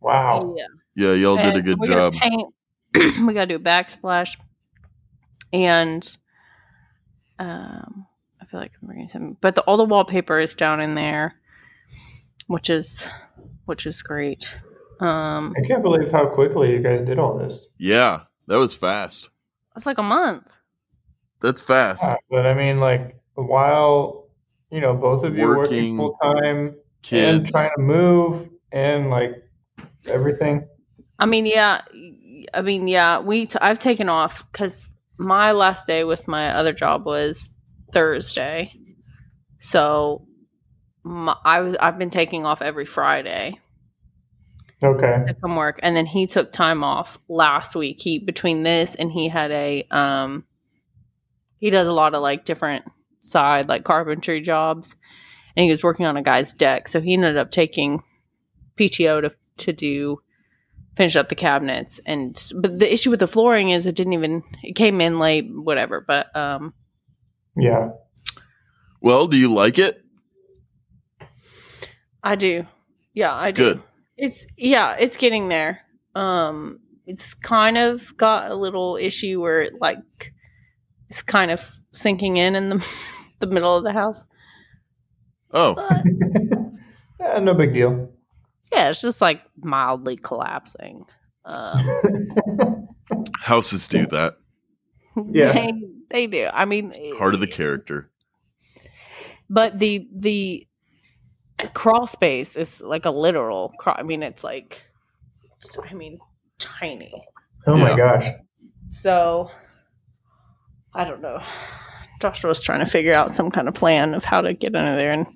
Wow. 0.00 0.54
Yeah. 0.56 0.66
Yeah, 0.94 1.14
y'all 1.14 1.36
did 1.36 1.56
a 1.56 1.62
good 1.62 1.78
we 1.78 1.88
gotta 1.88 2.10
job. 2.10 2.20
Paint. 2.20 2.54
we 3.26 3.32
gotta 3.32 3.46
do 3.46 3.56
a 3.56 3.58
backsplash, 3.58 4.36
and 5.52 6.16
um, 7.38 8.06
I 8.40 8.44
feel 8.44 8.60
like 8.60 8.72
I'm 8.80 8.88
bringing 8.88 9.08
some, 9.08 9.38
but 9.40 9.54
the, 9.54 9.62
all 9.62 9.78
the 9.78 9.84
wallpaper 9.84 10.38
is 10.38 10.54
down 10.54 10.80
in 10.80 10.94
there, 10.94 11.34
which 12.46 12.68
is 12.68 13.08
which 13.64 13.86
is 13.86 14.02
great. 14.02 14.54
Um, 15.00 15.54
I 15.56 15.66
can't 15.66 15.82
believe 15.82 16.12
how 16.12 16.26
quickly 16.26 16.72
you 16.72 16.80
guys 16.80 17.00
did 17.00 17.18
all 17.18 17.38
this. 17.38 17.68
Yeah, 17.78 18.24
that 18.48 18.56
was 18.56 18.74
fast. 18.74 19.30
it's 19.74 19.86
like 19.86 19.98
a 19.98 20.02
month. 20.02 20.52
That's 21.40 21.62
fast. 21.62 22.04
Uh, 22.04 22.16
but 22.30 22.46
I 22.46 22.52
mean, 22.54 22.78
like, 22.80 23.16
while, 23.34 24.21
you 24.72 24.80
know, 24.80 24.94
both 24.94 25.22
of 25.22 25.36
you 25.36 25.44
are 25.44 25.56
Working, 25.58 25.96
working 25.96 25.96
full 25.98 26.18
time 26.22 26.58
and 26.66 26.74
Kids. 27.02 27.52
trying 27.52 27.70
to 27.76 27.82
move 27.82 28.48
and 28.72 29.10
like 29.10 29.34
everything. 30.06 30.66
I 31.18 31.26
mean, 31.26 31.46
yeah. 31.46 31.82
I 32.54 32.62
mean, 32.62 32.88
yeah. 32.88 33.20
We 33.20 33.46
t- 33.46 33.58
I've 33.60 33.78
taken 33.78 34.08
off 34.08 34.42
because 34.50 34.88
my 35.18 35.52
last 35.52 35.86
day 35.86 36.04
with 36.04 36.26
my 36.26 36.48
other 36.48 36.72
job 36.72 37.04
was 37.06 37.50
Thursday, 37.92 38.72
so 39.58 40.26
my, 41.04 41.36
I 41.44 41.60
was 41.60 41.76
I've 41.78 41.98
been 41.98 42.10
taking 42.10 42.44
off 42.46 42.62
every 42.62 42.86
Friday 42.86 43.58
Okay. 44.82 45.22
to 45.28 45.34
come 45.34 45.54
work, 45.54 45.78
and 45.82 45.94
then 45.96 46.06
he 46.06 46.26
took 46.26 46.50
time 46.50 46.82
off 46.82 47.18
last 47.28 47.76
week. 47.76 48.00
He 48.00 48.18
between 48.18 48.62
this 48.64 48.94
and 48.96 49.12
he 49.12 49.28
had 49.28 49.50
a 49.52 49.84
um, 49.90 50.44
he 51.58 51.70
does 51.70 51.86
a 51.86 51.92
lot 51.92 52.14
of 52.14 52.22
like 52.22 52.44
different 52.44 52.84
side 53.22 53.68
like 53.68 53.84
carpentry 53.84 54.40
jobs, 54.40 54.96
and 55.56 55.64
he 55.64 55.70
was 55.70 55.82
working 55.82 56.06
on 56.06 56.16
a 56.16 56.22
guy's 56.22 56.52
deck, 56.52 56.88
so 56.88 57.00
he 57.00 57.14
ended 57.14 57.36
up 57.36 57.50
taking 57.50 58.02
PTO 58.78 59.22
to 59.22 59.32
to 59.58 59.72
do 59.72 60.18
finish 60.96 61.16
up 61.16 61.28
the 61.28 61.34
cabinets 61.34 62.00
and 62.04 62.52
but 62.56 62.78
the 62.78 62.92
issue 62.92 63.08
with 63.10 63.20
the 63.20 63.26
flooring 63.26 63.70
is 63.70 63.86
it 63.86 63.94
didn't 63.94 64.12
even 64.12 64.42
it 64.62 64.74
came 64.76 65.00
in 65.00 65.18
late 65.18 65.46
whatever 65.50 66.02
but 66.06 66.34
um 66.36 66.74
Yeah. 67.56 67.90
Well, 69.00 69.26
do 69.26 69.36
you 69.38 69.50
like 69.52 69.78
it? 69.78 70.02
i 72.22 72.36
do 72.36 72.66
yeah 73.14 73.34
i 73.34 73.50
do 73.50 73.62
Good. 73.74 73.82
it's 74.16 74.46
yeah 74.56 74.94
it's 74.94 75.16
getting 75.16 75.48
there 75.48 75.80
um 76.14 76.78
it's 77.06 77.34
kind 77.34 77.76
of 77.76 78.16
got 78.16 78.50
a 78.50 78.54
little 78.54 78.96
issue 78.96 79.40
where 79.40 79.62
it 79.62 79.80
like 79.80 80.32
it's 81.12 81.20
kind 81.20 81.50
of 81.50 81.74
sinking 81.92 82.38
in 82.38 82.54
in 82.56 82.70
the 82.70 82.86
the 83.40 83.46
middle 83.46 83.76
of 83.76 83.84
the 83.84 83.92
house 83.92 84.24
Oh, 85.54 85.74
but 85.74 86.02
yeah, 87.20 87.38
no 87.40 87.52
big 87.52 87.74
deal. 87.74 88.10
yeah 88.72 88.88
it's 88.88 89.02
just 89.02 89.20
like 89.20 89.42
mildly 89.62 90.16
collapsing 90.16 91.04
um 91.44 91.86
houses 93.40 93.86
do 93.86 94.06
that. 94.06 94.38
Yeah. 95.30 95.52
they, 95.52 95.72
they 96.08 96.26
do 96.26 96.48
i 96.54 96.64
mean 96.64 96.90
Part 97.18 97.34
of 97.34 97.40
the 97.40 97.46
character. 97.46 98.10
but 99.50 99.78
the 99.78 100.08
the 100.14 100.66
crawl 101.74 102.06
space 102.06 102.56
is 102.56 102.80
like 102.80 103.04
a 103.04 103.10
literal 103.10 103.72
crawl. 103.78 103.94
I 103.96 104.02
mean, 104.02 104.24
it's 104.24 104.42
like, 104.42 104.82
I 105.88 105.94
mean, 105.94 106.18
tiny. 106.58 107.12
oh 107.68 107.76
my 107.76 107.96
gosh. 107.96 108.26
So, 108.88 109.48
I 110.94 111.04
don't 111.04 111.22
know. 111.22 111.42
Joshua 112.20 112.48
was 112.48 112.62
trying 112.62 112.80
to 112.84 112.90
figure 112.90 113.14
out 113.14 113.34
some 113.34 113.50
kind 113.50 113.66
of 113.68 113.74
plan 113.74 114.14
of 114.14 114.24
how 114.24 114.40
to 114.42 114.52
get 114.54 114.74
under 114.76 114.94
there, 114.94 115.12
and 115.12 115.26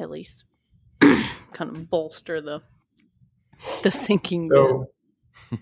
at 0.00 0.10
least 0.10 0.44
kind 1.00 1.76
of 1.76 1.88
bolster 1.90 2.40
the 2.40 2.62
the 3.82 3.90
sinking. 3.90 4.48
So, 4.52 4.86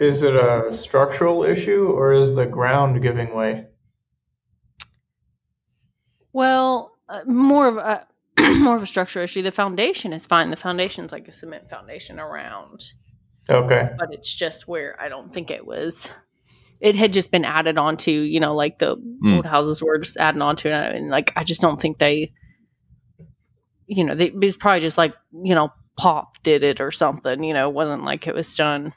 is 0.00 0.22
it 0.22 0.34
a 0.34 0.72
structural 0.72 1.44
issue 1.44 1.88
or 1.88 2.12
is 2.12 2.34
the 2.34 2.46
ground 2.46 3.02
giving 3.02 3.34
way? 3.34 3.66
Well, 6.32 6.92
uh, 7.08 7.22
more 7.26 7.68
of 7.68 7.76
a 7.76 8.06
more 8.58 8.76
of 8.76 8.82
a 8.82 8.86
structural 8.86 9.24
issue. 9.24 9.42
The 9.42 9.52
foundation 9.52 10.12
is 10.12 10.26
fine. 10.26 10.50
The 10.50 10.56
foundation's 10.56 11.12
like 11.12 11.28
a 11.28 11.32
cement 11.32 11.70
foundation 11.70 12.18
around, 12.18 12.84
Okay. 13.48 13.88
but 13.98 14.08
it's 14.12 14.32
just 14.34 14.68
where 14.68 15.00
I 15.00 15.08
don't 15.08 15.32
think 15.32 15.50
it 15.50 15.66
was. 15.66 16.10
It 16.80 16.94
had 16.94 17.12
just 17.12 17.30
been 17.30 17.44
added 17.44 17.78
onto, 17.78 18.10
you 18.10 18.40
know, 18.40 18.54
like 18.54 18.78
the 18.78 18.96
Hmm. 19.22 19.34
old 19.36 19.46
houses 19.46 19.82
were 19.82 19.98
just 19.98 20.16
adding 20.18 20.42
onto 20.42 20.68
it, 20.68 20.94
and 20.94 21.08
like 21.08 21.32
I 21.36 21.44
just 21.44 21.60
don't 21.60 21.80
think 21.80 21.98
they, 21.98 22.32
you 23.86 24.04
know, 24.04 24.14
they 24.14 24.26
it's 24.26 24.56
probably 24.56 24.80
just 24.80 24.98
like 24.98 25.14
you 25.32 25.54
know, 25.54 25.72
pop 25.96 26.42
did 26.42 26.62
it 26.62 26.80
or 26.80 26.90
something. 26.92 27.42
You 27.42 27.54
know, 27.54 27.68
it 27.68 27.74
wasn't 27.74 28.04
like 28.04 28.26
it 28.26 28.34
was 28.34 28.54
done. 28.54 28.92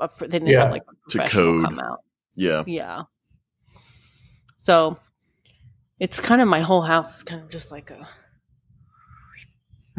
a 0.00 0.08
They 0.20 0.26
didn't 0.28 0.48
Yeah. 0.48 0.62
have 0.64 0.72
like 0.72 0.84
a 0.88 1.10
To 1.10 1.18
code. 1.28 1.64
come 1.64 1.78
out. 1.78 2.00
Yeah. 2.34 2.62
Yeah. 2.66 3.02
So 4.60 4.98
it's 5.98 6.20
kind 6.20 6.40
of 6.40 6.48
my 6.48 6.60
whole 6.60 6.82
house 6.82 7.18
is 7.18 7.22
kind 7.22 7.42
of 7.42 7.50
just 7.50 7.70
like 7.70 7.90
a 7.90 8.08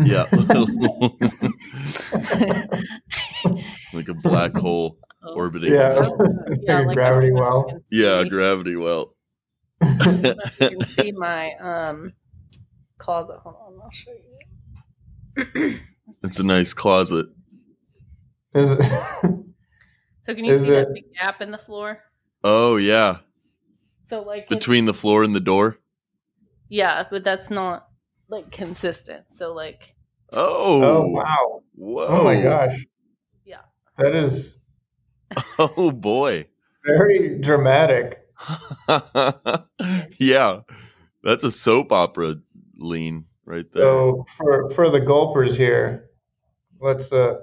Yeah. 0.04 0.26
like 3.94 4.08
a 4.10 4.14
black 4.14 4.54
hole 4.54 4.98
orbiting. 5.24 5.74
Yeah. 5.74 6.08
yeah, 6.62 6.78
Like 6.80 6.88
like 6.88 6.96
gravity 6.96 7.32
well. 7.32 7.82
Yeah, 7.92 8.24
gravity 8.26 8.76
well. 8.76 9.16
you 9.82 9.88
can 10.60 10.86
see 10.86 11.12
my 11.16 11.52
um 11.62 12.14
closet. 12.98 13.38
Hold 13.44 13.56
on, 13.56 13.80
I'll 13.84 13.92
show 13.92 14.12
you. 15.56 15.80
It's 16.24 16.40
a 16.40 16.44
nice 16.44 16.74
closet. 16.74 17.28
Is 18.54 18.70
it- 18.72 18.82
So 20.24 20.36
can 20.36 20.44
you 20.46 20.54
Is 20.54 20.68
see 20.68 20.74
it- 20.74 20.86
that 20.88 20.94
big 20.94 21.14
gap 21.16 21.42
in 21.42 21.52
the 21.52 21.58
floor? 21.58 22.00
Oh 22.44 22.76
yeah. 22.76 23.18
So 24.08 24.22
like 24.22 24.44
it- 24.44 24.50
Between 24.50 24.86
the 24.86 24.94
floor 24.94 25.24
and 25.24 25.34
the 25.34 25.40
door. 25.40 25.78
yeah, 26.70 27.06
but 27.10 27.24
that's 27.24 27.50
not 27.50 27.88
like 28.30 28.52
consistent. 28.52 29.24
So 29.32 29.54
like 29.54 29.96
Oh. 30.34 30.84
oh 30.84 31.08
wow! 31.08 31.64
Whoa. 31.76 32.08
Oh 32.08 32.24
my 32.24 32.42
gosh! 32.42 32.86
Yeah. 33.46 33.62
that 33.98 34.14
is 34.16 34.58
Oh 35.60 35.92
boy. 35.92 36.48
very 36.86 37.40
dramatic. 37.40 38.28
yeah. 40.18 40.62
That's 41.24 41.44
a 41.44 41.52
soap 41.52 41.92
opera 41.92 42.38
lean 42.78 43.26
right 43.46 43.66
there. 43.74 43.84
So 43.84 44.26
for 44.38 44.72
for 44.72 44.90
the 44.90 45.00
gulpers 45.00 45.56
here, 45.56 46.10
let's 46.80 47.12
uh, 47.12 47.42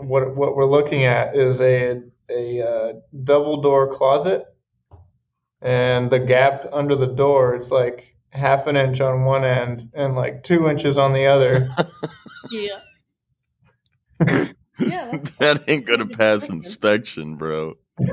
what 0.00 0.34
what 0.34 0.56
we're 0.56 0.70
looking 0.70 1.04
at 1.04 1.36
is 1.36 1.60
a 1.60 2.02
a 2.30 2.62
uh, 2.62 2.92
double 3.24 3.60
door 3.60 3.94
closet, 3.94 4.44
and 5.60 6.10
the 6.10 6.18
gap 6.18 6.66
under 6.72 6.96
the 6.96 7.06
door 7.06 7.54
it's 7.54 7.70
like 7.70 8.16
half 8.30 8.66
an 8.66 8.76
inch 8.76 9.00
on 9.00 9.24
one 9.24 9.44
end 9.44 9.90
and 9.94 10.14
like 10.14 10.42
two 10.44 10.68
inches 10.68 10.98
on 10.98 11.12
the 11.12 11.26
other. 11.26 11.68
yeah. 12.50 12.78
Yeah, 14.78 15.18
that 15.38 15.64
ain't 15.68 15.86
gonna 15.86 16.06
pass 16.06 16.48
inspection, 16.48 17.36
bro. 17.36 17.74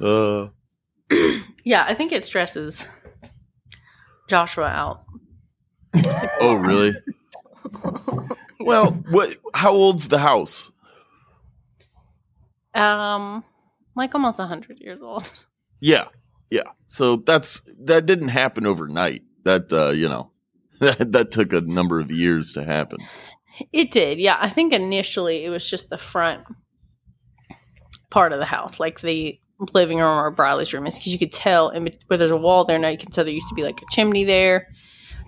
uh, 0.00 0.48
yeah, 1.64 1.84
I 1.86 1.94
think 1.94 2.12
it 2.12 2.24
stresses 2.24 2.86
Joshua 4.28 4.66
out. 4.66 5.04
oh 6.40 6.54
really? 6.54 6.94
Well, 8.64 8.92
what? 9.10 9.36
How 9.54 9.72
old's 9.72 10.06
the 10.06 10.18
house? 10.18 10.70
Um 12.74 13.42
like 13.96 14.14
almost 14.14 14.38
a 14.38 14.46
hundred 14.46 14.78
years 14.78 15.02
old. 15.02 15.32
Yeah, 15.80 16.08
yeah. 16.50 16.70
So 16.86 17.16
that's 17.16 17.62
that 17.80 18.06
didn't 18.06 18.28
happen 18.28 18.66
overnight. 18.66 19.22
That 19.44 19.72
uh, 19.72 19.90
you 19.90 20.08
know, 20.08 20.30
that 20.82 21.12
that 21.12 21.30
took 21.30 21.52
a 21.52 21.60
number 21.60 22.00
of 22.00 22.10
years 22.10 22.52
to 22.52 22.64
happen. 22.64 22.98
It 23.72 23.90
did, 23.90 24.18
yeah. 24.18 24.36
I 24.40 24.48
think 24.48 24.72
initially 24.72 25.44
it 25.44 25.50
was 25.50 25.68
just 25.68 25.90
the 25.90 25.98
front 25.98 26.44
part 28.10 28.32
of 28.32 28.38
the 28.38 28.44
house, 28.44 28.80
like 28.80 29.00
the 29.00 29.38
living 29.72 29.98
room 29.98 30.18
or 30.18 30.30
Briley's 30.30 30.72
room, 30.72 30.86
is 30.86 30.96
because 30.96 31.12
you 31.12 31.18
could 31.18 31.32
tell 31.32 31.68
in, 31.70 31.90
where 32.06 32.18
there's 32.18 32.30
a 32.30 32.36
wall 32.36 32.64
there 32.64 32.78
now. 32.78 32.88
You 32.88 32.98
can 32.98 33.10
tell 33.10 33.24
there 33.24 33.32
used 33.32 33.48
to 33.48 33.54
be 33.54 33.62
like 33.62 33.80
a 33.80 33.84
chimney 33.92 34.24
there. 34.24 34.68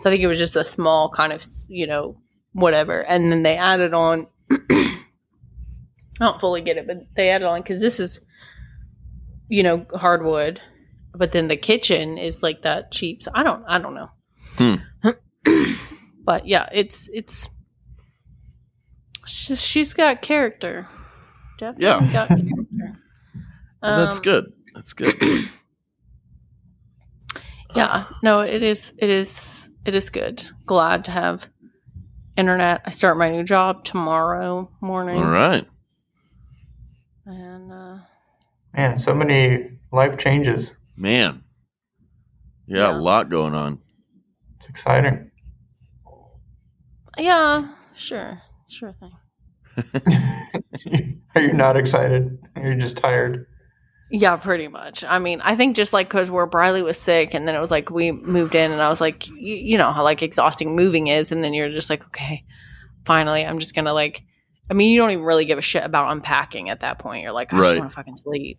So 0.01 0.11
I 0.11 0.13
think 0.13 0.23
it 0.23 0.27
was 0.27 0.39
just 0.39 0.57
a 0.57 0.65
small 0.65 1.09
kind 1.11 1.33
of, 1.33 1.45
you 1.69 1.87
know, 1.87 2.17
whatever. 2.53 3.01
And 3.03 3.31
then 3.31 3.43
they 3.43 3.57
added 3.57 3.95
on. 3.95 4.27
I 4.51 4.97
don't 6.21 6.41
fully 6.41 6.63
get 6.63 6.77
it, 6.77 6.87
but 6.87 6.99
they 7.17 7.29
added 7.31 7.47
on 7.47 7.61
because 7.61 7.81
this 7.81 8.01
is, 8.01 8.21
you 9.49 9.63
know, 9.63 9.87
hardwood. 9.95 10.61
But 11.15 11.33
then 11.33 11.49
the 11.49 11.57
kitchen 11.57 12.19
is 12.19 12.43
like 12.43 12.63
that 12.63 12.91
cheap. 12.91 13.23
So 13.23 13.31
I 13.35 13.45
don't, 13.45 13.65
I 13.69 13.79
don't 13.79 13.95
know. 13.95 14.11
Hmm. 14.57 14.75
but 16.25 16.47
yeah, 16.47 16.69
it's 16.73 17.09
it's 17.13 17.49
she's, 19.27 19.61
she's 19.63 19.95
got 19.95 20.23
character. 20.23 20.89
Definitely 21.59 21.85
Yeah. 21.85 22.13
got 22.13 22.29
character. 22.29 23.01
That's 23.83 24.17
Um, 24.17 24.23
good. 24.23 24.53
That's 24.75 24.93
good. 24.93 25.17
Yeah, 27.75 28.05
no, 28.23 28.41
it 28.41 28.63
is. 28.63 28.95
It 28.99 29.11
is. 29.11 29.69
It 29.85 29.95
is 29.97 30.09
good. 30.11 30.45
Glad 30.65 31.05
to 31.07 31.11
have 31.11 31.49
internet. 32.37 32.83
I 32.87 32.91
start 32.91 33.19
my 33.19 33.31
new 33.31 33.43
job 33.43 33.85
tomorrow 33.85 34.71
morning, 34.81 35.17
All 35.17 35.29
right. 35.31 35.67
and 37.27 37.73
uh, 37.73 37.97
Man, 38.75 38.99
so 38.99 39.13
many 39.15 39.71
life 39.93 40.19
changes. 40.19 40.73
Man. 40.97 41.43
Yeah, 42.67 42.91
Yeah. 42.91 42.99
a 42.99 42.99
lot 43.01 43.29
going 43.29 43.55
on. 43.55 43.81
It's 44.61 44.69
exciting. 44.69 45.31
Yeah, 47.19 47.69
sure, 47.97 48.43
sure 48.69 48.95
thing. 49.01 49.13
Are 51.35 51.43
you 51.43 51.53
not 51.53 51.77
excited? 51.77 52.39
Are 52.57 52.63
You're 52.63 52.75
just 52.77 52.97
tired. 52.97 53.47
Yeah, 54.11 54.37
pretty 54.37 54.69
much. 54.69 55.03
I 55.03 55.19
mean, 55.19 55.41
I 55.41 55.57
think 55.57 55.75
just 55.75 55.93
like 55.93 56.09
because 56.09 56.31
where 56.31 56.47
Briley 56.47 56.83
was 56.83 56.97
sick, 56.99 57.35
and 57.35 57.49
then 57.49 57.55
it 57.55 57.61
was 57.61 57.71
like 57.71 57.91
we 57.91 58.13
moved 58.13 58.55
in, 58.55 58.71
and 58.71 58.81
I 58.81 58.89
was 58.89 59.01
like, 59.01 59.27
you, 59.29 59.55
you 59.57 59.79
know 59.79 59.93
how 59.93 60.05
like 60.05 60.23
exhausting 60.23 60.77
moving 60.77 61.09
is, 61.09 61.33
and 61.33 61.43
then 61.43 61.55
you're 61.55 61.71
just 61.71 61.91
like, 61.91 62.05
okay, 62.07 62.45
finally, 63.05 63.45
I'm 63.45 63.59
just 63.59 63.75
gonna 63.75 63.93
like. 63.95 64.23
I 64.71 64.75
mean, 64.75 64.91
you 64.93 64.99
don't 64.99 65.11
even 65.11 65.25
really 65.25 65.45
give 65.45 65.59
a 65.59 65.63
shit 65.63 65.85
about 65.85 66.11
unpacking 66.13 66.71
at 66.71 66.81
that 66.81 66.99
point. 66.99 67.23
You're 67.23 67.33
like, 67.33 67.53
I 67.53 67.59
Right. 67.59 67.69
just 67.73 67.79
want 67.81 67.91
to 67.91 67.97
fucking 67.97 68.17
sleep, 68.19 68.59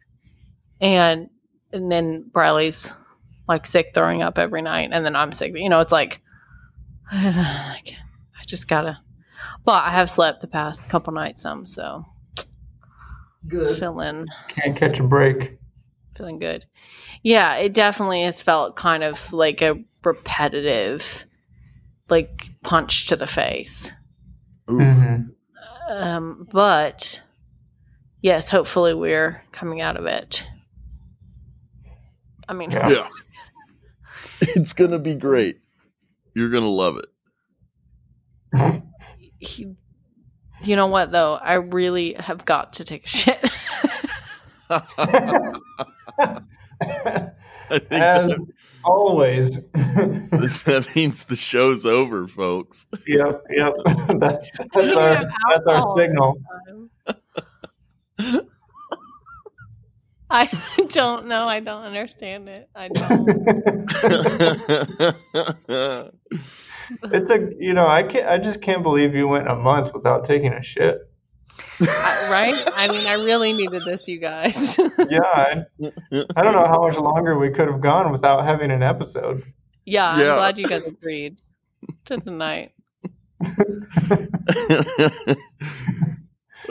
and 0.82 1.30
and 1.72 1.92
then 1.92 2.30
Briley's 2.34 2.92
like 3.48 3.66
sick, 3.66 3.92
throwing 3.94 4.22
up 4.24 4.38
every 4.38 4.62
night, 4.62 4.90
and 4.92 5.06
then 5.06 5.16
I'm 5.16 5.32
sick. 5.32 5.56
You 5.56 5.70
know, 5.70 5.80
it's 5.80 5.92
like, 5.92 6.22
I 7.12 7.80
just 8.46 8.68
gotta. 8.68 9.00
But 9.64 9.84
I 9.86 9.92
have 9.92 10.10
slept 10.10 10.42
the 10.42 10.48
past 10.48 10.90
couple 10.90 11.14
nights 11.14 11.42
some, 11.42 11.66
so 11.66 12.06
Good. 13.48 13.78
feeling 13.78 14.28
Can't 14.48 14.76
catch 14.78 15.00
a 15.00 15.04
break. 15.04 15.58
feeling 16.16 16.40
good. 16.40 16.66
Yeah, 17.24 17.56
it 17.58 17.74
definitely 17.74 18.24
has 18.24 18.42
felt 18.42 18.76
kind 18.76 19.04
of 19.04 19.32
like 19.34 19.62
a 19.62 19.84
repetitive, 20.04 21.26
like 22.10 22.50
punch 22.64 23.08
to 23.08 23.16
the 23.16 23.28
face. 23.28 23.92
Ooh. 24.72 24.80
hmm 24.80 25.16
Um, 25.90 26.48
but 26.52 27.22
yes, 28.22 28.50
hopefully 28.50 28.94
we're 28.94 29.42
coming 29.52 29.82
out 29.82 29.98
of 29.98 30.06
it. 30.06 30.46
I 32.48 32.54
mean, 32.54 32.72
Yeah. 32.72 32.90
Yeah. 32.90 33.08
It's 34.42 34.74
going 34.74 34.92
to 34.92 35.00
be 35.00 35.16
great. 35.16 35.60
You're 36.34 36.50
going 36.50 36.64
to 36.64 36.70
love 36.70 36.98
it. 36.98 37.06
He, 39.40 39.76
you 40.64 40.76
know 40.76 40.88
what 40.88 41.12
though? 41.12 41.36
I 41.36 41.54
really 41.56 42.14
have 42.14 42.46
got 42.46 42.74
to 42.74 42.84
take 42.84 43.06
a 43.06 43.08
shit. 43.08 43.50
I 44.70 44.80
think 47.80 47.92
As 47.92 48.30
that, 48.30 48.46
always. 48.84 49.64
that 49.72 50.88
means 50.96 51.26
the 51.26 51.36
show's 51.36 51.86
over, 51.86 52.28
folks. 52.28 52.86
yep, 53.08 53.42
yep. 53.50 53.74
That- 53.86 54.42
that's 54.74 54.96
our 54.96 55.24
that's 55.24 55.68
our 55.68 55.98
signal. 55.98 56.38
I 60.30 60.50
don't 60.90 61.28
know. 61.28 61.48
I 61.48 61.60
don't 61.60 61.84
understand 61.84 62.50
it. 62.50 62.70
I 62.76 62.88
don't. 62.90 63.28
It's 67.04 67.32
a 67.32 67.52
you 67.60 67.74
know 67.74 67.88
I 67.88 68.04
can't 68.04 68.28
I 68.28 68.38
just 68.38 68.62
can't 68.62 68.84
believe 68.84 69.16
you 69.16 69.28
went 69.28 69.48
a 69.48 69.56
month 69.56 69.94
without 69.94 70.26
taking 70.26 70.54
a 70.54 70.64
shit. 70.64 71.00
I, 71.80 72.28
right? 72.30 72.72
I 72.74 72.88
mean, 72.88 73.08
I 73.08 73.14
really 73.14 73.54
needed 73.54 73.84
this, 73.86 74.08
you 74.08 74.20
guys. 74.20 74.78
Yeah, 75.10 75.20
I, 75.22 75.66
I 76.36 76.42
don't 76.42 76.54
know 76.54 76.66
how 76.66 76.82
much 76.82 76.98
longer 76.98 77.38
we 77.38 77.50
could 77.50 77.68
have 77.68 77.80
gone 77.80 78.12
without 78.12 78.44
having 78.44 78.72
an 78.72 78.82
episode. 78.82 79.44
yeah, 79.86 80.10
I'm 80.10 80.18
glad 80.18 80.58
you 80.58 80.68
guys 80.68 80.86
agreed 80.86 81.42
to 82.06 82.18
tonight. 82.18 82.72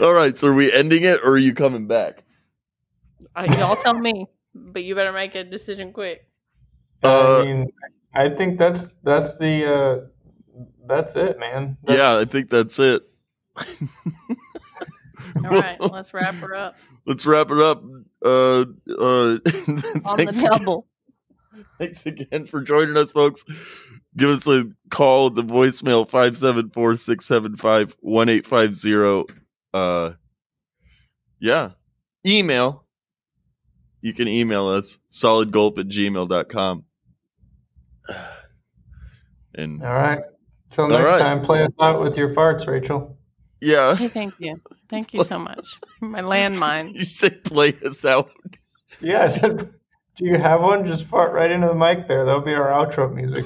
All 0.03 0.13
right, 0.13 0.37
so 0.37 0.49
are 0.49 0.55
we 0.55 0.73
ending 0.73 1.05
it 1.05 1.21
or 1.23 1.33
are 1.33 1.39
you 1.39 1.55
coming 1.55 1.87
back? 1.87 2.25
I, 3.37 3.45
y'all 3.59 3.77
tell 3.77 3.95
me, 3.95 4.27
but 4.55 4.83
you 4.85 4.95
better 4.95 5.13
make 5.13 5.35
a 5.35 5.45
decision 5.45 5.93
quick. 5.93 6.27
Uh, 7.03 7.41
I 7.41 7.45
mean, 7.45 7.69
I 8.15 8.29
think 8.29 8.59
that's 8.59 8.87
that's 9.03 9.37
the 9.39 9.75
uh, 9.75 10.65
that's 10.87 11.15
it, 11.17 11.39
man. 11.39 11.77
That's- 11.85 11.99
Yeah, 11.99 12.19
I 12.19 12.25
think 12.25 12.51
that's 12.51 12.79
it. 12.79 13.03
All 15.37 15.51
right, 15.51 15.81
let's 15.93 16.15
wrap 16.15 16.35
her 16.37 16.55
up 16.55 16.77
Let's 17.07 17.27
wrap 17.27 17.51
it 17.51 17.59
up. 17.59 17.83
Uh, 18.25 18.29
uh, 18.29 18.65
on 18.97 19.37
the 19.45 20.15
thanks, 20.17 20.43
double. 20.43 20.87
thanks 21.79 22.07
again 22.07 22.47
for 22.47 22.63
joining 22.63 22.97
us, 22.97 23.11
folks. 23.11 23.45
Give 24.17 24.31
us 24.31 24.47
a 24.47 24.65
call 24.91 25.27
at 25.27 25.35
the 25.35 25.43
voicemail 25.45 26.09
574 26.09 26.97
675 26.97 27.97
1850. 28.01 29.35
Uh, 29.75 30.13
yeah. 31.41 31.71
Email. 32.27 32.85
You 34.01 34.15
can 34.15 34.29
email 34.29 34.69
us 34.69 34.99
solidgulp 35.11 35.79
at 35.79 35.89
gmail.com. 35.89 36.85
And 39.57 39.85
All 39.85 39.95
right. 39.95 40.21
Till 40.71 40.89
next 40.89 41.05
right. 41.05 41.19
time, 41.21 41.45
play 41.45 41.63
us 41.63 41.71
out 41.81 42.01
with 42.01 42.19
your 42.19 42.35
farts, 42.35 42.67
Rachel. 42.67 43.17
yeah, 43.61 43.95
Hey, 43.95 44.09
thank 44.09 44.41
you. 44.41 44.61
Thank 44.91 45.15
you 45.15 45.23
so 45.23 45.39
much. 45.39 45.79
My 46.01 46.23
landmine. 46.23 46.93
you 46.99 47.05
say 47.05 47.31
play 47.31 47.77
us 47.85 48.05
out. 48.05 48.33
Yeah, 49.01 49.23
I 49.23 49.29
said, 49.29 49.73
do 50.17 50.25
you 50.25 50.39
have 50.39 50.61
one? 50.61 50.87
Just 50.87 51.05
fart 51.07 51.33
right 51.33 51.51
into 51.51 51.69
the 51.69 51.75
mic 51.75 52.09
there. 52.09 52.25
That'll 52.25 52.41
be 52.41 52.55
our 52.55 52.69
outro 52.69 53.13
music. 53.13 53.45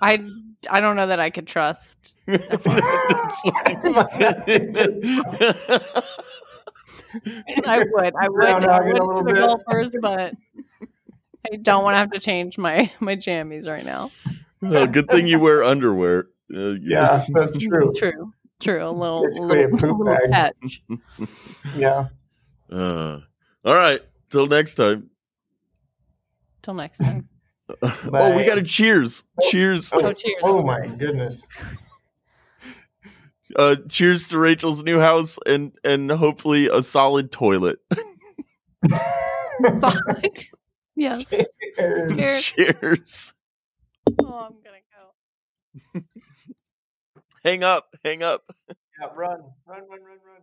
I 0.00 0.26
I 0.70 0.80
don't 0.80 0.96
know 0.96 1.06
that 1.06 1.20
I 1.20 1.30
could 1.30 1.46
trust. 1.46 2.16
I 2.28 2.38
would. 7.90 8.14
I 8.14 8.28
would. 8.28 8.48
I 8.48 8.80
would 8.80 8.96
a 8.96 9.24
the 9.24 9.32
gulpers, 9.34 9.94
but 10.00 10.34
I 11.52 11.56
don't 11.56 11.84
want 11.84 11.94
to 11.94 11.98
have 11.98 12.10
to 12.12 12.18
change 12.20 12.58
my 12.58 12.90
my 13.00 13.16
jammies 13.16 13.68
right 13.68 13.84
now. 13.84 14.10
Oh, 14.62 14.86
good 14.86 15.08
thing 15.08 15.26
you 15.26 15.38
wear 15.38 15.62
underwear. 15.64 16.28
Uh, 16.54 16.74
Yeah, 16.80 17.24
that's 17.28 17.56
true. 17.58 17.92
True. 17.96 18.32
True. 18.60 18.88
A 18.88 18.90
little, 18.90 19.22
Basically 19.24 19.62
a 19.64 19.68
little, 19.68 19.78
poop 19.78 19.98
little 19.98 20.04
bag. 20.30 20.30
patch. 20.32 20.82
Yeah. 21.76 22.06
Uh, 22.72 23.20
all 23.64 23.74
right. 23.74 24.00
Till 24.30 24.46
next 24.46 24.74
time. 24.74 25.10
Till 26.62 26.74
next 26.74 26.98
time. 26.98 27.28
Oh, 28.12 28.36
we 28.36 28.44
got 28.44 28.54
to 28.54 28.62
cheers. 28.62 29.24
Cheers. 29.42 29.92
Oh, 29.94 30.12
cheers. 30.12 30.36
Oh 30.44 30.62
my 30.62 30.86
goodness. 30.86 31.44
Uh, 33.56 33.74
cheers 33.88 34.28
to 34.28 34.38
Rachel's 34.38 34.84
new 34.84 35.00
house 35.00 35.36
and 35.46 35.72
and 35.84 36.08
hopefully 36.10 36.68
a 36.68 36.80
solid 36.82 37.30
toilet. 37.32 37.78
Solid. 39.80 40.38
Yeah. 40.96 41.20
Cheers. 41.76 42.42
cheers. 42.42 43.34
Oh, 44.22 44.48
I'm 44.48 44.54
gonna 44.64 44.82
go. 45.94 46.00
Hang 47.44 47.62
up. 47.62 47.94
Hang 48.04 48.22
up. 48.22 48.42
Yeah, 48.68 49.08
run, 49.14 49.40
run, 49.66 49.82
run, 49.88 49.88
run, 49.88 50.00
run. 50.02 50.42